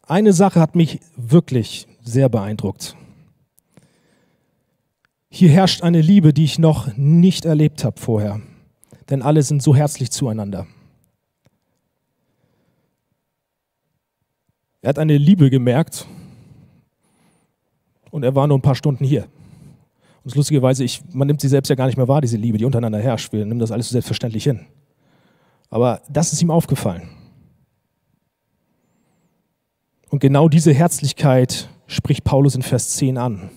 Eine 0.05 0.33
Sache 0.33 0.59
hat 0.59 0.75
mich 0.75 0.99
wirklich 1.15 1.87
sehr 2.03 2.27
beeindruckt. 2.27 2.97
Hier 5.29 5.49
herrscht 5.49 5.83
eine 5.83 6.01
Liebe, 6.01 6.33
die 6.33 6.43
ich 6.43 6.57
noch 6.57 6.95
nicht 6.97 7.45
erlebt 7.45 7.83
habe 7.83 7.99
vorher, 7.99 8.41
denn 9.09 9.21
alle 9.21 9.43
sind 9.43 9.61
so 9.61 9.75
herzlich 9.75 10.11
zueinander. 10.11 10.65
Er 14.81 14.89
hat 14.89 14.99
eine 14.99 15.17
Liebe 15.17 15.49
gemerkt 15.49 16.07
und 18.11 18.23
er 18.23 18.33
war 18.33 18.47
nur 18.47 18.57
ein 18.57 18.63
paar 18.63 18.75
Stunden 18.75 19.05
hier. 19.05 19.27
Und 20.23 20.35
lustigerweise, 20.35 20.83
ich, 20.83 21.01
man 21.13 21.27
nimmt 21.27 21.41
sie 21.41 21.47
selbst 21.47 21.69
ja 21.69 21.75
gar 21.75 21.85
nicht 21.85 21.97
mehr 21.97 22.07
wahr, 22.07 22.21
diese 22.21 22.37
Liebe, 22.37 22.57
die 22.57 22.65
untereinander 22.65 22.99
herrscht. 22.99 23.31
Wir 23.31 23.45
nehmen 23.45 23.59
das 23.59 23.71
alles 23.71 23.89
so 23.89 23.93
selbstverständlich 23.93 24.43
hin. 24.43 24.65
Aber 25.69 26.01
das 26.09 26.33
ist 26.33 26.41
ihm 26.41 26.51
aufgefallen. 26.51 27.09
Und 30.09 30.19
genau 30.19 30.49
diese 30.49 30.73
Herzlichkeit 30.73 31.69
spricht 31.87 32.23
Paulus 32.23 32.55
in 32.55 32.63
Vers 32.63 32.89
10 32.91 33.17
an. 33.17 33.49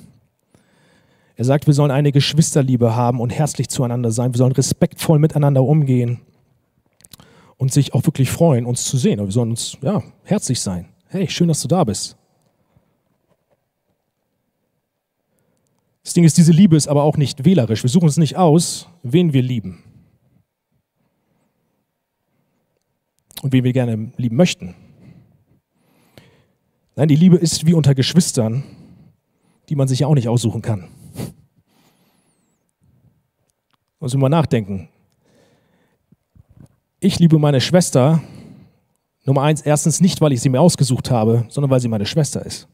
Er 1.43 1.47
sagt, 1.47 1.67
wir 1.67 1.75
sollen 1.75 1.91
eine 1.91 2.13
Geschwisterliebe 2.13 2.95
haben 2.95 3.19
und 3.19 3.31
herzlich 3.31 3.69
zueinander 3.69 4.13
sein. 4.13 4.33
Wir 4.33 4.39
sollen 4.39 4.53
respektvoll 4.53 5.19
miteinander 5.19 5.65
umgehen 5.65 6.21
und 7.57 7.73
sich 7.73 7.95
auch 7.95 8.07
wirklich 8.07 8.31
freuen, 8.31 8.65
uns 8.65 8.85
zu 8.85 8.97
sehen. 8.97 9.19
Und 9.19 9.27
wir 9.27 9.33
sollen 9.33 9.51
uns 9.51 9.77
ja, 9.83 10.05
herzlich 10.23 10.61
sein. 10.61 10.87
Hey, 11.09 11.29
schön, 11.29 11.49
dass 11.49 11.61
du 11.61 11.67
da 11.67 11.83
bist. 11.83 12.17
Das 16.05 16.13
Ding 16.13 16.23
ist, 16.23 16.39
diese 16.39 16.53
Liebe 16.53 16.77
ist 16.77 16.87
aber 16.87 17.03
auch 17.03 17.17
nicht 17.17 17.45
wählerisch. 17.45 17.83
Wir 17.83 17.91
suchen 17.91 18.05
uns 18.05 18.19
nicht 18.19 18.37
aus, 18.37 18.87
wen 19.03 19.33
wir 19.33 19.43
lieben. 19.43 19.83
Und 23.43 23.53
wen 23.53 23.65
wir 23.65 23.73
gerne 23.73 24.13
lieben 24.17 24.37
möchten. 24.37 24.77
Nein, 26.95 27.09
die 27.09 27.17
Liebe 27.17 27.37
ist 27.37 27.67
wie 27.67 27.75
unter 27.75 27.97
Geschwistern, 27.97 28.63
die 29.69 29.75
man 29.75 29.89
sich 29.89 29.99
ja 29.99 30.07
auch 30.07 30.15
nicht 30.15 30.29
aussuchen 30.29 30.63
kann. 30.63 30.89
Muss 34.03 34.17
mal 34.17 34.29
nachdenken. 34.29 34.89
Ich 36.99 37.21
liebe 37.21 37.39
meine 37.39 37.61
Schwester, 37.61 38.21
Nummer 39.25 39.43
eins, 39.43 39.61
erstens 39.61 40.01
nicht, 40.01 40.21
weil 40.21 40.33
ich 40.33 40.41
sie 40.41 40.49
mir 40.49 40.61
ausgesucht 40.61 41.13
habe, 41.13 41.47
sondern 41.51 41.71
weil 41.71 41.79
sie 41.79 41.87
meine 41.87 42.05
Schwester 42.05 42.45
ist. 42.45 42.67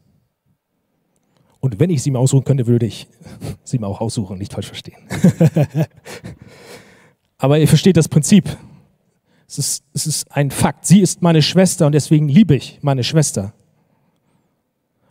Und 1.59 1.79
wenn 1.79 1.91
ich 1.91 2.01
sie 2.01 2.09
mir 2.09 2.17
aussuchen 2.17 2.45
könnte, 2.45 2.65
würde 2.65 2.87
ich 2.87 3.07
sie 3.63 3.77
mir 3.77 3.85
auch 3.85 4.01
aussuchen, 4.01 4.39
nicht 4.39 4.53
falsch 4.53 4.65
verstehen. 4.65 4.97
Aber 7.37 7.59
ihr 7.59 7.67
versteht 7.67 7.97
das 7.97 8.07
Prinzip. 8.07 8.49
Es 9.47 9.59
ist, 9.59 9.83
es 9.93 10.07
ist 10.07 10.35
ein 10.35 10.49
Fakt. 10.49 10.87
Sie 10.87 10.99
ist 10.99 11.21
meine 11.21 11.43
Schwester 11.43 11.85
und 11.85 11.91
deswegen 11.91 12.27
liebe 12.27 12.55
ich 12.55 12.79
meine 12.81 13.03
Schwester. 13.03 13.53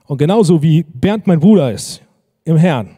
Und 0.07 0.19
genauso 0.19 0.65
wie 0.65 0.83
Bernd 0.83 1.29
mein 1.29 1.39
Bruder 1.39 1.71
ist 1.71 2.03
im 2.43 2.57
Herrn, 2.57 2.97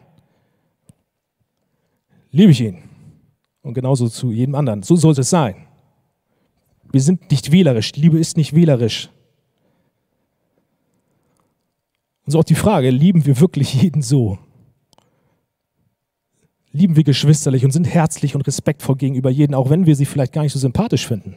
liebe 2.31 2.51
ich 2.51 2.61
ihn. 2.61 2.90
Und 3.61 3.73
genauso 3.73 4.09
zu 4.09 4.31
jedem 4.31 4.55
anderen. 4.55 4.83
So 4.83 4.95
soll 4.95 5.11
es 5.13 5.29
sein. 5.29 5.67
Wir 6.91 7.01
sind 7.01 7.29
nicht 7.31 7.51
wählerisch. 7.51 7.93
Liebe 7.93 8.19
ist 8.19 8.37
nicht 8.37 8.53
wählerisch. 8.53 9.09
Und 12.25 12.31
so 12.31 12.39
auch 12.39 12.43
die 12.43 12.55
Frage, 12.55 12.89
lieben 12.89 13.25
wir 13.25 13.39
wirklich 13.39 13.73
jeden 13.81 14.01
so? 14.01 14.37
Lieben 16.71 16.95
wir 16.95 17.03
geschwisterlich 17.03 17.65
und 17.65 17.71
sind 17.71 17.85
herzlich 17.85 18.35
und 18.35 18.47
respektvoll 18.47 18.95
gegenüber 18.95 19.29
jeden, 19.29 19.53
auch 19.53 19.69
wenn 19.69 19.85
wir 19.85 19.95
sie 19.95 20.05
vielleicht 20.05 20.33
gar 20.33 20.43
nicht 20.43 20.53
so 20.53 20.59
sympathisch 20.59 21.07
finden? 21.07 21.35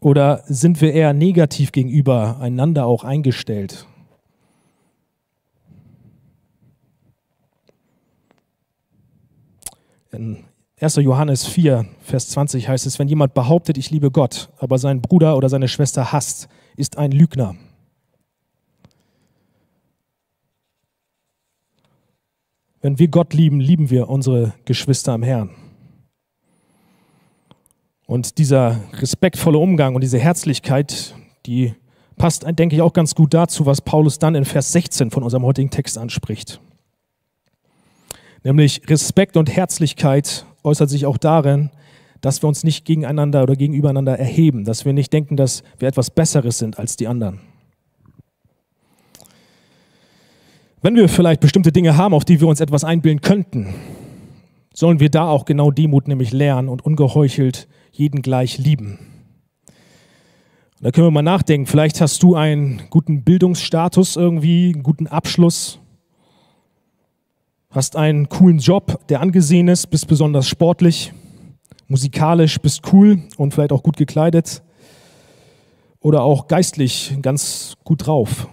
Oder 0.00 0.42
sind 0.46 0.80
wir 0.80 0.92
eher 0.92 1.12
negativ 1.12 1.72
gegenüber 1.72 2.38
einander 2.40 2.86
auch 2.86 3.04
eingestellt? 3.04 3.86
In 10.18 10.42
1. 10.80 10.96
Johannes 10.96 11.46
4, 11.46 11.86
Vers 12.00 12.30
20 12.30 12.68
heißt 12.68 12.86
es, 12.86 12.98
wenn 12.98 13.06
jemand 13.06 13.34
behauptet, 13.34 13.78
ich 13.78 13.90
liebe 13.90 14.10
Gott, 14.10 14.48
aber 14.58 14.76
seinen 14.76 15.00
Bruder 15.00 15.36
oder 15.36 15.48
seine 15.48 15.68
Schwester 15.68 16.10
hasst, 16.10 16.48
ist 16.76 16.98
ein 16.98 17.12
Lügner. 17.12 17.54
Wenn 22.80 22.98
wir 22.98 23.06
Gott 23.06 23.32
lieben, 23.32 23.60
lieben 23.60 23.90
wir 23.90 24.08
unsere 24.08 24.54
Geschwister 24.64 25.14
im 25.14 25.22
Herrn. 25.22 25.50
Und 28.06 28.38
dieser 28.38 28.80
respektvolle 28.94 29.58
Umgang 29.58 29.94
und 29.94 30.00
diese 30.00 30.18
Herzlichkeit, 30.18 31.14
die 31.46 31.74
passt, 32.16 32.44
denke 32.44 32.74
ich, 32.74 32.82
auch 32.82 32.92
ganz 32.92 33.14
gut 33.14 33.34
dazu, 33.34 33.66
was 33.66 33.82
Paulus 33.82 34.18
dann 34.18 34.34
in 34.34 34.44
Vers 34.44 34.72
16 34.72 35.12
von 35.12 35.22
unserem 35.22 35.44
heutigen 35.44 35.70
Text 35.70 35.96
anspricht. 35.96 36.60
Nämlich 38.44 38.82
Respekt 38.88 39.36
und 39.36 39.54
Herzlichkeit 39.54 40.46
äußert 40.62 40.90
sich 40.90 41.06
auch 41.06 41.18
darin, 41.18 41.70
dass 42.20 42.42
wir 42.42 42.48
uns 42.48 42.64
nicht 42.64 42.84
gegeneinander 42.84 43.42
oder 43.42 43.56
gegenübereinander 43.56 44.18
erheben, 44.18 44.64
dass 44.64 44.84
wir 44.84 44.92
nicht 44.92 45.12
denken, 45.12 45.36
dass 45.36 45.62
wir 45.78 45.88
etwas 45.88 46.10
Besseres 46.10 46.58
sind 46.58 46.78
als 46.78 46.96
die 46.96 47.06
anderen. 47.06 47.40
Wenn 50.80 50.94
wir 50.94 51.08
vielleicht 51.08 51.40
bestimmte 51.40 51.72
Dinge 51.72 51.96
haben, 51.96 52.14
auf 52.14 52.24
die 52.24 52.40
wir 52.40 52.48
uns 52.48 52.60
etwas 52.60 52.84
einbilden 52.84 53.20
könnten, 53.20 53.74
sollen 54.72 55.00
wir 55.00 55.10
da 55.10 55.28
auch 55.28 55.44
genau 55.44 55.72
Demut 55.72 56.06
nämlich 56.06 56.32
lernen 56.32 56.68
und 56.68 56.84
ungeheuchelt 56.84 57.66
jeden 57.90 58.22
gleich 58.22 58.58
lieben. 58.58 58.98
da 60.80 60.92
können 60.92 61.08
wir 61.08 61.10
mal 61.10 61.22
nachdenken, 61.22 61.66
vielleicht 61.66 62.00
hast 62.00 62.22
du 62.22 62.36
einen 62.36 62.82
guten 62.90 63.24
Bildungsstatus 63.24 64.14
irgendwie, 64.14 64.72
einen 64.72 64.84
guten 64.84 65.08
Abschluss, 65.08 65.80
hast 67.78 67.94
einen 67.94 68.28
coolen 68.28 68.58
Job, 68.58 68.98
der 69.08 69.20
angesehen 69.20 69.68
ist, 69.68 69.86
bist 69.86 70.08
besonders 70.08 70.48
sportlich, 70.48 71.12
musikalisch, 71.86 72.58
bist 72.58 72.92
cool 72.92 73.22
und 73.36 73.54
vielleicht 73.54 73.70
auch 73.70 73.84
gut 73.84 73.96
gekleidet 73.96 74.64
oder 76.00 76.22
auch 76.22 76.48
geistlich 76.48 77.16
ganz 77.22 77.76
gut 77.84 78.04
drauf. 78.04 78.48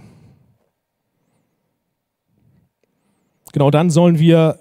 Genau 3.52 3.72
dann 3.72 3.90
sollen 3.90 4.20
wir 4.20 4.60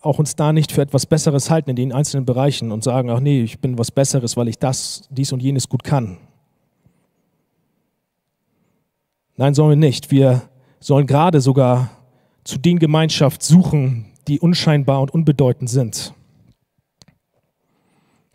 auch 0.00 0.20
uns 0.20 0.36
da 0.36 0.52
nicht 0.52 0.70
für 0.70 0.82
etwas 0.82 1.06
Besseres 1.06 1.50
halten 1.50 1.70
in 1.70 1.76
den 1.76 1.92
einzelnen 1.92 2.24
Bereichen 2.24 2.70
und 2.70 2.84
sagen, 2.84 3.10
ach 3.10 3.18
nee, 3.18 3.42
ich 3.42 3.58
bin 3.58 3.78
was 3.78 3.90
Besseres, 3.90 4.36
weil 4.36 4.46
ich 4.46 4.60
das, 4.60 5.08
dies 5.10 5.32
und 5.32 5.42
jenes 5.42 5.68
gut 5.68 5.82
kann. 5.82 6.18
Nein, 9.36 9.54
sollen 9.54 9.70
wir 9.70 9.76
nicht. 9.76 10.12
Wir 10.12 10.42
sollen 10.78 11.08
gerade 11.08 11.40
sogar 11.40 12.01
zu 12.44 12.58
den 12.58 12.78
Gemeinschaft 12.78 13.42
suchen, 13.42 14.06
die 14.28 14.40
unscheinbar 14.40 15.00
und 15.00 15.12
unbedeutend 15.12 15.70
sind, 15.70 16.14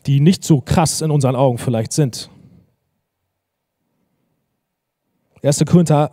die 0.06 0.20
nicht 0.20 0.44
so 0.44 0.62
krass 0.62 1.02
in 1.02 1.12
unseren 1.12 1.36
Augen 1.36 1.58
vielleicht 1.58 1.94
sind. 1.94 2.30
1. 5.44 5.64
Korinther 5.66 6.12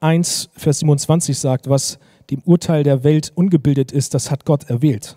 1, 0.00 0.50
Vers 0.52 0.80
27 0.80 1.38
sagt, 1.38 1.68
was 1.68 1.98
dem 2.30 2.40
Urteil 2.44 2.82
der 2.82 3.04
Welt 3.04 3.32
ungebildet 3.34 3.92
ist, 3.92 4.14
das 4.14 4.30
hat 4.30 4.44
Gott 4.44 4.64
erwählt. 4.68 5.16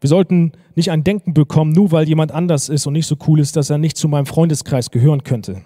Wir 0.00 0.08
sollten 0.08 0.52
nicht 0.74 0.90
ein 0.90 1.04
Denken 1.04 1.34
bekommen, 1.34 1.72
nur 1.72 1.90
weil 1.90 2.06
jemand 2.06 2.30
anders 2.30 2.68
ist 2.68 2.86
und 2.86 2.92
nicht 2.92 3.06
so 3.06 3.16
cool 3.26 3.40
ist, 3.40 3.56
dass 3.56 3.70
er 3.70 3.78
nicht 3.78 3.96
zu 3.96 4.08
meinem 4.08 4.26
Freundeskreis 4.26 4.90
gehören 4.90 5.24
könnte. 5.24 5.62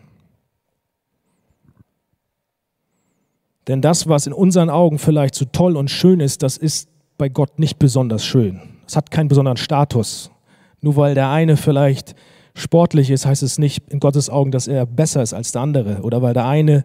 Denn 3.71 3.81
das, 3.81 4.09
was 4.09 4.27
in 4.27 4.33
unseren 4.33 4.69
Augen 4.69 4.99
vielleicht 4.99 5.37
so 5.37 5.45
toll 5.45 5.77
und 5.77 5.93
schön 5.93 6.19
ist, 6.19 6.43
das 6.43 6.57
ist 6.57 6.89
bei 7.19 7.29
Gott 7.29 7.61
nicht 7.61 7.79
besonders 7.79 8.25
schön. 8.25 8.61
Es 8.85 8.97
hat 8.97 9.13
keinen 9.13 9.29
besonderen 9.29 9.59
Status. 9.59 10.33
Nur 10.81 10.97
weil 10.97 11.15
der 11.15 11.31
eine 11.31 11.57
vielleicht 11.57 12.17
sportlich 12.57 13.11
ist, 13.11 13.27
heißt 13.27 13.45
es 13.45 13.59
nicht 13.59 13.85
in 13.89 14.01
Gottes 14.01 14.29
Augen, 14.29 14.51
dass 14.51 14.67
er 14.67 14.87
besser 14.87 15.23
ist 15.23 15.35
als 15.35 15.53
der 15.53 15.63
andere. 15.63 16.03
Oder 16.03 16.21
weil 16.21 16.35
der 16.35 16.49
eine 16.49 16.85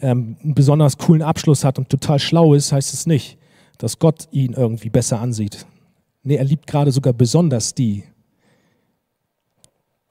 ähm, 0.00 0.36
einen 0.40 0.54
besonders 0.54 0.98
coolen 0.98 1.22
Abschluss 1.22 1.64
hat 1.64 1.80
und 1.80 1.88
total 1.88 2.20
schlau 2.20 2.54
ist, 2.54 2.70
heißt 2.70 2.94
es 2.94 3.06
nicht, 3.06 3.36
dass 3.78 3.98
Gott 3.98 4.28
ihn 4.30 4.52
irgendwie 4.52 4.88
besser 4.88 5.20
ansieht. 5.20 5.66
Nee, 6.22 6.36
er 6.36 6.44
liebt 6.44 6.68
gerade 6.68 6.92
sogar 6.92 7.12
besonders 7.12 7.74
die, 7.74 8.04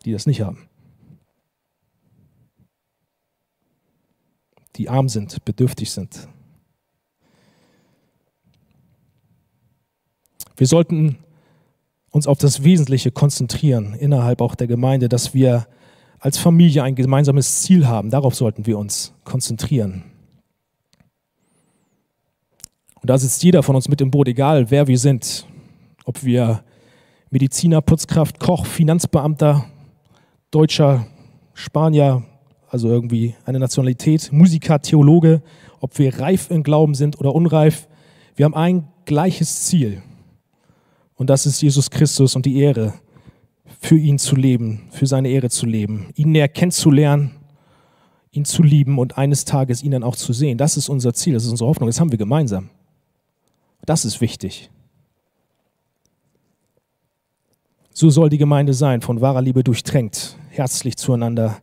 die 0.03 0.11
das 0.11 0.27
nicht 0.27 0.41
haben. 0.41 0.68
Die 4.79 4.87
arm 4.87 5.09
sind, 5.09 5.43
bedürftig 5.43 5.91
sind. 5.91 6.29
Wir 10.55 10.67
sollten 10.67 11.17
uns 12.11 12.27
auf 12.27 12.37
das 12.37 12.63
Wesentliche 12.63 13.11
konzentrieren, 13.11 13.93
innerhalb 13.93 14.41
auch 14.41 14.55
der 14.55 14.67
Gemeinde, 14.67 15.09
dass 15.09 15.33
wir 15.33 15.67
als 16.19 16.37
Familie 16.37 16.83
ein 16.83 16.95
gemeinsames 16.95 17.61
Ziel 17.61 17.87
haben. 17.87 18.09
Darauf 18.09 18.35
sollten 18.35 18.65
wir 18.65 18.77
uns 18.77 19.13
konzentrieren. 19.25 20.05
Und 23.01 23.09
da 23.09 23.17
sitzt 23.17 23.43
jeder 23.43 23.63
von 23.63 23.75
uns 23.75 23.89
mit 23.89 23.99
im 23.99 24.11
Boot, 24.11 24.29
egal 24.29 24.71
wer 24.71 24.87
wir 24.87 24.97
sind. 24.97 25.45
Ob 26.05 26.23
wir 26.23 26.63
Mediziner, 27.29 27.81
Putzkraft, 27.81 28.39
Koch, 28.39 28.65
Finanzbeamter, 28.65 29.65
Deutscher, 30.51 31.05
Spanier, 31.53 32.23
also 32.69 32.87
irgendwie 32.87 33.35
eine 33.45 33.59
Nationalität, 33.59 34.31
Musiker, 34.31 34.79
Theologe, 34.79 35.41
ob 35.79 35.97
wir 35.97 36.19
reif 36.19 36.51
im 36.51 36.63
Glauben 36.63 36.93
sind 36.93 37.19
oder 37.19 37.33
unreif. 37.33 37.87
Wir 38.35 38.45
haben 38.45 38.53
ein 38.53 38.87
gleiches 39.05 39.65
Ziel. 39.65 40.01
Und 41.15 41.29
das 41.29 41.45
ist 41.45 41.61
Jesus 41.61 41.89
Christus 41.89 42.35
und 42.35 42.45
die 42.45 42.59
Ehre, 42.59 42.93
für 43.81 43.97
ihn 43.97 44.19
zu 44.19 44.35
leben, 44.35 44.83
für 44.91 45.07
seine 45.07 45.29
Ehre 45.29 45.49
zu 45.49 45.65
leben, 45.65 46.07
ihn 46.15 46.31
näher 46.31 46.47
kennenzulernen, 46.47 47.31
ihn 48.31 48.45
zu 48.45 48.61
lieben 48.61 48.99
und 48.99 49.17
eines 49.17 49.45
Tages 49.45 49.83
ihn 49.83 49.91
dann 49.91 50.03
auch 50.03 50.15
zu 50.15 50.33
sehen. 50.33 50.57
Das 50.57 50.77
ist 50.77 50.89
unser 50.89 51.13
Ziel, 51.13 51.33
das 51.33 51.45
ist 51.45 51.51
unsere 51.51 51.69
Hoffnung, 51.69 51.87
das 51.87 51.99
haben 51.99 52.11
wir 52.11 52.17
gemeinsam. 52.17 52.69
Das 53.85 54.05
ist 54.05 54.21
wichtig. 54.21 54.69
So 57.91 58.09
soll 58.09 58.29
die 58.29 58.37
Gemeinde 58.37 58.73
sein, 58.73 59.01
von 59.01 59.21
wahrer 59.21 59.41
Liebe 59.41 59.63
durchtränkt, 59.63 60.37
herzlich 60.49 60.97
zueinander 60.97 61.61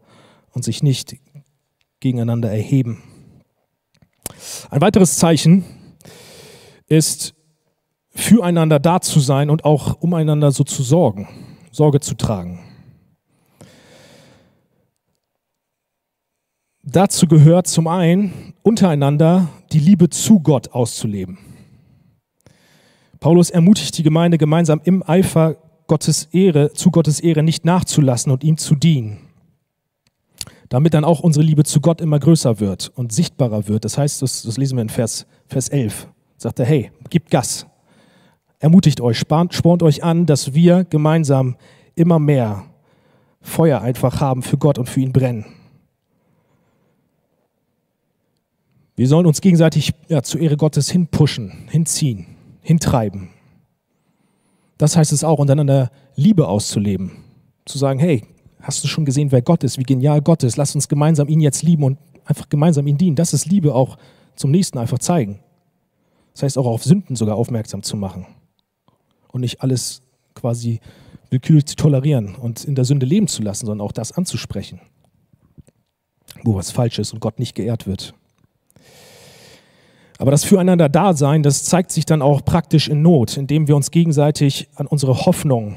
und 0.57 0.63
sich 0.63 0.83
nicht 0.83 1.17
gegeneinander 2.01 2.51
erheben. 2.51 3.03
Ein 4.71 4.81
weiteres 4.81 5.19
Zeichen 5.19 5.65
ist 6.87 7.35
füreinander 8.09 8.81
da 8.81 9.03
zu 9.03 9.21
sein 9.21 9.51
und 9.51 9.67
auch 9.67 10.01
umeinander 10.01 10.51
so 10.51 10.65
zu 10.65 10.83
sorgen, 10.83 11.29
Sorge 11.71 12.01
zu 12.01 12.15
tragen. 12.15 12.61
Dazu 16.83 17.27
gehört 17.27 17.67
zum 17.67 17.87
einen, 17.87 18.55
untereinander 18.63 19.49
die 19.73 19.81
Liebe 19.81 20.09
zu 20.09 20.41
Gott 20.41 20.71
auszuleben. 20.71 21.37
Paulus 23.21 23.51
ermutigt 23.51 23.99
die 23.99 24.03
Gemeinde 24.03 24.39
gemeinsam 24.39 24.81
im 24.85 25.03
Eifer 25.07 25.57
Gottes 25.87 26.29
Ehre, 26.33 26.73
zu 26.73 26.91
Gottes 26.91 27.21
Ehre 27.21 27.43
nicht 27.43 27.67
nachzulassen 27.67 28.33
und 28.33 28.43
ihm 28.43 28.57
zu 28.57 28.75
dienen. 28.75 29.26
Damit 30.69 30.95
dann 30.95 31.05
auch 31.05 31.21
unsere 31.21 31.45
Liebe 31.45 31.65
zu 31.65 31.81
Gott 31.81 32.01
immer 32.01 32.19
größer 32.19 32.61
wird 32.61 32.91
und 32.95 33.13
sichtbarer 33.13 33.69
wird. 33.69 33.85
Das 33.85 33.99
heißt, 33.99 34.23
das, 34.23 34.43
das 34.43 34.57
lesen 34.57 34.77
wir 34.77 34.83
in 34.83 34.89
Vers, 34.89 35.27
Vers 35.47 35.69
11. 35.69 36.09
Sagt 36.37 36.59
er, 36.59 36.67
hey, 36.67 36.91
gib 37.09 37.31
Gas, 37.31 37.67
ermutigt 38.59 39.01
euch, 39.01 39.19
spornt 39.19 39.83
euch 39.83 40.03
an, 40.03 40.27
dass 40.27 40.55
wir 40.55 40.85
gemeinsam 40.85 41.57
immer 41.95 42.19
mehr 42.19 42.65
Feuer 43.41 43.81
einfach 43.81 44.21
haben 44.21 44.43
für 44.43 44.59
Gott 44.59 44.79
und 44.79 44.89
für 44.89 45.01
ihn 45.01 45.13
brennen. 45.13 45.47
Wir 48.97 49.09
sollen 49.09 49.27
uns 49.27 49.41
gegenseitig 49.41 49.93
ja, 50.09 50.23
zur 50.23 50.41
Ehre 50.41 50.57
Gottes 50.57 50.91
hinpushen, 50.91 51.69
hinziehen, 51.71 52.27
hintreiben. 52.63 53.29
Das 54.79 54.97
heißt 54.97 55.13
es 55.13 55.23
auch, 55.23 55.39
untereinander 55.39 55.91
Liebe 56.17 56.49
auszuleben. 56.49 57.13
Zu 57.67 57.79
sagen, 57.79 57.99
hey, 57.99 58.25
hast 58.61 58.83
du 58.83 58.89
schon 58.89 59.05
gesehen, 59.05 59.33
wer 59.33 59.43
Gott 59.43 59.65
ist, 59.65 59.79
wie 59.79 59.85
genial 59.85 60.23
Gott 60.23 60.43
ist? 60.43 60.57
Lass 60.57 60.75
uns 60.75 60.89
gemeinsam 60.89 61.29
ihn 61.29 61.41
jetzt 61.41 61.63
lieben 61.63 61.85
und 61.85 61.99
einfach 62.25 62.49
gemeinsam 62.49 62.87
ihn 62.87 62.99
dienen. 62.99 63.17
Das 63.17 63.33
ist 63.33 63.47
Liebe 63.47 63.75
auch 63.75 63.99
zum 64.35 64.51
Nächsten 64.51 64.79
einfach 64.79 64.99
zeigen. 64.99 65.41
Das 66.35 66.43
heißt 66.43 66.59
auch 66.59 66.67
auf 66.67 66.85
Sünden 66.85 67.17
sogar 67.17 67.37
aufmerksam 67.37 67.83
zu 67.83 67.97
machen 67.97 68.27
und 69.33 69.41
nicht 69.41 69.63
alles 69.63 70.03
quasi 70.35 70.81
willkürlich 71.31 71.67
zu 71.67 71.77
tolerieren 71.77 72.35
und 72.35 72.65
in 72.65 72.75
der 72.75 72.85
Sünde 72.85 73.07
leben 73.07 73.29
zu 73.29 73.43
lassen, 73.43 73.67
sondern 73.67 73.87
auch 73.87 73.93
das 73.93 74.13
anzusprechen, 74.13 74.81
wo 76.45 76.55
was 76.55 76.71
falsch 76.71 76.99
ist 76.99 77.13
und 77.13 77.21
Gott 77.21 77.39
nicht 77.39 77.55
geehrt 77.55 77.87
wird. 77.87 78.15
Aber 80.19 80.31
das 80.31 80.45
Füreinander-Dasein, 80.45 81.43
das 81.43 81.65
zeigt 81.65 81.91
sich 81.91 82.07
dann 82.07 82.23
auch 82.23 82.45
praktisch 82.45 82.89
in 82.89 83.03
Not, 83.03 83.37
indem 83.37 83.69
wir 83.69 83.77
uns 83.77 83.91
gegenseitig 83.91 84.69
an 84.75 84.87
unsere 84.87 85.27
Hoffnung, 85.27 85.77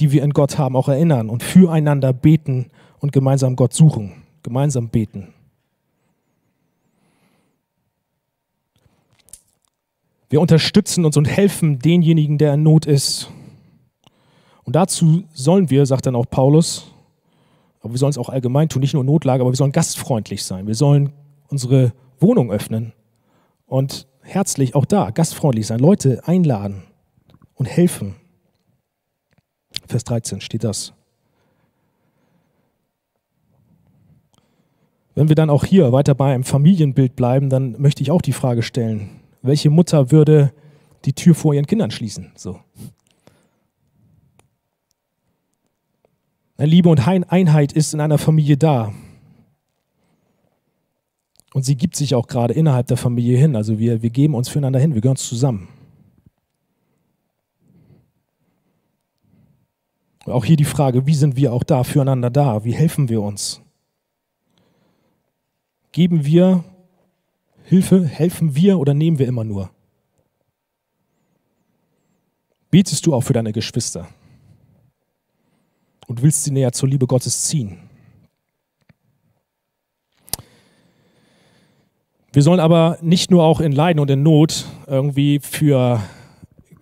die 0.00 0.12
wir 0.12 0.22
in 0.22 0.30
Gott 0.30 0.58
haben, 0.58 0.76
auch 0.76 0.88
erinnern 0.88 1.28
und 1.28 1.42
füreinander 1.42 2.12
beten 2.12 2.70
und 2.98 3.12
gemeinsam 3.12 3.56
Gott 3.56 3.74
suchen, 3.74 4.12
gemeinsam 4.42 4.88
beten. 4.88 5.34
Wir 10.30 10.40
unterstützen 10.40 11.04
uns 11.04 11.16
und 11.16 11.26
helfen 11.26 11.80
denjenigen, 11.80 12.38
der 12.38 12.54
in 12.54 12.62
Not 12.62 12.86
ist. 12.86 13.30
Und 14.62 14.76
dazu 14.76 15.24
sollen 15.32 15.70
wir, 15.70 15.84
sagt 15.86 16.06
dann 16.06 16.14
auch 16.14 16.26
Paulus, 16.30 16.92
aber 17.80 17.94
wir 17.94 17.98
sollen 17.98 18.10
es 18.10 18.18
auch 18.18 18.28
allgemein 18.28 18.68
tun, 18.68 18.80
nicht 18.80 18.94
nur 18.94 19.04
Notlage, 19.04 19.42
aber 19.42 19.50
wir 19.50 19.56
sollen 19.56 19.72
gastfreundlich 19.72 20.44
sein. 20.44 20.66
Wir 20.66 20.74
sollen 20.74 21.12
unsere 21.48 21.92
Wohnung 22.20 22.52
öffnen 22.52 22.92
und 23.66 24.06
herzlich 24.22 24.74
auch 24.74 24.84
da 24.84 25.10
gastfreundlich 25.10 25.66
sein, 25.66 25.80
Leute 25.80 26.22
einladen 26.26 26.84
und 27.54 27.66
helfen. 27.66 28.19
Vers 29.90 30.04
13 30.04 30.40
steht 30.40 30.64
das. 30.64 30.92
Wenn 35.14 35.28
wir 35.28 35.34
dann 35.34 35.50
auch 35.50 35.64
hier 35.64 35.92
weiter 35.92 36.14
bei 36.14 36.32
einem 36.32 36.44
Familienbild 36.44 37.16
bleiben, 37.16 37.50
dann 37.50 37.80
möchte 37.80 38.02
ich 38.02 38.10
auch 38.10 38.22
die 38.22 38.32
Frage 38.32 38.62
stellen, 38.62 39.20
welche 39.42 39.68
Mutter 39.68 40.10
würde 40.10 40.52
die 41.04 41.12
Tür 41.12 41.34
vor 41.34 41.54
ihren 41.54 41.66
Kindern 41.66 41.90
schließen? 41.90 42.32
So. 42.36 42.60
Liebe 46.56 46.88
und 46.88 47.06
Einheit 47.06 47.72
ist 47.72 47.94
in 47.94 48.00
einer 48.00 48.18
Familie 48.18 48.56
da. 48.56 48.92
Und 51.52 51.64
sie 51.64 51.76
gibt 51.76 51.96
sich 51.96 52.14
auch 52.14 52.28
gerade 52.28 52.54
innerhalb 52.54 52.86
der 52.86 52.96
Familie 52.96 53.36
hin. 53.36 53.56
Also 53.56 53.78
wir, 53.78 54.02
wir 54.02 54.10
geben 54.10 54.34
uns 54.34 54.48
füreinander 54.48 54.78
hin, 54.78 54.94
wir 54.94 55.00
gehören 55.00 55.16
zusammen. 55.16 55.68
Auch 60.26 60.44
hier 60.44 60.56
die 60.56 60.64
Frage, 60.64 61.06
wie 61.06 61.14
sind 61.14 61.36
wir 61.36 61.52
auch 61.52 61.64
da 61.64 61.84
füreinander 61.84 62.30
da? 62.30 62.64
Wie 62.64 62.72
helfen 62.72 63.08
wir 63.08 63.22
uns? 63.22 63.62
Geben 65.92 66.24
wir 66.24 66.64
Hilfe? 67.64 68.04
Helfen 68.04 68.54
wir 68.54 68.78
oder 68.78 68.94
nehmen 68.94 69.18
wir 69.18 69.26
immer 69.26 69.44
nur? 69.44 69.70
Betest 72.70 73.06
du 73.06 73.14
auch 73.14 73.22
für 73.22 73.32
deine 73.32 73.52
Geschwister 73.52 74.08
und 76.06 76.22
willst 76.22 76.44
sie 76.44 76.52
näher 76.52 76.72
zur 76.72 76.88
Liebe 76.88 77.06
Gottes 77.06 77.48
ziehen? 77.48 77.78
Wir 82.32 82.42
sollen 82.42 82.60
aber 82.60 82.96
nicht 83.00 83.32
nur 83.32 83.42
auch 83.42 83.60
in 83.60 83.72
Leiden 83.72 83.98
und 83.98 84.08
in 84.08 84.22
Not 84.22 84.66
irgendwie 84.86 85.40
für 85.40 86.00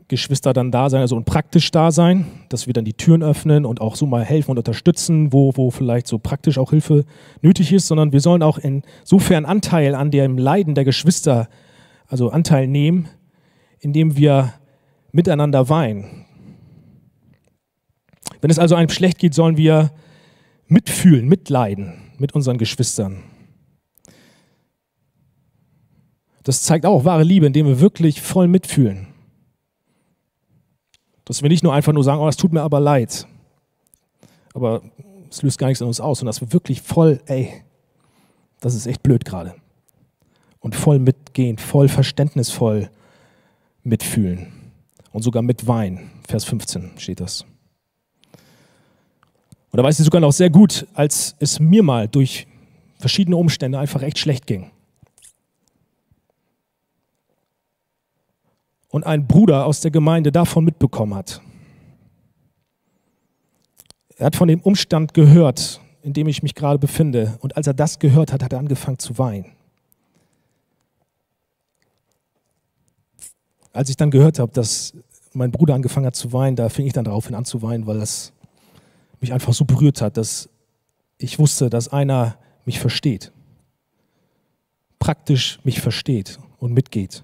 Geschwister 0.08 0.54
dann 0.54 0.70
da 0.70 0.88
sein, 0.88 1.02
also 1.02 1.16
und 1.16 1.26
praktisch 1.26 1.70
da 1.70 1.90
sein, 1.90 2.26
dass 2.48 2.66
wir 2.66 2.72
dann 2.72 2.86
die 2.86 2.94
Türen 2.94 3.22
öffnen 3.22 3.66
und 3.66 3.80
auch 3.80 3.94
so 3.94 4.06
mal 4.06 4.24
helfen 4.24 4.50
und 4.52 4.58
unterstützen, 4.58 5.32
wo, 5.32 5.52
wo 5.54 5.70
vielleicht 5.70 6.06
so 6.06 6.18
praktisch 6.18 6.56
auch 6.58 6.70
Hilfe 6.70 7.04
nötig 7.42 7.72
ist, 7.72 7.86
sondern 7.86 8.12
wir 8.12 8.20
sollen 8.20 8.42
auch 8.42 8.58
insofern 8.58 9.44
Anteil 9.44 9.94
an 9.94 10.10
dem 10.10 10.38
Leiden 10.38 10.74
der 10.74 10.84
Geschwister, 10.84 11.48
also 12.06 12.30
Anteil 12.30 12.66
nehmen, 12.66 13.08
indem 13.80 14.16
wir 14.16 14.54
miteinander 15.12 15.68
weinen. 15.68 16.24
Wenn 18.40 18.50
es 18.50 18.58
also 18.58 18.74
einem 18.74 18.88
schlecht 18.88 19.18
geht, 19.18 19.34
sollen 19.34 19.56
wir 19.56 19.90
mitfühlen, 20.66 21.28
mitleiden 21.28 21.94
mit 22.18 22.34
unseren 22.34 22.56
Geschwistern. 22.58 23.22
Das 26.44 26.62
zeigt 26.62 26.86
auch 26.86 27.04
wahre 27.04 27.24
Liebe, 27.24 27.46
indem 27.46 27.66
wir 27.66 27.80
wirklich 27.80 28.22
voll 28.22 28.48
mitfühlen. 28.48 29.08
Dass 31.28 31.42
wir 31.42 31.50
nicht 31.50 31.62
nur 31.62 31.74
einfach 31.74 31.92
nur 31.92 32.02
sagen, 32.02 32.20
oh, 32.20 32.26
das 32.26 32.38
tut 32.38 32.54
mir 32.54 32.62
aber 32.62 32.80
leid. 32.80 33.26
Aber 34.54 34.80
es 35.30 35.42
löst 35.42 35.58
gar 35.58 35.68
nichts 35.68 35.82
in 35.82 35.86
uns 35.86 36.00
aus, 36.00 36.18
sondern 36.18 36.30
dass 36.30 36.40
wir 36.40 36.54
wirklich 36.54 36.80
voll, 36.80 37.20
ey, 37.26 37.52
das 38.60 38.74
ist 38.74 38.86
echt 38.86 39.02
blöd 39.02 39.26
gerade. 39.26 39.54
Und 40.60 40.74
voll 40.74 40.98
mitgehen, 40.98 41.58
voll 41.58 41.88
verständnisvoll 41.88 42.90
mitfühlen. 43.84 44.72
Und 45.12 45.22
sogar 45.22 45.42
mit 45.42 45.66
Wein. 45.66 46.10
Vers 46.26 46.44
15 46.44 46.92
steht 46.96 47.20
das. 47.20 47.42
Und 49.70 49.76
da 49.76 49.82
weiß 49.82 49.98
ich 49.98 50.04
sogar 50.06 50.22
noch 50.22 50.32
sehr 50.32 50.48
gut, 50.48 50.86
als 50.94 51.36
es 51.40 51.60
mir 51.60 51.82
mal 51.82 52.08
durch 52.08 52.46
verschiedene 52.98 53.36
Umstände 53.36 53.78
einfach 53.78 54.02
echt 54.02 54.18
schlecht 54.18 54.46
ging. 54.46 54.70
Und 58.90 59.04
ein 59.04 59.26
Bruder 59.26 59.66
aus 59.66 59.80
der 59.80 59.90
Gemeinde 59.90 60.32
davon 60.32 60.64
mitbekommen 60.64 61.14
hat. 61.14 61.40
Er 64.16 64.26
hat 64.26 64.36
von 64.36 64.48
dem 64.48 64.60
Umstand 64.60 65.14
gehört, 65.14 65.80
in 66.02 66.12
dem 66.12 66.26
ich 66.26 66.42
mich 66.42 66.54
gerade 66.54 66.78
befinde. 66.78 67.38
Und 67.40 67.56
als 67.56 67.66
er 67.66 67.74
das 67.74 67.98
gehört 67.98 68.32
hat, 68.32 68.42
hat 68.42 68.52
er 68.52 68.58
angefangen 68.58 68.98
zu 68.98 69.18
weinen. 69.18 69.52
Als 73.72 73.90
ich 73.90 73.96
dann 73.96 74.10
gehört 74.10 74.38
habe, 74.38 74.50
dass 74.52 74.94
mein 75.34 75.52
Bruder 75.52 75.74
angefangen 75.74 76.06
hat 76.06 76.16
zu 76.16 76.32
weinen, 76.32 76.56
da 76.56 76.68
fing 76.68 76.86
ich 76.86 76.92
dann 76.92 77.04
daraufhin 77.04 77.34
an 77.34 77.44
zu 77.44 77.62
weinen, 77.62 77.86
weil 77.86 78.00
das 78.00 78.32
mich 79.20 79.32
einfach 79.32 79.52
so 79.52 79.64
berührt 79.64 80.00
hat, 80.00 80.16
dass 80.16 80.48
ich 81.18 81.38
wusste, 81.38 81.70
dass 81.70 81.88
einer 81.88 82.38
mich 82.64 82.80
versteht. 82.80 83.32
Praktisch 84.98 85.60
mich 85.64 85.80
versteht 85.80 86.38
und 86.58 86.72
mitgeht. 86.72 87.22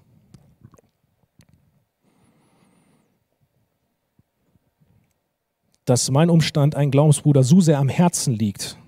Dass 5.85 6.11
mein 6.11 6.31
Umstand 6.31 6.75
ein 6.75 6.91
Glaubensbruder 6.91 7.43
so 7.43 7.61
sehr 7.61 7.79
am 7.79 7.89
Herzen 7.89 8.35
liegt, 8.35 8.79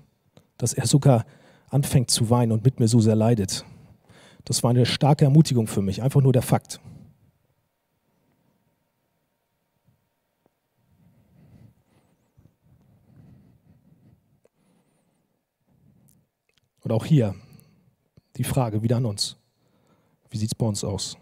dass 0.57 0.73
er 0.73 0.87
sogar 0.87 1.25
anfängt 1.69 2.09
zu 2.09 2.29
weinen 2.29 2.51
und 2.51 2.63
mit 2.63 2.79
mir 2.79 2.87
so 2.87 2.99
sehr 2.99 3.15
leidet. 3.15 3.65
Das 4.45 4.63
war 4.63 4.71
eine 4.71 4.85
starke 4.85 5.25
Ermutigung 5.25 5.67
für 5.67 5.81
mich, 5.81 6.01
einfach 6.01 6.21
nur 6.21 6.33
der 6.33 6.41
Fakt. 6.41 6.79
Und 16.81 16.93
auch 16.93 17.05
hier 17.05 17.35
die 18.37 18.45
Frage 18.45 18.81
wieder 18.81 18.95
an 18.95 19.05
uns. 19.05 19.35
Wie 20.29 20.37
sieht 20.37 20.51
es 20.51 20.55
bei 20.55 20.65
uns 20.65 20.85
aus? 20.85 21.17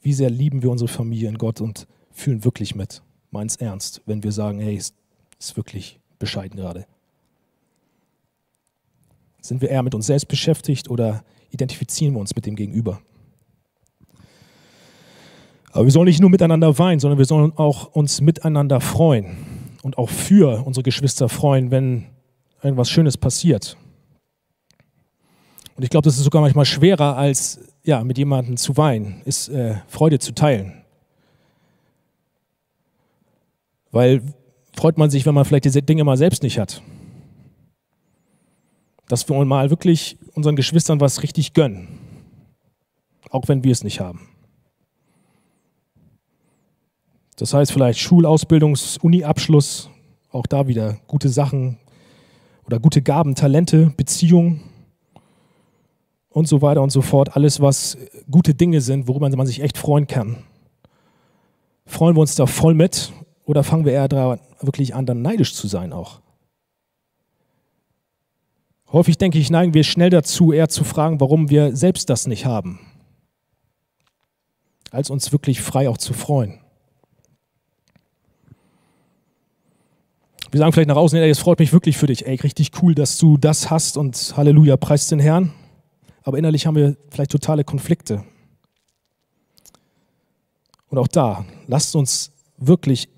Wie 0.00 0.14
sehr 0.14 0.30
lieben 0.30 0.62
wir 0.62 0.70
unsere 0.70 0.88
Familie 0.88 1.28
in 1.28 1.36
Gott 1.36 1.60
und 1.60 1.86
fühlen 2.10 2.42
wirklich 2.42 2.74
mit? 2.74 3.02
Meins 3.30 3.56
ernst, 3.56 4.02
wenn 4.06 4.22
wir 4.22 4.32
sagen, 4.32 4.60
hey, 4.60 4.76
ist, 4.76 4.94
ist 5.38 5.56
wirklich 5.56 6.00
bescheiden 6.18 6.56
gerade. 6.56 6.86
Sind 9.40 9.60
wir 9.60 9.70
eher 9.70 9.82
mit 9.82 9.94
uns 9.94 10.06
selbst 10.06 10.28
beschäftigt 10.28 10.90
oder 10.90 11.24
identifizieren 11.50 12.14
wir 12.14 12.20
uns 12.20 12.34
mit 12.34 12.46
dem 12.46 12.56
Gegenüber? 12.56 13.00
Aber 15.72 15.84
wir 15.84 15.92
sollen 15.92 16.06
nicht 16.06 16.20
nur 16.20 16.30
miteinander 16.30 16.78
weinen, 16.78 16.98
sondern 16.98 17.18
wir 17.18 17.24
sollen 17.24 17.52
auch 17.56 17.94
uns 17.94 18.20
miteinander 18.20 18.80
freuen 18.80 19.36
und 19.82 19.98
auch 19.98 20.08
für 20.08 20.66
unsere 20.66 20.82
Geschwister 20.82 21.28
freuen, 21.28 21.70
wenn 21.70 22.06
irgendwas 22.62 22.90
Schönes 22.90 23.16
passiert. 23.16 23.76
Und 25.76 25.84
ich 25.84 25.90
glaube, 25.90 26.04
das 26.04 26.18
ist 26.18 26.24
sogar 26.24 26.42
manchmal 26.42 26.64
schwerer, 26.64 27.16
als 27.16 27.60
ja, 27.84 28.02
mit 28.02 28.18
jemandem 28.18 28.56
zu 28.56 28.76
weinen, 28.76 29.22
ist 29.24 29.48
äh, 29.48 29.76
Freude 29.86 30.18
zu 30.18 30.34
teilen. 30.34 30.77
Weil 33.90 34.22
freut 34.76 34.98
man 34.98 35.10
sich, 35.10 35.26
wenn 35.26 35.34
man 35.34 35.44
vielleicht 35.44 35.64
diese 35.64 35.82
Dinge 35.82 36.04
mal 36.04 36.16
selbst 36.16 36.42
nicht 36.42 36.58
hat. 36.58 36.82
Dass 39.08 39.28
wir 39.28 39.44
mal 39.44 39.70
wirklich 39.70 40.18
unseren 40.34 40.56
Geschwistern 40.56 41.00
was 41.00 41.22
richtig 41.22 41.54
gönnen. 41.54 41.88
Auch 43.30 43.48
wenn 43.48 43.64
wir 43.64 43.72
es 43.72 43.84
nicht 43.84 44.00
haben. 44.00 44.28
Das 47.36 47.54
heißt 47.54 47.72
vielleicht 47.72 48.00
Schulausbildungs-, 48.00 48.98
Uni-Abschluss, 49.00 49.90
auch 50.30 50.46
da 50.46 50.66
wieder 50.66 50.98
gute 51.06 51.28
Sachen 51.28 51.78
oder 52.66 52.80
gute 52.80 53.00
Gaben, 53.00 53.34
Talente, 53.34 53.92
Beziehungen 53.96 54.62
und 56.30 56.48
so 56.48 56.60
weiter 56.62 56.82
und 56.82 56.90
so 56.90 57.00
fort. 57.00 57.36
Alles, 57.36 57.60
was 57.60 57.96
gute 58.30 58.54
Dinge 58.54 58.80
sind, 58.80 59.08
worüber 59.08 59.30
man 59.30 59.46
sich 59.46 59.62
echt 59.62 59.78
freuen 59.78 60.06
kann. 60.06 60.38
Freuen 61.86 62.16
wir 62.16 62.20
uns 62.20 62.34
da 62.34 62.46
voll 62.46 62.74
mit 62.74 63.12
oder 63.48 63.64
fangen 63.64 63.86
wir 63.86 63.92
eher 63.92 64.08
daran, 64.08 64.40
wirklich 64.60 64.94
an, 64.94 65.06
dann 65.06 65.22
neidisch 65.22 65.54
zu 65.54 65.68
sein 65.68 65.94
auch? 65.94 66.20
Häufig 68.92 69.16
denke 69.16 69.38
ich, 69.38 69.48
neigen 69.48 69.72
wir 69.72 69.84
schnell 69.84 70.10
dazu, 70.10 70.52
eher 70.52 70.68
zu 70.68 70.84
fragen, 70.84 71.18
warum 71.18 71.48
wir 71.48 71.74
selbst 71.74 72.10
das 72.10 72.26
nicht 72.26 72.44
haben, 72.44 72.78
als 74.90 75.08
uns 75.08 75.32
wirklich 75.32 75.62
frei 75.62 75.88
auch 75.88 75.96
zu 75.96 76.12
freuen. 76.12 76.60
Wir 80.50 80.58
sagen 80.58 80.72
vielleicht 80.72 80.88
nach 80.88 80.96
außen, 80.96 81.18
ey, 81.18 81.30
es 81.30 81.38
freut 81.38 81.58
mich 81.58 81.72
wirklich 81.72 81.96
für 81.96 82.06
dich, 82.06 82.26
ey, 82.26 82.34
richtig 82.34 82.82
cool, 82.82 82.94
dass 82.94 83.16
du 83.16 83.38
das 83.38 83.70
hast 83.70 83.96
und 83.96 84.34
Halleluja, 84.36 84.76
preist 84.76 85.10
den 85.10 85.20
Herrn. 85.20 85.54
Aber 86.22 86.36
innerlich 86.36 86.66
haben 86.66 86.76
wir 86.76 86.98
vielleicht 87.08 87.30
totale 87.30 87.64
Konflikte. 87.64 88.24
Und 90.90 90.98
auch 90.98 91.08
da, 91.08 91.46
lasst 91.66 91.96
uns 91.96 92.32
wirklich 92.58 93.08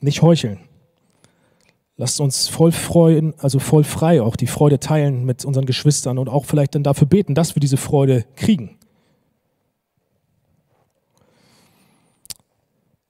nicht 0.00 0.22
heucheln. 0.22 0.58
Lasst 1.96 2.20
uns 2.20 2.48
voll 2.48 2.72
freuen, 2.72 3.34
also 3.38 3.58
voll 3.58 3.84
frei 3.84 4.22
auch 4.22 4.36
die 4.36 4.46
Freude 4.46 4.80
teilen 4.80 5.24
mit 5.26 5.44
unseren 5.44 5.66
Geschwistern 5.66 6.18
und 6.18 6.28
auch 6.28 6.46
vielleicht 6.46 6.74
dann 6.74 6.82
dafür 6.82 7.06
beten, 7.06 7.34
dass 7.34 7.54
wir 7.54 7.60
diese 7.60 7.76
Freude 7.76 8.24
kriegen. 8.36 8.78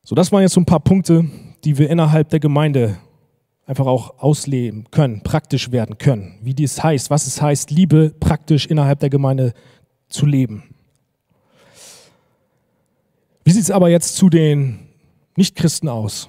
So, 0.02 0.16
das 0.16 0.32
waren 0.32 0.42
jetzt 0.42 0.54
so 0.54 0.60
ein 0.60 0.66
paar 0.66 0.80
Punkte, 0.80 1.30
die 1.62 1.78
wir 1.78 1.88
innerhalb 1.88 2.30
der 2.30 2.40
Gemeinde 2.40 2.98
einfach 3.64 3.86
auch 3.86 4.18
ausleben 4.18 4.90
können, 4.90 5.22
praktisch 5.22 5.70
werden 5.70 5.98
können. 5.98 6.40
Wie 6.42 6.54
dies 6.54 6.82
heißt, 6.82 7.10
was 7.10 7.28
es 7.28 7.40
heißt, 7.40 7.70
Liebe 7.70 8.12
praktisch 8.18 8.66
innerhalb 8.66 8.98
der 8.98 9.10
Gemeinde 9.10 9.54
zu 10.08 10.26
leben. 10.26 10.64
Wie 13.44 13.52
sieht 13.52 13.62
es 13.62 13.70
aber 13.70 13.88
jetzt 13.88 14.16
zu 14.16 14.28
den 14.28 14.88
Nichtchristen 15.36 15.88
aus? 15.88 16.28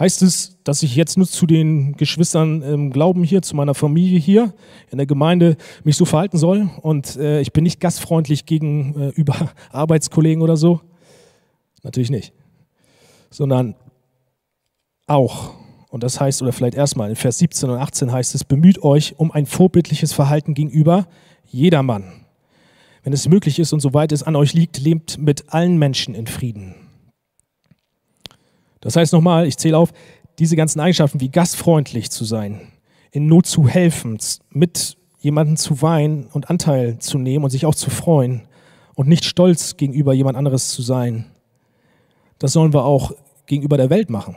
Heißt 0.00 0.22
es, 0.22 0.56
dass 0.64 0.82
ich 0.82 0.96
jetzt 0.96 1.18
nur 1.18 1.28
zu 1.28 1.46
den 1.46 1.94
Geschwistern 1.96 2.62
im 2.62 2.90
Glauben 2.90 3.22
hier, 3.22 3.42
zu 3.42 3.54
meiner 3.54 3.74
Familie 3.74 4.18
hier 4.18 4.54
in 4.90 4.96
der 4.96 5.06
Gemeinde 5.06 5.56
mich 5.84 5.96
so 5.96 6.06
verhalten 6.06 6.38
soll 6.38 6.70
und 6.80 7.16
äh, 7.16 7.42
ich 7.42 7.52
bin 7.52 7.64
nicht 7.64 7.80
gastfreundlich 7.80 8.46
gegenüber 8.46 9.34
äh, 9.34 9.46
Arbeitskollegen 9.76 10.42
oder 10.42 10.56
so? 10.56 10.80
Natürlich 11.82 12.10
nicht. 12.10 12.32
Sondern 13.28 13.74
auch, 15.06 15.52
und 15.90 16.02
das 16.02 16.18
heißt, 16.18 16.40
oder 16.40 16.52
vielleicht 16.52 16.74
erstmal 16.74 17.10
in 17.10 17.16
Vers 17.16 17.38
17 17.38 17.68
und 17.68 17.78
18 17.78 18.10
heißt 18.10 18.34
es, 18.34 18.44
bemüht 18.44 18.82
euch 18.82 19.18
um 19.18 19.30
ein 19.30 19.44
vorbildliches 19.44 20.14
Verhalten 20.14 20.54
gegenüber 20.54 21.08
jedermann. 21.46 22.24
Wenn 23.02 23.12
es 23.12 23.28
möglich 23.28 23.58
ist 23.58 23.72
und 23.72 23.80
soweit 23.80 24.12
es 24.12 24.22
an 24.22 24.36
euch 24.36 24.54
liegt, 24.54 24.78
lebt 24.78 25.18
mit 25.18 25.52
allen 25.52 25.78
Menschen 25.78 26.14
in 26.14 26.26
Frieden. 26.26 26.89
Das 28.80 28.96
heißt 28.96 29.12
nochmal, 29.12 29.46
ich 29.46 29.56
zähle 29.56 29.78
auf, 29.78 29.92
diese 30.38 30.56
ganzen 30.56 30.80
Eigenschaften 30.80 31.20
wie 31.20 31.28
gastfreundlich 31.28 32.10
zu 32.10 32.24
sein, 32.24 32.60
in 33.10 33.26
Not 33.26 33.46
zu 33.46 33.68
helfen, 33.68 34.18
mit 34.50 34.96
jemandem 35.18 35.56
zu 35.56 35.82
weinen 35.82 36.26
und 36.32 36.48
Anteil 36.48 36.98
zu 36.98 37.18
nehmen 37.18 37.44
und 37.44 37.50
sich 37.50 37.66
auch 37.66 37.74
zu 37.74 37.90
freuen, 37.90 38.48
und 39.00 39.08
nicht 39.08 39.24
stolz 39.24 39.78
gegenüber 39.78 40.12
jemand 40.12 40.36
anderes 40.36 40.68
zu 40.68 40.82
sein, 40.82 41.24
das 42.38 42.52
sollen 42.52 42.74
wir 42.74 42.84
auch 42.84 43.12
gegenüber 43.46 43.78
der 43.78 43.88
Welt 43.88 44.10
machen. 44.10 44.36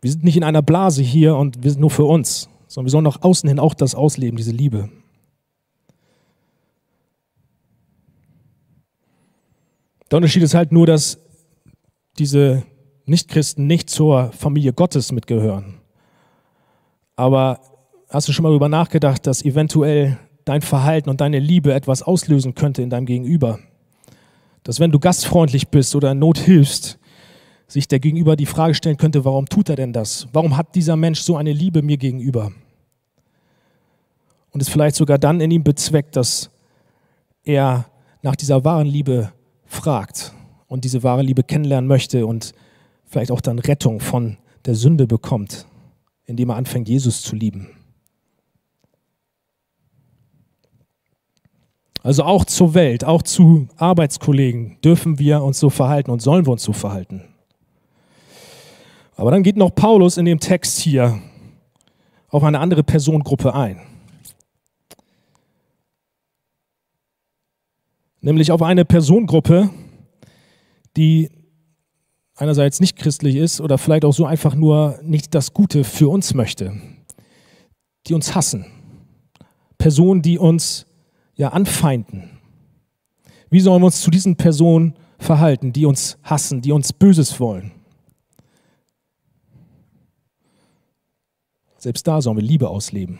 Wir 0.00 0.12
sind 0.12 0.22
nicht 0.22 0.36
in 0.36 0.44
einer 0.44 0.62
Blase 0.62 1.02
hier 1.02 1.34
und 1.36 1.64
wir 1.64 1.72
sind 1.72 1.80
nur 1.80 1.90
für 1.90 2.04
uns, 2.04 2.48
sondern 2.68 2.86
wir 2.86 2.90
sollen 2.92 3.04
nach 3.04 3.22
außen 3.22 3.48
hin 3.48 3.58
auch 3.58 3.74
das 3.74 3.96
ausleben, 3.96 4.36
diese 4.36 4.52
Liebe. 4.52 4.90
Der 10.08 10.18
Unterschied 10.18 10.44
ist 10.44 10.54
halt 10.54 10.70
nur, 10.70 10.86
dass 10.86 11.18
diese 12.18 12.64
Nichtchristen 13.06 13.66
nicht 13.66 13.90
zur 13.90 14.32
Familie 14.32 14.72
Gottes 14.72 15.12
mitgehören. 15.12 15.80
Aber 17.16 17.60
hast 18.08 18.28
du 18.28 18.32
schon 18.32 18.42
mal 18.44 18.50
darüber 18.50 18.68
nachgedacht, 18.68 19.26
dass 19.26 19.44
eventuell 19.44 20.18
dein 20.44 20.62
Verhalten 20.62 21.10
und 21.10 21.20
deine 21.20 21.38
Liebe 21.38 21.72
etwas 21.72 22.02
auslösen 22.02 22.54
könnte 22.54 22.82
in 22.82 22.90
deinem 22.90 23.06
Gegenüber? 23.06 23.58
Dass 24.62 24.78
wenn 24.80 24.92
du 24.92 24.98
gastfreundlich 24.98 25.68
bist 25.68 25.94
oder 25.94 26.12
in 26.12 26.18
Not 26.18 26.38
hilfst, 26.38 26.98
sich 27.66 27.88
der 27.88 28.00
Gegenüber 28.00 28.36
die 28.36 28.46
Frage 28.46 28.74
stellen 28.74 28.98
könnte, 28.98 29.24
warum 29.24 29.46
tut 29.46 29.68
er 29.68 29.76
denn 29.76 29.92
das? 29.92 30.28
Warum 30.32 30.56
hat 30.56 30.74
dieser 30.74 30.96
Mensch 30.96 31.20
so 31.20 31.36
eine 31.36 31.52
Liebe 31.52 31.82
mir 31.82 31.96
gegenüber? 31.96 32.52
Und 34.50 34.60
es 34.60 34.68
vielleicht 34.68 34.96
sogar 34.96 35.18
dann 35.18 35.40
in 35.40 35.50
ihm 35.50 35.64
bezweckt, 35.64 36.14
dass 36.16 36.50
er 37.44 37.86
nach 38.20 38.36
dieser 38.36 38.64
wahren 38.64 38.86
Liebe 38.86 39.32
fragt 39.64 40.34
und 40.72 40.84
diese 40.84 41.02
wahre 41.02 41.20
Liebe 41.20 41.42
kennenlernen 41.42 41.86
möchte 41.86 42.26
und 42.26 42.54
vielleicht 43.04 43.30
auch 43.30 43.42
dann 43.42 43.58
Rettung 43.58 44.00
von 44.00 44.38
der 44.64 44.74
Sünde 44.74 45.06
bekommt, 45.06 45.66
indem 46.24 46.48
er 46.48 46.56
anfängt, 46.56 46.88
Jesus 46.88 47.20
zu 47.20 47.36
lieben. 47.36 47.68
Also 52.02 52.24
auch 52.24 52.46
zur 52.46 52.72
Welt, 52.72 53.04
auch 53.04 53.20
zu 53.20 53.68
Arbeitskollegen 53.76 54.78
dürfen 54.82 55.18
wir 55.18 55.42
uns 55.42 55.60
so 55.60 55.68
verhalten 55.68 56.10
und 56.10 56.22
sollen 56.22 56.46
wir 56.46 56.52
uns 56.52 56.62
so 56.62 56.72
verhalten. 56.72 57.22
Aber 59.14 59.30
dann 59.30 59.42
geht 59.42 59.58
noch 59.58 59.74
Paulus 59.74 60.16
in 60.16 60.24
dem 60.24 60.40
Text 60.40 60.78
hier 60.78 61.20
auf 62.30 62.42
eine 62.44 62.60
andere 62.60 62.82
Personengruppe 62.82 63.54
ein. 63.54 63.78
Nämlich 68.22 68.50
auf 68.50 68.62
eine 68.62 68.86
Personengruppe, 68.86 69.68
die 70.96 71.30
einerseits 72.34 72.80
nicht 72.80 72.96
christlich 72.96 73.36
ist 73.36 73.60
oder 73.60 73.78
vielleicht 73.78 74.04
auch 74.04 74.12
so 74.12 74.26
einfach 74.26 74.54
nur 74.54 74.98
nicht 75.02 75.34
das 75.34 75.52
Gute 75.52 75.84
für 75.84 76.08
uns 76.08 76.34
möchte, 76.34 76.80
die 78.06 78.14
uns 78.14 78.34
hassen. 78.34 78.66
Personen, 79.78 80.22
die 80.22 80.38
uns 80.38 80.86
ja 81.34 81.48
anfeinden. 81.48 82.38
Wie 83.50 83.60
sollen 83.60 83.82
wir 83.82 83.86
uns 83.86 84.00
zu 84.00 84.10
diesen 84.10 84.36
Personen 84.36 84.94
verhalten, 85.18 85.72
die 85.72 85.86
uns 85.86 86.18
hassen, 86.22 86.62
die 86.62 86.72
uns 86.72 86.92
Böses 86.92 87.38
wollen? 87.38 87.72
Selbst 91.78 92.06
da 92.06 92.22
sollen 92.22 92.36
wir 92.36 92.44
Liebe 92.44 92.68
ausleben. 92.68 93.18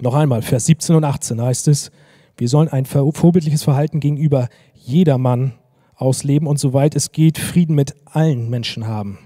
Noch 0.00 0.14
einmal, 0.14 0.42
Vers 0.42 0.66
17 0.66 0.94
und 0.94 1.04
18 1.04 1.40
heißt 1.40 1.68
es, 1.68 1.90
wir 2.36 2.48
sollen 2.48 2.68
ein 2.68 2.84
vorbildliches 2.84 3.64
Verhalten 3.64 3.98
gegenüber 3.98 4.48
jedermann 4.86 5.54
ausleben 5.94 6.46
und 6.46 6.58
soweit 6.58 6.94
es 6.94 7.12
geht, 7.12 7.38
Frieden 7.38 7.74
mit 7.74 7.94
allen 8.06 8.50
Menschen 8.50 8.86
haben. 8.86 9.18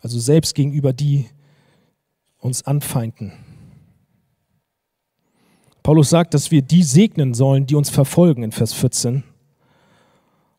Also 0.00 0.18
selbst 0.18 0.54
gegenüber 0.54 0.92
die 0.92 1.26
uns 2.38 2.62
anfeinden. 2.62 3.32
Paulus 5.82 6.10
sagt, 6.10 6.34
dass 6.34 6.50
wir 6.50 6.62
die 6.62 6.82
segnen 6.82 7.34
sollen, 7.34 7.66
die 7.66 7.74
uns 7.74 7.90
verfolgen 7.90 8.42
in 8.42 8.52
Vers 8.52 8.72
14. 8.74 9.24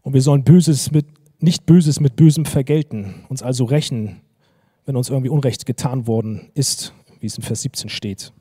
Und 0.02 0.14
wir 0.14 0.22
sollen 0.22 0.44
Böses 0.44 0.92
mit, 0.92 1.06
nicht 1.40 1.66
Böses 1.66 2.00
mit 2.00 2.16
Bösem 2.16 2.46
vergelten, 2.46 3.26
uns 3.30 3.44
also 3.44 3.66
rächen 3.66 4.22
wenn 4.90 4.96
uns 4.96 5.10
irgendwie 5.10 5.30
Unrecht 5.30 5.68
getan 5.68 6.08
worden 6.08 6.50
ist, 6.56 6.96
wie 7.20 7.28
es 7.28 7.38
in 7.38 7.44
Vers 7.44 7.62
17 7.62 7.90
steht. 7.90 8.34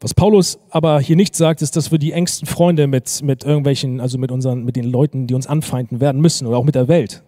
Was 0.00 0.14
Paulus 0.14 0.58
aber 0.70 1.00
hier 1.00 1.16
nicht 1.16 1.36
sagt, 1.36 1.60
ist, 1.60 1.76
dass 1.76 1.92
wir 1.92 1.98
die 1.98 2.12
engsten 2.12 2.46
Freunde 2.46 2.86
mit, 2.86 3.22
mit 3.22 3.44
irgendwelchen, 3.44 4.00
also 4.00 4.16
mit 4.16 4.32
unseren, 4.32 4.64
mit 4.64 4.76
den 4.76 4.84
Leuten, 4.84 5.26
die 5.26 5.34
uns 5.34 5.46
anfeinden 5.46 6.00
werden 6.00 6.20
müssen 6.20 6.46
oder 6.46 6.56
auch 6.56 6.64
mit 6.64 6.74
der 6.74 6.88
Welt. 6.88 7.22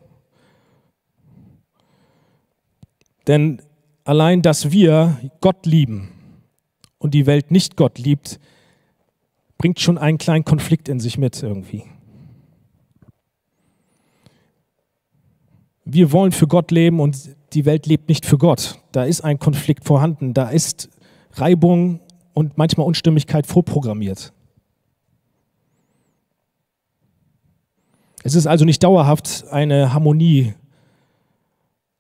Denn 3.26 3.60
allein, 4.04 4.42
dass 4.42 4.72
wir 4.72 5.18
Gott 5.40 5.66
lieben 5.66 6.08
und 6.98 7.12
die 7.14 7.26
Welt 7.26 7.50
nicht 7.50 7.76
Gott 7.76 7.98
liebt, 7.98 8.40
bringt 9.58 9.78
schon 9.78 9.98
einen 9.98 10.18
kleinen 10.18 10.44
Konflikt 10.44 10.88
in 10.88 10.98
sich 10.98 11.18
mit 11.18 11.42
irgendwie. 11.42 11.84
wir 15.84 16.12
wollen 16.12 16.32
für 16.32 16.46
Gott 16.46 16.70
leben 16.70 17.00
und 17.00 17.36
die 17.52 17.64
Welt 17.64 17.86
lebt 17.86 18.08
nicht 18.08 18.24
für 18.24 18.38
Gott. 18.38 18.78
Da 18.92 19.04
ist 19.04 19.22
ein 19.22 19.38
Konflikt 19.38 19.84
vorhanden, 19.84 20.34
da 20.34 20.48
ist 20.48 20.88
Reibung 21.34 22.00
und 22.34 22.56
manchmal 22.58 22.86
Unstimmigkeit 22.86 23.46
vorprogrammiert. 23.46 24.32
Es 28.24 28.34
ist 28.34 28.46
also 28.46 28.64
nicht 28.64 28.82
dauerhaft 28.82 29.44
eine 29.50 29.92
Harmonie 29.92 30.54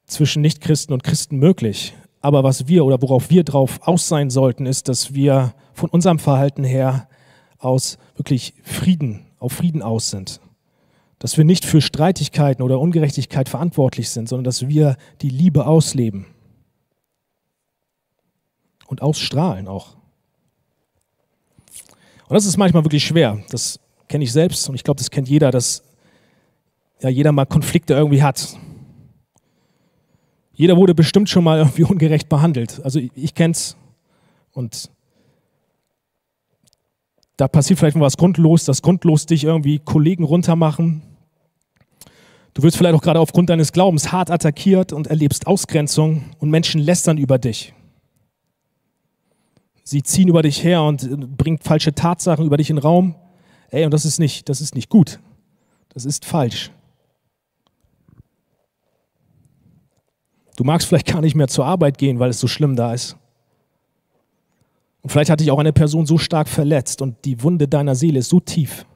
zwischen 0.06 0.42
Nichtchristen 0.42 0.92
und 0.92 1.02
Christen 1.02 1.36
möglich. 1.38 1.94
Aber 2.20 2.44
was 2.44 2.68
wir 2.68 2.84
oder 2.84 3.02
worauf 3.02 3.30
wir 3.30 3.42
drauf 3.42 3.80
aus 3.82 4.06
sein 4.06 4.30
sollten, 4.30 4.66
ist, 4.66 4.88
dass 4.88 5.14
wir 5.14 5.54
von 5.72 5.90
unserem 5.90 6.20
Verhalten 6.20 6.62
her 6.62 7.08
aus 7.58 7.98
wirklich 8.16 8.54
Frieden, 8.62 9.26
auf 9.38 9.52
Frieden 9.52 9.82
aus 9.82 10.10
sind 10.10 10.40
dass 11.22 11.36
wir 11.36 11.44
nicht 11.44 11.64
für 11.64 11.80
Streitigkeiten 11.80 12.64
oder 12.64 12.80
Ungerechtigkeit 12.80 13.48
verantwortlich 13.48 14.10
sind, 14.10 14.28
sondern 14.28 14.42
dass 14.42 14.66
wir 14.66 14.96
die 15.20 15.28
Liebe 15.28 15.66
ausleben 15.66 16.26
und 18.88 19.02
ausstrahlen 19.02 19.68
auch. 19.68 19.94
Und 22.32 22.36
das 22.36 22.46
ist 22.46 22.56
manchmal 22.56 22.82
wirklich 22.82 23.04
schwer. 23.04 23.44
Das 23.50 23.78
kenne 24.08 24.24
ich 24.24 24.32
selbst 24.32 24.66
und 24.66 24.74
ich 24.74 24.82
glaube, 24.82 24.96
das 24.96 25.10
kennt 25.10 25.28
jeder, 25.28 25.50
dass 25.50 25.82
ja, 27.02 27.10
jeder 27.10 27.30
mal 27.30 27.44
Konflikte 27.44 27.92
irgendwie 27.92 28.22
hat. 28.22 28.56
Jeder 30.54 30.78
wurde 30.78 30.94
bestimmt 30.94 31.28
schon 31.28 31.44
mal 31.44 31.58
irgendwie 31.58 31.84
ungerecht 31.90 32.30
behandelt. 32.30 32.80
Also 32.84 33.00
ich, 33.00 33.10
ich 33.16 33.34
kenne 33.34 33.52
es 33.52 33.76
und 34.54 34.88
da 37.36 37.48
passiert 37.48 37.78
vielleicht 37.78 37.96
mal 37.96 38.06
was 38.06 38.16
grundlos, 38.16 38.64
dass 38.64 38.80
grundlos 38.80 39.26
dich 39.26 39.44
irgendwie 39.44 39.78
Kollegen 39.78 40.24
runtermachen 40.24 41.02
Du 42.54 42.62
wirst 42.62 42.78
vielleicht 42.78 42.94
auch 42.94 43.02
gerade 43.02 43.20
aufgrund 43.20 43.50
deines 43.50 43.72
Glaubens 43.72 44.10
hart 44.10 44.30
attackiert 44.30 44.94
und 44.94 45.06
erlebst 45.06 45.46
Ausgrenzung 45.46 46.24
und 46.38 46.48
Menschen 46.48 46.80
lästern 46.80 47.18
über 47.18 47.38
dich. 47.38 47.74
Sie 49.84 50.02
ziehen 50.02 50.28
über 50.28 50.42
dich 50.42 50.62
her 50.62 50.82
und 50.82 51.36
bringen 51.36 51.58
falsche 51.58 51.94
Tatsachen 51.94 52.46
über 52.46 52.56
dich 52.56 52.70
in 52.70 52.76
den 52.76 52.82
Raum. 52.82 53.14
Ey, 53.70 53.84
und 53.84 53.92
das 53.92 54.04
ist 54.04 54.18
nicht, 54.18 54.48
das 54.48 54.60
ist 54.60 54.74
nicht 54.74 54.88
gut. 54.88 55.18
Das 55.88 56.04
ist 56.04 56.24
falsch. 56.24 56.70
Du 60.56 60.64
magst 60.64 60.86
vielleicht 60.86 61.06
gar 61.06 61.20
nicht 61.20 61.34
mehr 61.34 61.48
zur 61.48 61.64
Arbeit 61.64 61.98
gehen, 61.98 62.18
weil 62.18 62.30
es 62.30 62.38
so 62.38 62.46
schlimm 62.46 62.76
da 62.76 62.92
ist. 62.92 63.16
Und 65.02 65.10
vielleicht 65.10 65.30
hat 65.30 65.40
dich 65.40 65.50
auch 65.50 65.58
eine 65.58 65.72
Person 65.72 66.06
so 66.06 66.18
stark 66.18 66.48
verletzt 66.48 67.02
und 67.02 67.24
die 67.24 67.42
Wunde 67.42 67.66
deiner 67.66 67.94
Seele 67.94 68.20
ist 68.20 68.28
so 68.28 68.38
tief. 68.38 68.86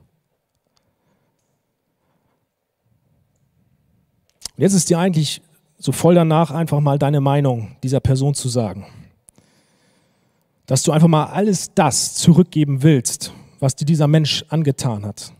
Und 4.57 4.63
jetzt 4.63 4.75
ist 4.75 4.89
dir 4.89 4.99
eigentlich 4.99 5.43
so 5.79 5.93
voll 5.93 6.15
danach, 6.15 6.51
einfach 6.51 6.81
mal 6.81 6.99
deine 6.99 7.21
Meinung 7.21 7.77
dieser 7.83 8.01
Person 8.01 8.35
zu 8.35 8.49
sagen. 8.49 8.87
Dass 10.67 10.83
du 10.83 10.93
einfach 10.93 11.09
mal 11.09 11.27
alles 11.27 11.73
das 11.75 12.15
zurückgeben 12.15 12.83
willst, 12.83 13.33
was 13.61 13.77
dir 13.77 13.85
dieser 13.85 14.09
Mensch 14.09 14.45
angetan 14.49 15.05
hat. 15.05 15.33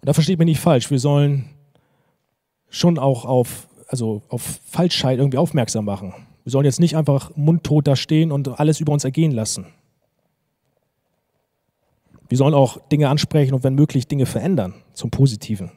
Und 0.00 0.08
da 0.08 0.12
versteht 0.12 0.38
mich 0.38 0.46
nicht 0.46 0.60
falsch. 0.60 0.90
Wir 0.90 0.98
sollen 0.98 1.50
schon 2.68 2.98
auch 2.98 3.24
auf, 3.24 3.68
also 3.88 4.22
auf 4.28 4.60
Falschheit 4.64 5.18
irgendwie 5.18 5.38
aufmerksam 5.38 5.84
machen. 5.84 6.14
Wir 6.44 6.50
sollen 6.50 6.64
jetzt 6.64 6.80
nicht 6.80 6.96
einfach 6.96 7.36
mundtot 7.36 7.86
da 7.86 7.94
stehen 7.94 8.32
und 8.32 8.58
alles 8.58 8.80
über 8.80 8.92
uns 8.92 9.04
ergehen 9.04 9.32
lassen. 9.32 9.66
Wir 12.28 12.38
sollen 12.38 12.54
auch 12.54 12.78
Dinge 12.88 13.08
ansprechen 13.10 13.54
und 13.54 13.62
wenn 13.62 13.74
möglich 13.74 14.08
Dinge 14.08 14.26
verändern 14.26 14.74
zum 14.94 15.10
Positiven. 15.10 15.70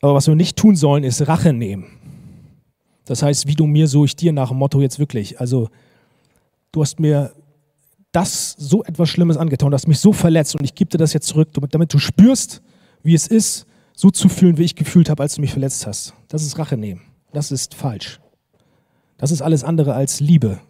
Aber 0.00 0.14
was 0.14 0.26
wir 0.26 0.34
nicht 0.34 0.56
tun 0.56 0.76
sollen, 0.76 1.04
ist 1.04 1.26
Rache 1.26 1.52
nehmen. 1.52 1.95
Das 3.06 3.22
heißt, 3.22 3.46
wie 3.46 3.54
du 3.54 3.66
mir, 3.66 3.88
so 3.88 4.04
ich 4.04 4.16
dir 4.16 4.32
nach 4.32 4.48
dem 4.48 4.58
Motto 4.58 4.80
jetzt 4.80 4.98
wirklich. 4.98 5.40
Also, 5.40 5.70
du 6.72 6.82
hast 6.82 7.00
mir 7.00 7.32
das 8.12 8.54
so 8.58 8.84
etwas 8.84 9.08
Schlimmes 9.08 9.36
angetan, 9.36 9.70
du 9.70 9.74
hast 9.74 9.88
mich 9.88 10.00
so 10.00 10.12
verletzt 10.12 10.54
und 10.56 10.64
ich 10.64 10.74
gebe 10.74 10.90
dir 10.90 10.98
das 10.98 11.12
jetzt 11.12 11.28
zurück, 11.28 11.48
damit 11.70 11.94
du 11.94 11.98
spürst, 11.98 12.62
wie 13.02 13.14
es 13.14 13.26
ist, 13.26 13.66
so 13.94 14.10
zu 14.10 14.28
fühlen, 14.28 14.58
wie 14.58 14.64
ich 14.64 14.74
gefühlt 14.74 15.08
habe, 15.08 15.22
als 15.22 15.36
du 15.36 15.40
mich 15.40 15.52
verletzt 15.52 15.86
hast. 15.86 16.14
Das 16.28 16.42
ist 16.42 16.58
Rache 16.58 16.76
nehmen. 16.76 17.00
Das 17.32 17.50
ist 17.50 17.74
falsch. 17.74 18.20
Das 19.18 19.30
ist 19.30 19.40
alles 19.40 19.64
andere 19.64 19.94
als 19.94 20.20
Liebe. 20.20 20.60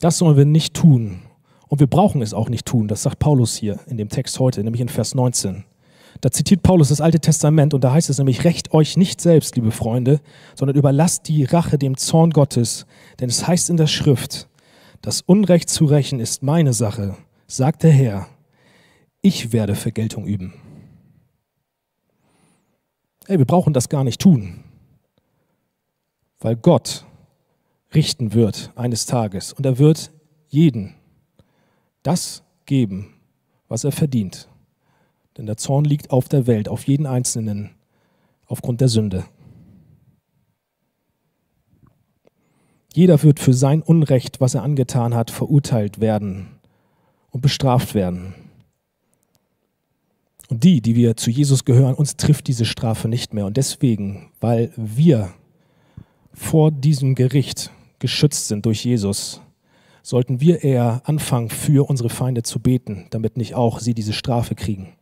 Das 0.00 0.18
sollen 0.18 0.36
wir 0.36 0.44
nicht 0.44 0.74
tun. 0.74 1.22
Und 1.68 1.80
wir 1.80 1.86
brauchen 1.86 2.22
es 2.22 2.34
auch 2.34 2.48
nicht 2.48 2.66
tun. 2.66 2.88
Das 2.88 3.02
sagt 3.02 3.18
Paulus 3.18 3.56
hier 3.56 3.80
in 3.86 3.96
dem 3.96 4.08
Text 4.10 4.38
heute, 4.38 4.62
nämlich 4.62 4.80
in 4.80 4.88
Vers 4.88 5.14
19. 5.14 5.64
Da 6.24 6.30
zitiert 6.30 6.62
Paulus 6.62 6.88
das 6.88 7.02
Alte 7.02 7.20
Testament 7.20 7.74
und 7.74 7.84
da 7.84 7.92
heißt 7.92 8.08
es 8.08 8.16
nämlich, 8.16 8.44
recht 8.44 8.72
euch 8.72 8.96
nicht 8.96 9.20
selbst, 9.20 9.56
liebe 9.56 9.70
Freunde, 9.70 10.22
sondern 10.54 10.74
überlasst 10.74 11.28
die 11.28 11.44
Rache 11.44 11.76
dem 11.76 11.98
Zorn 11.98 12.30
Gottes. 12.30 12.86
Denn 13.20 13.28
es 13.28 13.46
heißt 13.46 13.68
in 13.68 13.76
der 13.76 13.88
Schrift, 13.88 14.48
das 15.02 15.20
Unrecht 15.20 15.68
zu 15.68 15.84
rächen 15.84 16.20
ist 16.20 16.42
meine 16.42 16.72
Sache, 16.72 17.14
sagt 17.46 17.82
der 17.82 17.90
Herr. 17.90 18.26
Ich 19.20 19.52
werde 19.52 19.74
Vergeltung 19.74 20.24
üben. 20.24 20.54
Ey, 23.26 23.36
wir 23.36 23.44
brauchen 23.44 23.74
das 23.74 23.90
gar 23.90 24.02
nicht 24.02 24.22
tun, 24.22 24.64
weil 26.40 26.56
Gott 26.56 27.04
richten 27.94 28.32
wird 28.32 28.72
eines 28.76 29.04
Tages 29.04 29.52
und 29.52 29.66
er 29.66 29.78
wird 29.78 30.10
jeden 30.48 30.94
das 32.02 32.42
geben, 32.64 33.12
was 33.68 33.84
er 33.84 33.92
verdient. 33.92 34.48
Denn 35.36 35.46
der 35.46 35.56
Zorn 35.56 35.84
liegt 35.84 36.10
auf 36.10 36.28
der 36.28 36.46
Welt, 36.46 36.68
auf 36.68 36.86
jeden 36.86 37.06
Einzelnen, 37.06 37.70
aufgrund 38.46 38.80
der 38.80 38.88
Sünde. 38.88 39.24
Jeder 42.94 43.20
wird 43.24 43.40
für 43.40 43.54
sein 43.54 43.82
Unrecht, 43.82 44.40
was 44.40 44.54
er 44.54 44.62
angetan 44.62 45.14
hat, 45.14 45.32
verurteilt 45.32 46.00
werden 46.00 46.46
und 47.30 47.40
bestraft 47.40 47.94
werden. 47.94 48.34
Und 50.48 50.62
die, 50.62 50.80
die 50.80 50.94
wir 50.94 51.16
zu 51.16 51.30
Jesus 51.30 51.64
gehören, 51.64 51.94
uns 51.94 52.16
trifft 52.16 52.46
diese 52.46 52.64
Strafe 52.64 53.08
nicht 53.08 53.34
mehr. 53.34 53.46
Und 53.46 53.56
deswegen, 53.56 54.30
weil 54.40 54.72
wir 54.76 55.32
vor 56.32 56.70
diesem 56.70 57.16
Gericht 57.16 57.72
geschützt 57.98 58.46
sind 58.46 58.66
durch 58.66 58.84
Jesus, 58.84 59.40
sollten 60.02 60.40
wir 60.40 60.62
eher 60.62 61.02
anfangen, 61.04 61.48
für 61.48 61.88
unsere 61.88 62.10
Feinde 62.10 62.42
zu 62.42 62.60
beten, 62.60 63.06
damit 63.10 63.36
nicht 63.36 63.54
auch 63.54 63.80
sie 63.80 63.94
diese 63.94 64.12
Strafe 64.12 64.54
kriegen. 64.54 64.92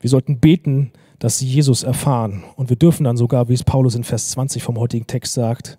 Wir 0.00 0.10
sollten 0.10 0.40
beten, 0.40 0.92
dass 1.18 1.38
sie 1.38 1.46
Jesus 1.46 1.82
erfahren. 1.82 2.42
Und 2.56 2.70
wir 2.70 2.76
dürfen 2.76 3.04
dann 3.04 3.16
sogar, 3.16 3.48
wie 3.48 3.54
es 3.54 3.62
Paulus 3.62 3.94
in 3.94 4.04
Vers 4.04 4.30
20 4.30 4.62
vom 4.62 4.78
heutigen 4.78 5.06
Text 5.06 5.34
sagt, 5.34 5.78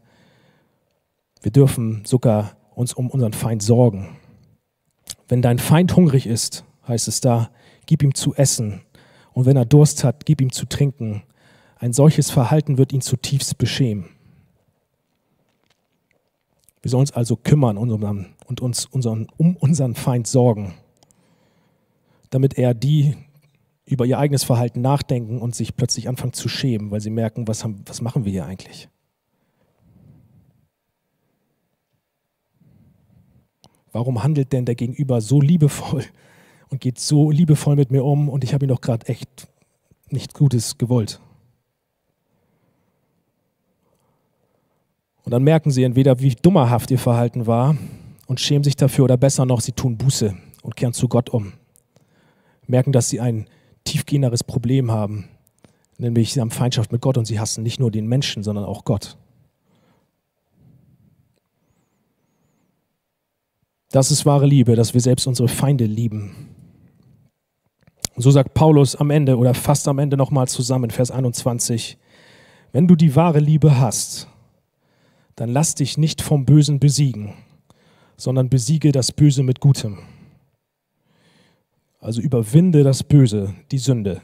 wir 1.41 1.51
dürfen 1.51 2.03
sogar 2.05 2.55
uns 2.75 2.93
um 2.93 3.09
unseren 3.09 3.33
Feind 3.33 3.63
sorgen. 3.63 4.15
Wenn 5.27 5.41
dein 5.41 5.57
Feind 5.57 5.95
hungrig 5.95 6.27
ist, 6.27 6.63
heißt 6.87 7.07
es 7.07 7.19
da, 7.19 7.49
gib 7.87 8.03
ihm 8.03 8.13
zu 8.13 8.35
essen. 8.35 8.81
Und 9.33 9.45
wenn 9.45 9.57
er 9.57 9.65
Durst 9.65 10.03
hat, 10.03 10.25
gib 10.25 10.39
ihm 10.39 10.51
zu 10.51 10.65
trinken. 10.65 11.23
Ein 11.77 11.93
solches 11.93 12.29
Verhalten 12.29 12.77
wird 12.77 12.93
ihn 12.93 13.01
zutiefst 13.01 13.57
beschämen. 13.57 14.09
Wir 16.83 16.89
sollen 16.89 17.01
uns 17.01 17.11
also 17.11 17.35
kümmern 17.35 17.77
und 17.77 18.61
uns 18.61 18.85
unseren, 18.85 19.27
um 19.37 19.55
unseren 19.55 19.95
Feind 19.95 20.27
sorgen, 20.27 20.73
damit 22.29 22.57
er 22.57 22.73
die 22.73 23.15
über 23.91 24.05
ihr 24.05 24.17
eigenes 24.17 24.45
Verhalten 24.45 24.81
nachdenken 24.81 25.39
und 25.39 25.53
sich 25.53 25.75
plötzlich 25.75 26.07
anfangen 26.07 26.31
zu 26.31 26.47
schämen, 26.47 26.91
weil 26.91 27.01
sie 27.01 27.09
merken, 27.09 27.47
was, 27.47 27.63
haben, 27.63 27.83
was 27.85 28.01
machen 28.01 28.23
wir 28.23 28.31
hier 28.31 28.45
eigentlich? 28.45 28.87
Warum 33.91 34.23
handelt 34.23 34.53
denn 34.53 34.65
der 34.65 34.75
Gegenüber 34.75 35.19
so 35.19 35.41
liebevoll 35.41 36.05
und 36.69 36.79
geht 36.79 36.99
so 36.99 37.31
liebevoll 37.31 37.75
mit 37.75 37.91
mir 37.91 38.05
um 38.05 38.29
und 38.29 38.45
ich 38.45 38.53
habe 38.53 38.65
ihn 38.65 38.69
doch 38.69 38.79
gerade 38.79 39.07
echt 39.07 39.49
nichts 40.09 40.33
Gutes 40.33 40.77
gewollt? 40.77 41.19
Und 45.23 45.31
dann 45.31 45.43
merken 45.43 45.69
sie 45.69 45.83
entweder, 45.83 46.21
wie 46.21 46.33
dummerhaft 46.33 46.91
ihr 46.91 46.99
Verhalten 46.99 47.45
war 47.45 47.75
und 48.27 48.39
schämen 48.39 48.63
sich 48.63 48.77
dafür 48.77 49.03
oder 49.03 49.17
besser 49.17 49.45
noch, 49.45 49.59
sie 49.59 49.73
tun 49.73 49.97
Buße 49.97 50.33
und 50.61 50.75
kehren 50.77 50.93
zu 50.93 51.09
Gott 51.09 51.29
um. 51.29 51.53
Merken, 52.67 52.93
dass 52.93 53.09
sie 53.09 53.19
ein 53.19 53.47
tiefgehenderes 53.83 54.43
Problem 54.43 54.91
haben, 54.91 55.29
nämlich 55.97 56.33
sie 56.33 56.41
haben 56.41 56.51
Feindschaft 56.51 56.91
mit 56.91 57.01
Gott 57.01 57.17
und 57.17 57.25
sie 57.25 57.39
hassen 57.39 57.63
nicht 57.63 57.79
nur 57.79 57.91
den 57.91 58.07
Menschen, 58.07 58.43
sondern 58.43 58.65
auch 58.65 58.85
Gott. 58.85 59.17
Das 63.91 64.09
ist 64.09 64.25
wahre 64.25 64.45
Liebe, 64.45 64.75
dass 64.75 64.93
wir 64.93 65.01
selbst 65.01 65.27
unsere 65.27 65.49
Feinde 65.49 65.85
lieben. 65.85 66.49
Und 68.15 68.23
so 68.23 68.31
sagt 68.31 68.53
Paulus 68.53 68.95
am 68.95 69.09
Ende 69.09 69.37
oder 69.37 69.53
fast 69.53 69.87
am 69.87 69.99
Ende 69.99 70.15
nochmal 70.15 70.47
zusammen, 70.47 70.91
Vers 70.91 71.11
21, 71.11 71.97
wenn 72.71 72.87
du 72.87 72.95
die 72.95 73.15
wahre 73.15 73.39
Liebe 73.39 73.79
hast, 73.79 74.27
dann 75.35 75.49
lass 75.49 75.75
dich 75.75 75.97
nicht 75.97 76.21
vom 76.21 76.45
Bösen 76.45 76.79
besiegen, 76.79 77.33
sondern 78.15 78.49
besiege 78.49 78.91
das 78.91 79.11
Böse 79.11 79.43
mit 79.43 79.59
Gutem. 79.59 79.99
Also 82.01 82.19
überwinde 82.19 82.83
das 82.83 83.03
Böse, 83.03 83.53
die 83.71 83.77
Sünde, 83.77 84.21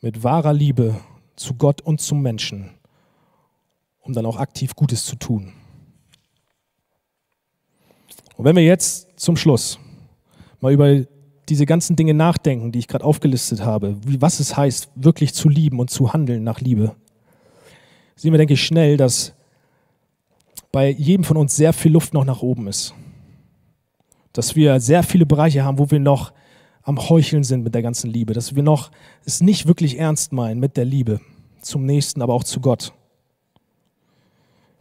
mit 0.00 0.24
wahrer 0.24 0.52
Liebe 0.52 0.96
zu 1.36 1.54
Gott 1.54 1.80
und 1.80 2.00
zum 2.00 2.20
Menschen, 2.20 2.70
um 4.00 4.12
dann 4.12 4.26
auch 4.26 4.36
aktiv 4.36 4.74
Gutes 4.74 5.06
zu 5.06 5.14
tun. 5.14 5.52
Und 8.36 8.44
wenn 8.44 8.56
wir 8.56 8.64
jetzt 8.64 9.08
zum 9.20 9.36
Schluss 9.36 9.78
mal 10.60 10.72
über 10.72 11.04
diese 11.48 11.64
ganzen 11.64 11.94
Dinge 11.94 12.12
nachdenken, 12.12 12.72
die 12.72 12.80
ich 12.80 12.88
gerade 12.88 13.04
aufgelistet 13.04 13.60
habe, 13.60 13.96
wie, 14.04 14.20
was 14.20 14.40
es 14.40 14.56
heißt, 14.56 14.90
wirklich 14.96 15.34
zu 15.34 15.48
lieben 15.48 15.78
und 15.78 15.90
zu 15.90 16.12
handeln 16.12 16.42
nach 16.42 16.60
Liebe, 16.60 16.96
sehen 18.16 18.32
wir, 18.32 18.38
denke 18.38 18.54
ich, 18.54 18.64
schnell, 18.64 18.96
dass 18.96 19.32
bei 20.72 20.90
jedem 20.90 21.22
von 21.22 21.36
uns 21.36 21.54
sehr 21.54 21.72
viel 21.72 21.92
Luft 21.92 22.14
noch 22.14 22.24
nach 22.24 22.42
oben 22.42 22.66
ist. 22.66 22.94
Dass 24.32 24.56
wir 24.56 24.80
sehr 24.80 25.02
viele 25.02 25.26
Bereiche 25.26 25.64
haben, 25.64 25.78
wo 25.78 25.90
wir 25.90 26.00
noch 26.00 26.32
am 26.82 27.08
Heucheln 27.08 27.44
sind 27.44 27.62
mit 27.62 27.74
der 27.74 27.82
ganzen 27.82 28.10
Liebe, 28.10 28.32
dass 28.32 28.54
wir 28.54 28.62
noch 28.62 28.90
es 29.24 29.40
nicht 29.40 29.66
wirklich 29.66 29.98
ernst 29.98 30.32
meinen 30.32 30.58
mit 30.58 30.76
der 30.76 30.84
Liebe 30.84 31.20
zum 31.60 31.86
Nächsten, 31.86 32.22
aber 32.22 32.34
auch 32.34 32.44
zu 32.44 32.60
Gott. 32.60 32.92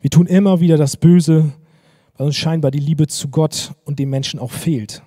Wir 0.02 0.10
tun 0.10 0.26
immer 0.26 0.60
wieder 0.60 0.78
das 0.78 0.98
Böse, 0.98 1.54
weil 2.18 2.28
uns 2.28 2.36
scheinbar 2.36 2.72
die 2.72 2.80
Liebe 2.80 3.06
zu 3.08 3.28
Gott 3.28 3.74
und 3.86 4.00
dem 4.00 4.10
Menschen 4.10 4.40
auch 4.40 4.52
fehlt. 4.52 5.04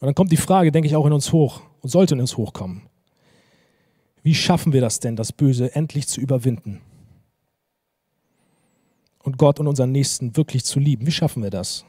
Und 0.00 0.06
dann 0.06 0.14
kommt 0.14 0.32
die 0.32 0.36
Frage, 0.36 0.72
denke 0.72 0.88
ich, 0.88 0.96
auch 0.96 1.06
in 1.06 1.12
uns 1.12 1.32
hoch 1.32 1.60
und 1.82 1.88
sollte 1.88 2.14
in 2.14 2.20
uns 2.20 2.36
hochkommen. 2.36 2.82
Wie 4.24 4.34
schaffen 4.34 4.72
wir 4.72 4.80
das 4.80 4.98
denn, 4.98 5.14
das 5.14 5.32
Böse 5.32 5.74
endlich 5.74 6.08
zu 6.08 6.20
überwinden? 6.20 6.80
und 9.24 9.38
Gott 9.38 9.58
und 9.58 9.66
unseren 9.66 9.90
Nächsten 9.90 10.36
wirklich 10.36 10.64
zu 10.64 10.78
lieben. 10.78 11.06
Wie 11.06 11.12
schaffen 11.12 11.42
wir 11.42 11.50
das? 11.50 11.84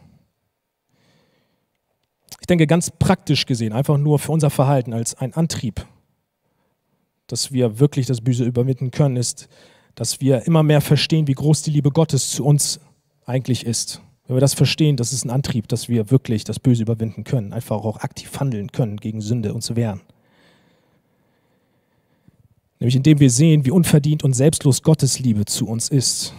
Ich 2.39 2.47
denke 2.47 2.67
ganz 2.67 2.91
praktisch 2.91 3.45
gesehen, 3.45 3.73
einfach 3.73 3.97
nur 3.97 4.19
für 4.19 4.31
unser 4.31 4.49
Verhalten 4.49 4.93
als 4.93 5.15
ein 5.15 5.33
Antrieb, 5.33 5.85
dass 7.27 7.51
wir 7.51 7.79
wirklich 7.79 8.05
das 8.05 8.21
Böse 8.21 8.45
überwinden 8.45 8.91
können, 8.91 9.17
ist, 9.17 9.47
dass 9.95 10.21
wir 10.21 10.45
immer 10.45 10.61
mehr 10.61 10.81
verstehen, 10.81 11.27
wie 11.27 11.33
groß 11.33 11.63
die 11.63 11.71
Liebe 11.71 11.91
Gottes 11.91 12.31
zu 12.31 12.45
uns 12.45 12.79
eigentlich 13.25 13.65
ist. 13.65 14.01
Wenn 14.27 14.35
wir 14.35 14.41
das 14.41 14.53
verstehen, 14.53 14.97
das 14.97 15.13
ist 15.13 15.23
ein 15.23 15.29
Antrieb, 15.29 15.67
dass 15.67 15.87
wir 15.87 16.11
wirklich 16.11 16.43
das 16.43 16.59
Böse 16.59 16.83
überwinden 16.83 17.23
können, 17.23 17.53
einfach 17.53 17.77
auch 17.77 17.97
aktiv 17.97 18.39
handeln 18.39 18.71
können 18.71 18.97
gegen 18.97 19.21
Sünde 19.21 19.53
und 19.53 19.61
zu 19.61 19.75
wehren. 19.75 20.01
Nämlich 22.79 22.95
indem 22.95 23.19
wir 23.19 23.29
sehen, 23.29 23.65
wie 23.65 23.71
unverdient 23.71 24.23
und 24.23 24.33
selbstlos 24.33 24.83
Gottes 24.83 25.19
Liebe 25.19 25.45
zu 25.45 25.67
uns 25.67 25.89
ist 25.89 26.33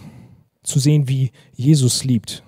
zu 0.63 0.79
sehen, 0.79 1.07
wie 1.07 1.31
Jesus 1.53 2.03
liebt. 2.03 2.43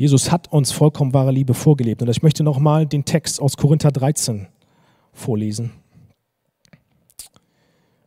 Jesus 0.00 0.32
hat 0.32 0.50
uns 0.50 0.72
vollkommen 0.72 1.12
wahre 1.12 1.30
Liebe 1.30 1.52
vorgelebt. 1.52 2.00
Und 2.00 2.08
ich 2.08 2.22
möchte 2.22 2.42
nochmal 2.42 2.86
den 2.86 3.04
Text 3.04 3.38
aus 3.38 3.58
Korinther 3.58 3.92
13 3.92 4.48
vorlesen. 5.12 5.72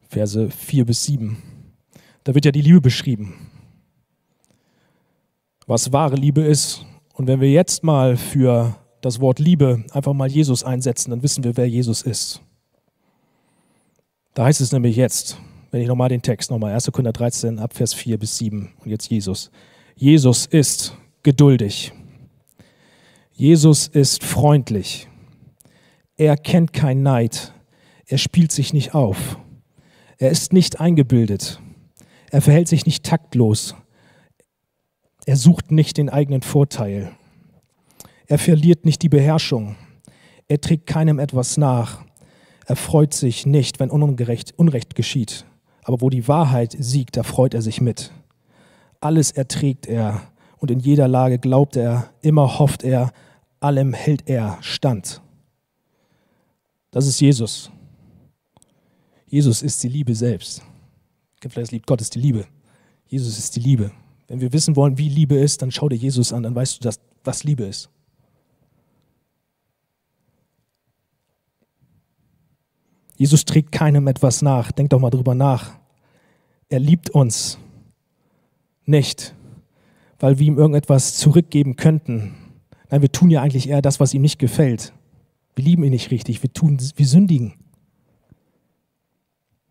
Verse 0.07 0.49
4 0.49 0.85
bis 0.85 1.03
7. 1.03 1.37
Da 2.23 2.33
wird 2.33 2.45
ja 2.45 2.51
die 2.51 2.63
Liebe 2.63 2.81
beschrieben. 2.81 3.35
Was 5.67 5.93
wahre 5.93 6.15
Liebe 6.15 6.41
ist. 6.41 6.83
Und 7.13 7.27
wenn 7.27 7.41
wir 7.41 7.51
jetzt 7.51 7.83
mal 7.83 8.17
für 8.17 8.75
das 9.01 9.19
Wort 9.19 9.37
Liebe 9.37 9.83
einfach 9.91 10.13
mal 10.13 10.27
Jesus 10.27 10.63
einsetzen, 10.63 11.11
dann 11.11 11.21
wissen 11.21 11.43
wir, 11.43 11.57
wer 11.57 11.69
Jesus 11.69 12.01
ist. 12.01 12.41
Da 14.33 14.45
heißt 14.45 14.61
es 14.61 14.71
nämlich 14.71 14.95
jetzt, 14.95 15.37
wenn 15.69 15.81
ich 15.81 15.87
nochmal 15.87 16.09
den 16.09 16.23
Text 16.23 16.49
nochmal, 16.49 16.73
1. 16.73 16.91
Korinther 16.91 17.13
13, 17.13 17.59
ab 17.59 17.75
Vers 17.75 17.93
4 17.93 18.17
bis 18.17 18.39
7 18.39 18.71
und 18.83 18.89
jetzt 18.89 19.11
Jesus. 19.11 19.51
Jesus 19.95 20.47
ist 20.47 20.97
geduldig. 21.23 21.93
Jesus 23.31 23.87
ist 23.87 24.23
freundlich. 24.23 25.07
Er 26.15 26.37
kennt 26.37 26.73
kein 26.73 27.01
Neid. 27.01 27.53
Er 28.05 28.17
spielt 28.17 28.51
sich 28.51 28.73
nicht 28.73 28.93
auf. 28.93 29.37
Er 30.17 30.29
ist 30.29 30.53
nicht 30.53 30.79
eingebildet. 30.79 31.59
Er 32.29 32.41
verhält 32.41 32.67
sich 32.67 32.85
nicht 32.85 33.03
taktlos. 33.03 33.75
Er 35.25 35.37
sucht 35.37 35.71
nicht 35.71 35.97
den 35.97 36.09
eigenen 36.09 36.41
Vorteil. 36.41 37.11
Er 38.27 38.37
verliert 38.37 38.85
nicht 38.85 39.01
die 39.01 39.09
Beherrschung. 39.09 39.75
Er 40.47 40.61
trägt 40.61 40.87
keinem 40.87 41.19
etwas 41.19 41.57
nach. 41.57 42.03
Er 42.65 42.75
freut 42.75 43.13
sich 43.13 43.45
nicht, 43.45 43.79
wenn 43.79 43.89
Ungerecht, 43.89 44.53
Unrecht 44.57 44.95
geschieht. 44.95 45.45
Aber 45.83 46.01
wo 46.01 46.09
die 46.09 46.27
Wahrheit 46.27 46.75
siegt, 46.77 47.17
da 47.17 47.23
freut 47.23 47.53
er 47.53 47.61
sich 47.61 47.81
mit. 47.81 48.11
Alles 48.99 49.31
erträgt 49.31 49.85
er 49.85 50.32
und 50.63 50.71
in 50.71 50.79
jeder 50.79 51.09
Lage 51.09 51.39
glaubt 51.39 51.75
er, 51.75 52.09
immer 52.21 52.57
hofft 52.57 52.85
er, 52.85 53.11
allem 53.59 53.91
hält 53.91 54.29
er 54.29 54.59
stand. 54.61 55.21
Das 56.89 57.05
ist 57.05 57.19
Jesus. 57.19 57.69
Jesus 59.25 59.61
ist 59.61 59.83
die 59.83 59.89
Liebe 59.89 60.15
selbst. 60.15 60.61
Vielleicht 61.45 61.73
liebt 61.73 61.85
Gott 61.85 61.99
ist 61.99 62.15
die 62.15 62.21
Liebe. 62.21 62.47
Jesus 63.07 63.37
ist 63.37 63.57
die 63.57 63.59
Liebe. 63.59 63.91
Wenn 64.29 64.39
wir 64.39 64.53
wissen 64.53 64.77
wollen, 64.77 64.97
wie 64.97 65.09
Liebe 65.09 65.35
ist, 65.35 65.61
dann 65.61 65.69
schau 65.69 65.89
dir 65.89 65.97
Jesus 65.97 66.31
an, 66.31 66.43
dann 66.43 66.55
weißt 66.55 66.77
du, 66.77 66.83
dass, 66.83 66.97
was 67.25 67.43
Liebe 67.43 67.65
ist. 67.65 67.89
Jesus 73.17 73.43
trägt 73.43 73.73
keinem 73.73 74.07
etwas 74.07 74.41
nach. 74.41 74.71
Denk 74.71 74.91
doch 74.91 74.99
mal 74.99 75.09
drüber 75.09 75.35
nach. 75.35 75.77
Er 76.69 76.79
liebt 76.79 77.09
uns 77.09 77.57
nicht, 78.85 79.35
weil 80.23 80.39
wir 80.39 80.47
ihm 80.47 80.57
irgendetwas 80.57 81.15
zurückgeben 81.15 81.75
könnten. 81.75 82.33
Nein, 82.89 83.01
wir 83.01 83.11
tun 83.11 83.29
ja 83.29 83.41
eigentlich 83.41 83.67
eher 83.67 83.81
das, 83.81 83.99
was 83.99 84.13
ihm 84.13 84.21
nicht 84.21 84.39
gefällt. 84.39 84.93
Wir 85.53 85.65
lieben 85.65 85.83
ihn 85.83 85.89
nicht 85.89 86.11
richtig. 86.11 86.41
Wir 86.41 86.53
tun, 86.53 86.79
wir 86.95 87.05
sündigen. 87.05 87.55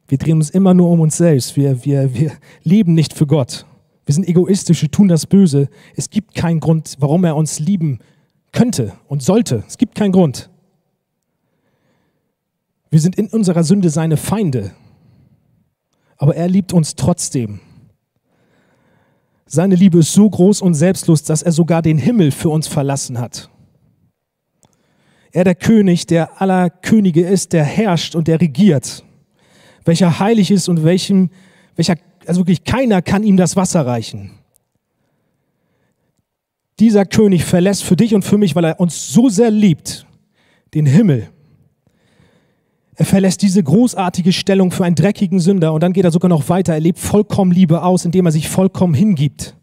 Wir 0.08 0.18
drehen 0.18 0.36
uns 0.36 0.50
immer 0.50 0.74
nur 0.74 0.90
um 0.90 1.00
uns 1.00 1.16
selbst. 1.16 1.56
Wir, 1.56 1.86
wir, 1.86 2.12
wir 2.12 2.32
leben 2.64 2.92
nicht 2.92 3.14
für 3.14 3.26
Gott. 3.26 3.64
Wir 4.04 4.14
sind 4.14 4.28
egoistisch, 4.28 4.82
wir 4.82 4.90
tun 4.90 5.08
das 5.08 5.24
Böse. 5.24 5.70
Es 5.96 6.10
gibt 6.10 6.34
keinen 6.34 6.60
Grund, 6.60 6.96
warum 6.98 7.24
er 7.24 7.34
uns 7.34 7.58
lieben 7.58 8.00
könnte 8.52 8.92
und 9.08 9.22
sollte. 9.22 9.64
Es 9.66 9.78
gibt 9.78 9.94
keinen 9.94 10.12
Grund. 10.12 10.50
Wir 12.90 13.00
sind 13.00 13.16
in 13.16 13.28
unserer 13.28 13.64
Sünde 13.64 13.88
seine 13.88 14.18
Feinde, 14.18 14.72
aber 16.18 16.36
er 16.36 16.48
liebt 16.48 16.74
uns 16.74 16.94
trotzdem. 16.94 17.60
Seine 19.54 19.74
Liebe 19.74 19.98
ist 19.98 20.14
so 20.14 20.30
groß 20.30 20.62
und 20.62 20.72
selbstlos, 20.72 21.24
dass 21.24 21.42
er 21.42 21.52
sogar 21.52 21.82
den 21.82 21.98
Himmel 21.98 22.30
für 22.30 22.48
uns 22.48 22.66
verlassen 22.66 23.18
hat. 23.18 23.50
Er 25.30 25.44
der 25.44 25.54
König, 25.54 26.06
der 26.06 26.40
aller 26.40 26.70
Könige 26.70 27.20
ist, 27.20 27.52
der 27.52 27.62
herrscht 27.62 28.14
und 28.14 28.28
der 28.28 28.40
regiert, 28.40 29.04
welcher 29.84 30.18
heilig 30.18 30.50
ist 30.50 30.70
und 30.70 30.84
welchem, 30.84 31.28
welcher, 31.76 31.96
also 32.26 32.40
wirklich 32.40 32.64
keiner 32.64 33.02
kann 33.02 33.24
ihm 33.24 33.36
das 33.36 33.54
Wasser 33.54 33.84
reichen. 33.84 34.30
Dieser 36.80 37.04
König 37.04 37.44
verlässt 37.44 37.84
für 37.84 37.96
dich 37.96 38.14
und 38.14 38.24
für 38.24 38.38
mich, 38.38 38.56
weil 38.56 38.64
er 38.64 38.80
uns 38.80 39.12
so 39.12 39.28
sehr 39.28 39.50
liebt, 39.50 40.06
den 40.72 40.86
Himmel 40.86 41.28
er 42.94 43.06
verlässt 43.06 43.40
diese 43.42 43.62
großartige 43.62 44.32
Stellung 44.32 44.70
für 44.70 44.84
einen 44.84 44.94
dreckigen 44.94 45.40
Sünder 45.40 45.72
und 45.72 45.82
dann 45.82 45.92
geht 45.92 46.04
er 46.04 46.10
sogar 46.10 46.28
noch 46.28 46.48
weiter. 46.48 46.74
Er 46.74 46.80
lebt 46.80 46.98
vollkommen 46.98 47.50
Liebe 47.50 47.82
aus, 47.82 48.04
indem 48.04 48.26
er 48.26 48.32
sich 48.32 48.48
vollkommen 48.48 48.94
hingibt. 48.94 49.56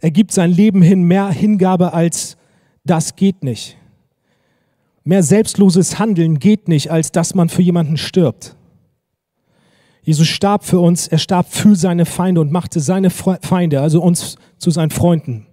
Er 0.00 0.10
gibt 0.10 0.32
sein 0.32 0.50
Leben 0.50 0.82
hin, 0.82 1.04
mehr 1.04 1.30
Hingabe 1.30 1.94
als 1.94 2.36
das 2.84 3.16
geht 3.16 3.42
nicht. 3.42 3.78
Mehr 5.04 5.22
selbstloses 5.22 5.98
Handeln 5.98 6.38
geht 6.38 6.68
nicht, 6.68 6.90
als 6.90 7.12
dass 7.12 7.34
man 7.34 7.48
für 7.48 7.62
jemanden 7.62 7.96
stirbt. 7.96 8.56
Jesus 10.02 10.28
starb 10.28 10.64
für 10.64 10.80
uns, 10.80 11.08
er 11.08 11.16
starb 11.16 11.50
für 11.50 11.76
seine 11.76 12.04
Feinde 12.04 12.42
und 12.42 12.52
machte 12.52 12.80
seine 12.80 13.08
Feinde, 13.08 13.80
also 13.80 14.02
uns, 14.02 14.36
zu 14.58 14.70
seinen 14.70 14.90
Freunden. 14.90 15.46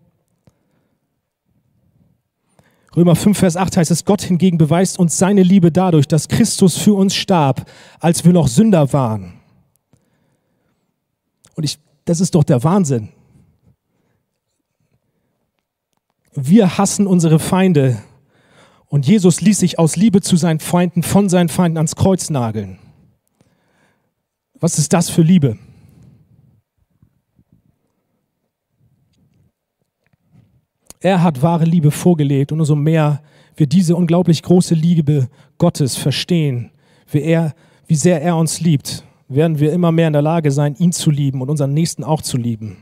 Römer 2.96 3.16
5, 3.16 3.38
Vers 3.38 3.56
8 3.56 3.78
heißt 3.78 3.92
es, 3.92 4.04
Gott 4.04 4.22
hingegen 4.22 4.58
beweist 4.58 5.00
uns 5.00 5.18
seine 5.18 5.44
Liebe 5.44 5.72
dadurch, 5.72 6.08
dass 6.08 6.28
Christus 6.28 6.78
für 6.78 6.94
uns 6.94 7.16
starb, 7.16 7.70
als 8.00 8.26
wir 8.26 8.34
noch 8.34 8.50
Sünder 8.50 8.92
waren. 8.92 9.34
Und 11.56 11.64
ich, 11.64 11.80
das 12.06 12.20
ist 12.20 12.36
doch 12.36 12.44
der 12.44 12.64
Wahnsinn. 12.64 13.10
Wir 16.34 16.78
hassen 16.78 17.08
unsere 17.08 17.39
Feinde 17.39 18.02
und 18.88 19.08
Jesus 19.08 19.39
ließ 19.39 19.60
sich 19.60 19.80
aus 19.80 19.96
Liebe 19.96 20.22
zu 20.22 20.36
seinen 20.36 20.60
Feinden 20.60 21.04
von 21.04 21.30
seinen 21.30 21.50
Feinden 21.50 21.78
ans 21.78 21.96
Kreuz 21.96 22.30
nageln. 22.30 22.78
Was 24.60 24.78
ist 24.78 24.92
das 24.92 25.10
für 25.10 25.22
Liebe? 25.22 25.58
Er 31.02 31.24
hat 31.24 31.41
wahre 31.41 31.66
Liebe 31.66 31.91
vorgelebt 31.91 32.52
und 32.52 32.60
umso 32.60 32.76
mehr 32.76 33.22
wir 33.56 33.68
diese 33.68 33.95
unglaublich 33.95 34.43
große 34.43 34.76
Liebe 34.76 35.28
Gottes 35.58 35.97
verstehen, 35.97 36.72
wie, 37.12 37.22
er, 37.22 37.54
wie 37.88 37.95
sehr 37.95 38.22
er 38.22 38.38
uns 38.38 38.62
liebt, 38.62 39.04
werden 39.28 39.60
wir 39.60 39.74
immer 39.74 39.91
mehr 39.91 40.08
in 40.08 40.14
der 40.14 40.22
Lage 40.22 40.52
sein, 40.52 40.76
ihn 40.78 40.91
zu 40.91 41.10
lieben 41.10 41.41
und 41.41 41.49
unseren 41.49 41.74
Nächsten 41.74 42.04
auch 42.04 42.22
zu 42.22 42.38
lieben. 42.38 42.78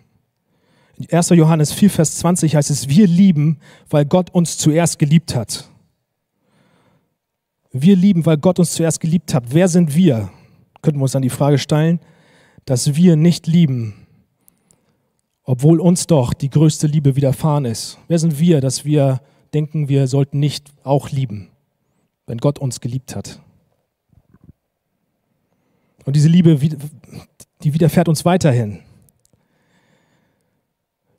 In 0.97 1.09
1. 1.11 1.29
Johannes 1.29 1.71
4, 1.71 1.89
Vers 1.89 2.17
20 2.17 2.55
heißt 2.55 2.69
es, 2.69 2.89
wir 2.89 3.07
lieben, 3.07 3.57
weil 3.89 4.05
Gott 4.05 4.29
uns 4.31 4.57
zuerst 4.57 4.99
geliebt 4.99 5.33
hat. 5.33 5.69
Wir 7.71 7.95
lieben, 7.95 8.25
weil 8.25 8.37
Gott 8.37 8.59
uns 8.59 8.71
zuerst 8.71 8.99
geliebt 8.99 9.33
hat. 9.33 9.45
Wer 9.49 9.69
sind 9.69 9.95
wir? 9.95 10.29
Könnten 10.81 10.99
wir 10.99 11.03
uns 11.03 11.13
dann 11.13 11.21
die 11.21 11.29
Frage 11.29 11.57
stellen, 11.57 11.99
dass 12.65 12.95
wir 12.95 13.15
nicht 13.15 13.47
lieben, 13.47 14.07
obwohl 15.49 15.79
uns 15.79 16.05
doch 16.05 16.35
die 16.35 16.51
größte 16.51 16.85
Liebe 16.85 17.15
widerfahren 17.15 17.65
ist. 17.65 17.97
Wer 18.07 18.19
sind 18.19 18.39
wir, 18.39 18.61
dass 18.61 18.85
wir 18.85 19.19
denken, 19.51 19.89
wir 19.89 20.05
sollten 20.05 20.37
nicht 20.37 20.69
auch 20.83 21.09
lieben, 21.09 21.47
wenn 22.27 22.37
Gott 22.37 22.59
uns 22.59 22.81
geliebt 22.81 23.15
hat? 23.15 23.41
Und 26.05 26.15
diese 26.15 26.27
Liebe, 26.27 26.59
die 27.63 27.73
widerfährt 27.73 28.07
uns 28.07 28.25
weiterhin. 28.25 28.81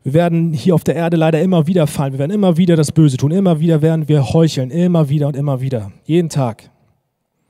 Wir 0.04 0.14
werden 0.14 0.52
hier 0.52 0.76
auf 0.76 0.84
der 0.84 0.94
Erde 0.94 1.16
leider 1.16 1.42
immer 1.42 1.66
wieder 1.66 1.88
fallen. 1.88 2.12
Wir 2.12 2.20
werden 2.20 2.30
immer 2.30 2.56
wieder 2.56 2.76
das 2.76 2.92
Böse 2.92 3.16
tun. 3.16 3.32
Immer 3.32 3.58
wieder 3.58 3.82
werden 3.82 4.06
wir 4.06 4.32
heucheln. 4.32 4.70
Immer 4.70 5.08
wieder 5.08 5.26
und 5.26 5.34
immer 5.34 5.60
wieder. 5.60 5.90
Jeden 6.04 6.28
Tag. 6.28 6.70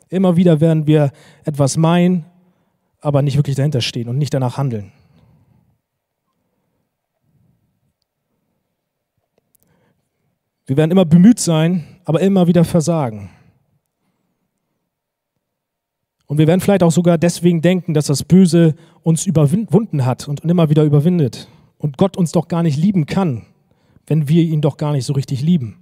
Immer 0.08 0.34
wieder 0.36 0.62
werden 0.62 0.86
wir 0.86 1.12
etwas 1.44 1.76
meinen, 1.76 2.24
aber 3.02 3.20
nicht 3.20 3.36
wirklich 3.36 3.56
dahinter 3.56 3.82
stehen 3.82 4.08
und 4.08 4.16
nicht 4.16 4.32
danach 4.32 4.56
handeln. 4.56 4.92
Wir 10.70 10.76
werden 10.76 10.92
immer 10.92 11.04
bemüht 11.04 11.40
sein, 11.40 11.82
aber 12.04 12.20
immer 12.20 12.46
wieder 12.46 12.64
versagen. 12.64 13.28
Und 16.26 16.38
wir 16.38 16.46
werden 16.46 16.60
vielleicht 16.60 16.84
auch 16.84 16.92
sogar 16.92 17.18
deswegen 17.18 17.60
denken, 17.60 17.92
dass 17.92 18.06
das 18.06 18.22
Böse 18.22 18.76
uns 19.02 19.26
überwunden 19.26 20.06
hat 20.06 20.28
und 20.28 20.44
immer 20.44 20.70
wieder 20.70 20.84
überwindet. 20.84 21.48
Und 21.76 21.96
Gott 21.96 22.16
uns 22.16 22.30
doch 22.30 22.46
gar 22.46 22.62
nicht 22.62 22.76
lieben 22.76 23.06
kann, 23.06 23.46
wenn 24.06 24.28
wir 24.28 24.44
ihn 24.44 24.60
doch 24.60 24.76
gar 24.76 24.92
nicht 24.92 25.04
so 25.06 25.12
richtig 25.12 25.42
lieben. 25.42 25.78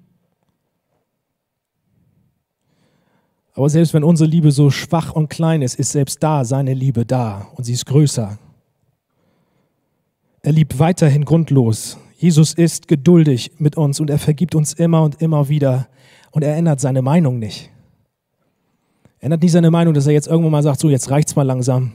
Aber 3.52 3.68
selbst 3.68 3.92
wenn 3.92 4.04
unsere 4.04 4.30
Liebe 4.30 4.52
so 4.52 4.70
schwach 4.70 5.12
und 5.12 5.28
klein 5.28 5.60
ist, 5.60 5.78
ist 5.78 5.92
selbst 5.92 6.22
da 6.22 6.46
seine 6.46 6.72
Liebe 6.72 7.04
da 7.04 7.48
und 7.56 7.64
sie 7.64 7.74
ist 7.74 7.84
größer. 7.84 8.38
Er 10.40 10.52
liebt 10.52 10.78
weiterhin 10.78 11.26
grundlos. 11.26 11.98
Jesus 12.20 12.52
ist 12.52 12.88
geduldig 12.88 13.52
mit 13.58 13.76
uns 13.76 14.00
und 14.00 14.10
er 14.10 14.18
vergibt 14.18 14.56
uns 14.56 14.72
immer 14.72 15.04
und 15.04 15.22
immer 15.22 15.48
wieder 15.48 15.86
und 16.32 16.42
er 16.42 16.56
ändert 16.56 16.80
seine 16.80 17.00
Meinung 17.00 17.38
nicht. 17.38 17.70
Er 19.20 19.26
ändert 19.26 19.42
nicht 19.42 19.52
seine 19.52 19.70
Meinung, 19.70 19.94
dass 19.94 20.08
er 20.08 20.14
jetzt 20.14 20.26
irgendwann 20.26 20.50
mal 20.50 20.62
sagt, 20.64 20.80
so 20.80 20.90
jetzt 20.90 21.12
reicht's 21.12 21.36
mal 21.36 21.44
langsam. 21.44 21.92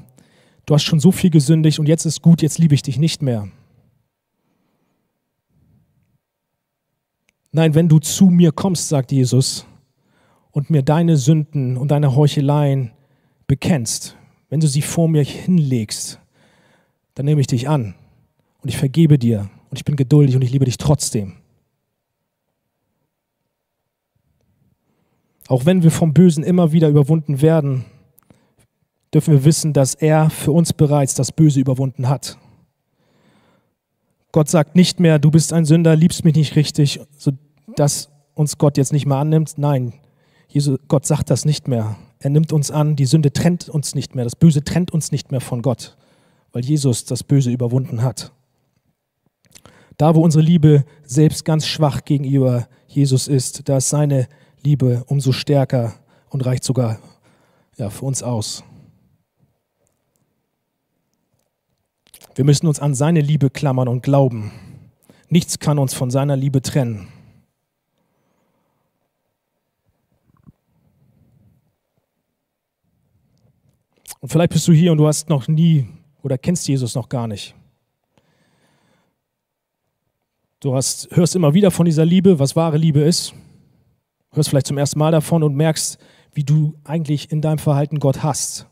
Du 0.66 0.74
hast 0.74 0.84
schon 0.84 1.02
so 1.02 1.12
viel 1.12 1.30
gesündigt 1.30 1.78
und 1.78 1.90
jetzt 1.90 2.06
ist 2.06 2.22
gut, 2.22 2.42
jetzt 2.42 2.58
liebe 2.58 2.74
ich 2.74 2.82
dich 2.82 2.98
nicht 2.98 3.22
mehr. 3.22 3.50
Nein, 7.52 7.76
wenn 7.76 7.90
du 7.90 8.00
zu 8.00 8.28
mir 8.28 8.54
kommst, 8.54 8.88
sagt 8.88 9.12
Jesus, 9.12 9.66
und 10.52 10.70
mir 10.70 10.84
deine 10.84 11.18
Sünden 11.18 11.76
und 11.76 11.92
deine 11.92 12.16
Heucheleien 12.16 12.92
bekennst, 13.46 14.16
wenn 14.48 14.62
du 14.62 14.68
sie 14.68 14.82
vor 14.82 15.10
mir 15.10 15.24
hinlegst, 15.24 16.18
dann 17.14 17.26
nehme 17.26 17.42
ich 17.42 17.48
dich 17.48 17.68
an 17.68 17.96
und 18.62 18.70
ich 18.70 18.78
vergebe 18.78 19.20
dir 19.20 19.50
und 19.74 19.80
ich 19.80 19.86
bin 19.86 19.96
geduldig 19.96 20.36
und 20.36 20.44
ich 20.44 20.52
liebe 20.52 20.66
dich 20.66 20.78
trotzdem. 20.78 21.34
Auch 25.48 25.66
wenn 25.66 25.82
wir 25.82 25.90
vom 25.90 26.14
Bösen 26.14 26.44
immer 26.44 26.74
wieder 26.74 26.90
überwunden 26.90 27.42
werden, 27.42 27.84
dürfen 29.12 29.34
wir 29.34 29.46
wissen, 29.46 29.74
dass 29.74 29.96
er 29.96 30.30
für 30.30 30.52
uns 30.52 30.74
bereits 30.74 31.16
das 31.16 31.32
Böse 31.32 31.60
überwunden 31.60 32.08
hat. 32.08 32.38
Gott 34.32 34.48
sagt 34.48 34.76
nicht 34.76 35.00
mehr, 35.00 35.18
du 35.18 35.32
bist 35.32 35.52
ein 35.54 35.66
Sünder, 35.66 35.96
liebst 35.96 36.24
mich 36.24 36.36
nicht 36.36 36.56
richtig, 36.56 37.02
sodass 37.18 38.12
uns 38.36 38.60
Gott 38.60 38.78
jetzt 38.78 38.94
nicht 38.94 39.08
mehr 39.08 39.18
annimmt. 39.18 39.56
Nein, 39.58 39.94
Jesus, 40.50 40.78
Gott 40.88 41.08
sagt 41.08 41.32
das 41.32 41.46
nicht 41.46 41.68
mehr. 41.68 41.96
Er 42.20 42.30
nimmt 42.30 42.54
uns 42.54 42.70
an, 42.70 42.96
die 42.96 43.08
Sünde 43.08 43.34
trennt 43.34 43.70
uns 43.70 43.96
nicht 43.96 44.14
mehr, 44.14 44.24
das 44.24 44.36
Böse 44.36 44.64
trennt 44.64 44.92
uns 44.92 45.12
nicht 45.12 45.32
mehr 45.32 45.42
von 45.42 45.64
Gott, 45.64 45.98
weil 46.52 46.64
Jesus 46.64 47.06
das 47.06 47.24
Böse 47.24 47.50
überwunden 47.50 48.04
hat. 48.04 48.32
Da, 49.98 50.16
wo 50.16 50.22
unsere 50.22 50.44
Liebe 50.44 50.86
selbst 51.04 51.46
ganz 51.46 51.68
schwach 51.68 52.04
gegenüber 52.04 52.68
Jesus 52.88 53.28
ist, 53.28 53.68
da 53.70 53.78
ist 53.78 53.90
seine 53.90 54.28
Liebe 54.64 55.04
umso 55.08 55.32
stärker 55.32 55.94
und 56.30 56.46
reicht 56.46 56.64
sogar 56.64 57.00
ja, 57.78 57.90
für 57.90 58.06
uns 58.06 58.24
aus. 58.24 58.64
Wir 62.36 62.46
müssen 62.46 62.68
uns 62.68 62.80
an 62.80 62.96
seine 62.96 63.22
Liebe 63.22 63.50
klammern 63.50 63.88
und 63.88 64.02
glauben. 64.02 64.52
Nichts 65.30 65.60
kann 65.60 65.78
uns 65.78 65.94
von 65.94 66.10
seiner 66.10 66.36
Liebe 66.36 66.62
trennen. 66.62 67.08
Und 74.20 74.30
vielleicht 74.30 74.54
bist 74.54 74.68
du 74.68 74.72
hier 74.72 74.92
und 74.92 74.98
du 74.98 75.06
hast 75.06 75.30
noch 75.30 75.48
nie 75.48 75.86
oder 76.22 76.38
kennst 76.38 76.68
Jesus 76.68 76.96
noch 76.96 77.10
gar 77.10 77.28
nicht. 77.28 77.54
Du 80.64 80.74
hast, 80.74 81.10
hörst 81.12 81.36
immer 81.36 81.54
wieder 81.54 81.72
von 81.72 81.86
dieser 81.86 82.06
Liebe, 82.06 82.40
was 82.40 82.56
wahre 82.56 82.78
Liebe 82.78 83.02
ist. 83.02 83.34
Hörst 84.32 84.48
vielleicht 84.48 84.68
zum 84.68 84.78
ersten 84.78 84.98
Mal 84.98 85.12
davon 85.12 85.44
und 85.44 85.56
merkst, 85.56 85.98
wie 86.34 86.46
du 86.46 86.76
eigentlich 86.86 87.34
in 87.34 87.42
deinem 87.42 87.58
Verhalten 87.58 88.00
Gott 88.00 88.24
hast. 88.24 88.66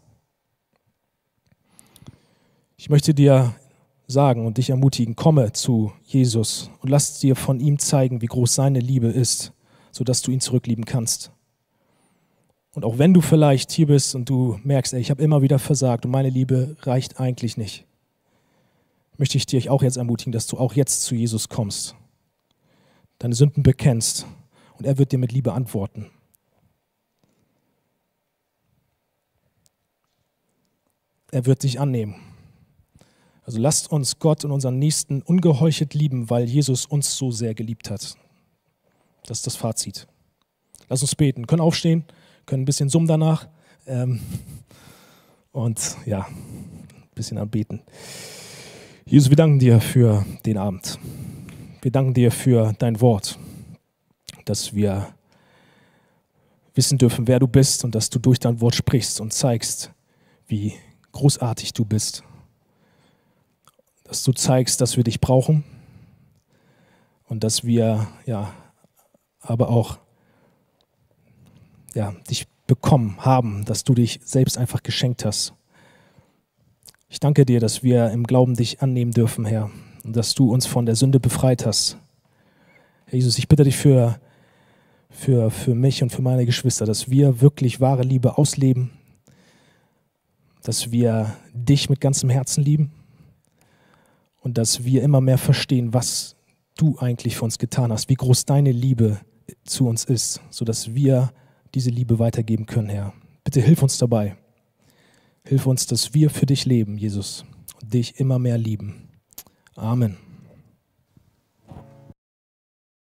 Ich 2.77 2.89
möchte 2.89 3.13
dir 3.13 3.55
sagen 4.07 4.45
und 4.45 4.57
dich 4.57 4.69
ermutigen, 4.69 5.17
komme 5.17 5.51
zu 5.51 5.91
Jesus 6.05 6.71
und 6.79 6.87
lass 6.87 7.19
dir 7.19 7.35
von 7.35 7.59
ihm 7.59 7.77
zeigen, 7.77 8.21
wie 8.21 8.27
groß 8.27 8.55
seine 8.55 8.79
Liebe 8.79 9.07
ist, 9.07 9.51
sodass 9.91 10.21
du 10.21 10.31
ihn 10.31 10.39
zurücklieben 10.39 10.85
kannst. 10.85 11.33
Und 12.73 12.85
auch 12.85 12.99
wenn 12.99 13.13
du 13.13 13.19
vielleicht 13.19 13.69
hier 13.69 13.87
bist 13.87 14.15
und 14.15 14.29
du 14.29 14.57
merkst, 14.63 14.93
ey, 14.93 15.01
ich 15.01 15.11
habe 15.11 15.21
immer 15.21 15.41
wieder 15.41 15.59
versagt 15.59 16.05
und 16.05 16.11
meine 16.11 16.29
Liebe 16.29 16.77
reicht 16.83 17.19
eigentlich 17.19 17.57
nicht, 17.57 17.85
möchte 19.21 19.37
ich 19.37 19.45
dich 19.45 19.69
auch 19.69 19.83
jetzt 19.83 19.97
ermutigen, 19.97 20.31
dass 20.31 20.47
du 20.47 20.57
auch 20.57 20.73
jetzt 20.73 21.03
zu 21.03 21.13
Jesus 21.13 21.47
kommst, 21.47 21.95
deine 23.19 23.35
Sünden 23.35 23.61
bekennst 23.61 24.25
und 24.79 24.85
er 24.85 24.97
wird 24.97 25.11
dir 25.11 25.19
mit 25.19 25.31
Liebe 25.31 25.53
antworten. 25.53 26.09
Er 31.29 31.45
wird 31.45 31.61
dich 31.61 31.79
annehmen. 31.79 32.15
Also 33.43 33.59
lasst 33.59 33.91
uns 33.91 34.17
Gott 34.17 34.43
und 34.43 34.51
unseren 34.51 34.79
Nächsten 34.79 35.21
ungeheuchelt 35.21 35.93
lieben, 35.93 36.31
weil 36.31 36.49
Jesus 36.49 36.87
uns 36.87 37.15
so 37.15 37.29
sehr 37.29 37.53
geliebt 37.53 37.91
hat. 37.91 38.15
Das 39.27 39.37
ist 39.37 39.45
das 39.45 39.55
Fazit. 39.55 40.07
Lass 40.89 41.03
uns 41.03 41.15
beten. 41.15 41.45
Können 41.45 41.61
aufstehen 41.61 42.05
können 42.47 42.63
ein 42.63 42.65
bisschen 42.65 42.89
summen 42.89 43.07
danach 43.07 43.47
ähm, 43.85 44.19
und 45.51 45.95
ja, 46.07 46.25
ein 46.25 47.09
bisschen 47.13 47.37
anbeten. 47.37 47.83
Jesus, 49.05 49.29
wir 49.29 49.35
danken 49.35 49.57
dir 49.57 49.81
für 49.81 50.25
den 50.45 50.57
Abend. 50.57 50.99
Wir 51.81 51.91
danken 51.91 52.13
dir 52.13 52.31
für 52.31 52.73
dein 52.77 53.01
Wort, 53.01 53.37
dass 54.45 54.75
wir 54.75 55.13
wissen 56.75 56.99
dürfen, 56.99 57.27
wer 57.27 57.39
du 57.39 57.47
bist 57.47 57.83
und 57.83 57.95
dass 57.95 58.11
du 58.11 58.19
durch 58.19 58.39
dein 58.39 58.61
Wort 58.61 58.75
sprichst 58.75 59.19
und 59.19 59.33
zeigst, 59.33 59.91
wie 60.47 60.73
großartig 61.13 61.73
du 61.73 61.83
bist. 61.83 62.23
Dass 64.03 64.23
du 64.23 64.33
zeigst, 64.33 64.81
dass 64.81 64.97
wir 64.97 65.03
dich 65.03 65.19
brauchen 65.19 65.63
und 67.27 67.43
dass 67.43 67.63
wir 67.63 68.07
ja 68.25 68.53
aber 69.39 69.69
auch 69.69 69.97
ja, 71.95 72.13
dich 72.29 72.47
bekommen 72.67 73.17
haben, 73.19 73.65
dass 73.65 73.83
du 73.83 73.95
dich 73.95 74.19
selbst 74.23 74.57
einfach 74.59 74.83
geschenkt 74.83 75.25
hast. 75.25 75.53
Ich 77.13 77.19
danke 77.19 77.45
dir, 77.45 77.59
dass 77.59 77.83
wir 77.83 78.09
im 78.11 78.23
Glauben 78.23 78.55
dich 78.55 78.81
annehmen 78.81 79.11
dürfen, 79.11 79.43
Herr, 79.43 79.69
und 80.05 80.15
dass 80.15 80.33
du 80.33 80.49
uns 80.49 80.65
von 80.65 80.85
der 80.85 80.95
Sünde 80.95 81.19
befreit 81.19 81.65
hast. 81.65 81.97
Herr 83.03 83.15
Jesus, 83.15 83.37
ich 83.37 83.49
bitte 83.49 83.65
dich 83.65 83.75
für, 83.75 84.17
für, 85.09 85.51
für 85.51 85.75
mich 85.75 86.01
und 86.01 86.13
für 86.13 86.21
meine 86.21 86.45
Geschwister, 86.45 86.85
dass 86.85 87.09
wir 87.09 87.41
wirklich 87.41 87.81
wahre 87.81 88.03
Liebe 88.03 88.37
ausleben, 88.37 88.91
dass 90.63 90.93
wir 90.93 91.35
dich 91.53 91.89
mit 91.89 91.99
ganzem 91.99 92.29
Herzen 92.29 92.63
lieben 92.63 92.93
und 94.39 94.57
dass 94.57 94.85
wir 94.85 95.03
immer 95.03 95.19
mehr 95.19 95.37
verstehen, 95.37 95.93
was 95.93 96.37
du 96.77 96.97
eigentlich 96.97 97.35
für 97.35 97.43
uns 97.43 97.59
getan 97.59 97.91
hast, 97.91 98.07
wie 98.07 98.15
groß 98.15 98.45
deine 98.45 98.71
Liebe 98.71 99.19
zu 99.65 99.85
uns 99.85 100.05
ist, 100.05 100.39
sodass 100.49 100.95
wir 100.95 101.33
diese 101.75 101.89
Liebe 101.89 102.19
weitergeben 102.19 102.67
können, 102.67 102.87
Herr. 102.87 103.11
Bitte 103.43 103.59
hilf 103.59 103.83
uns 103.83 103.97
dabei. 103.97 104.37
Hilf 105.43 105.65
uns, 105.65 105.87
dass 105.87 106.13
wir 106.13 106.29
für 106.29 106.45
dich 106.45 106.65
leben, 106.65 106.97
Jesus, 106.97 107.45
und 107.81 107.93
dich 107.93 108.19
immer 108.19 108.39
mehr 108.39 108.57
lieben. 108.57 109.09
Amen. 109.75 110.17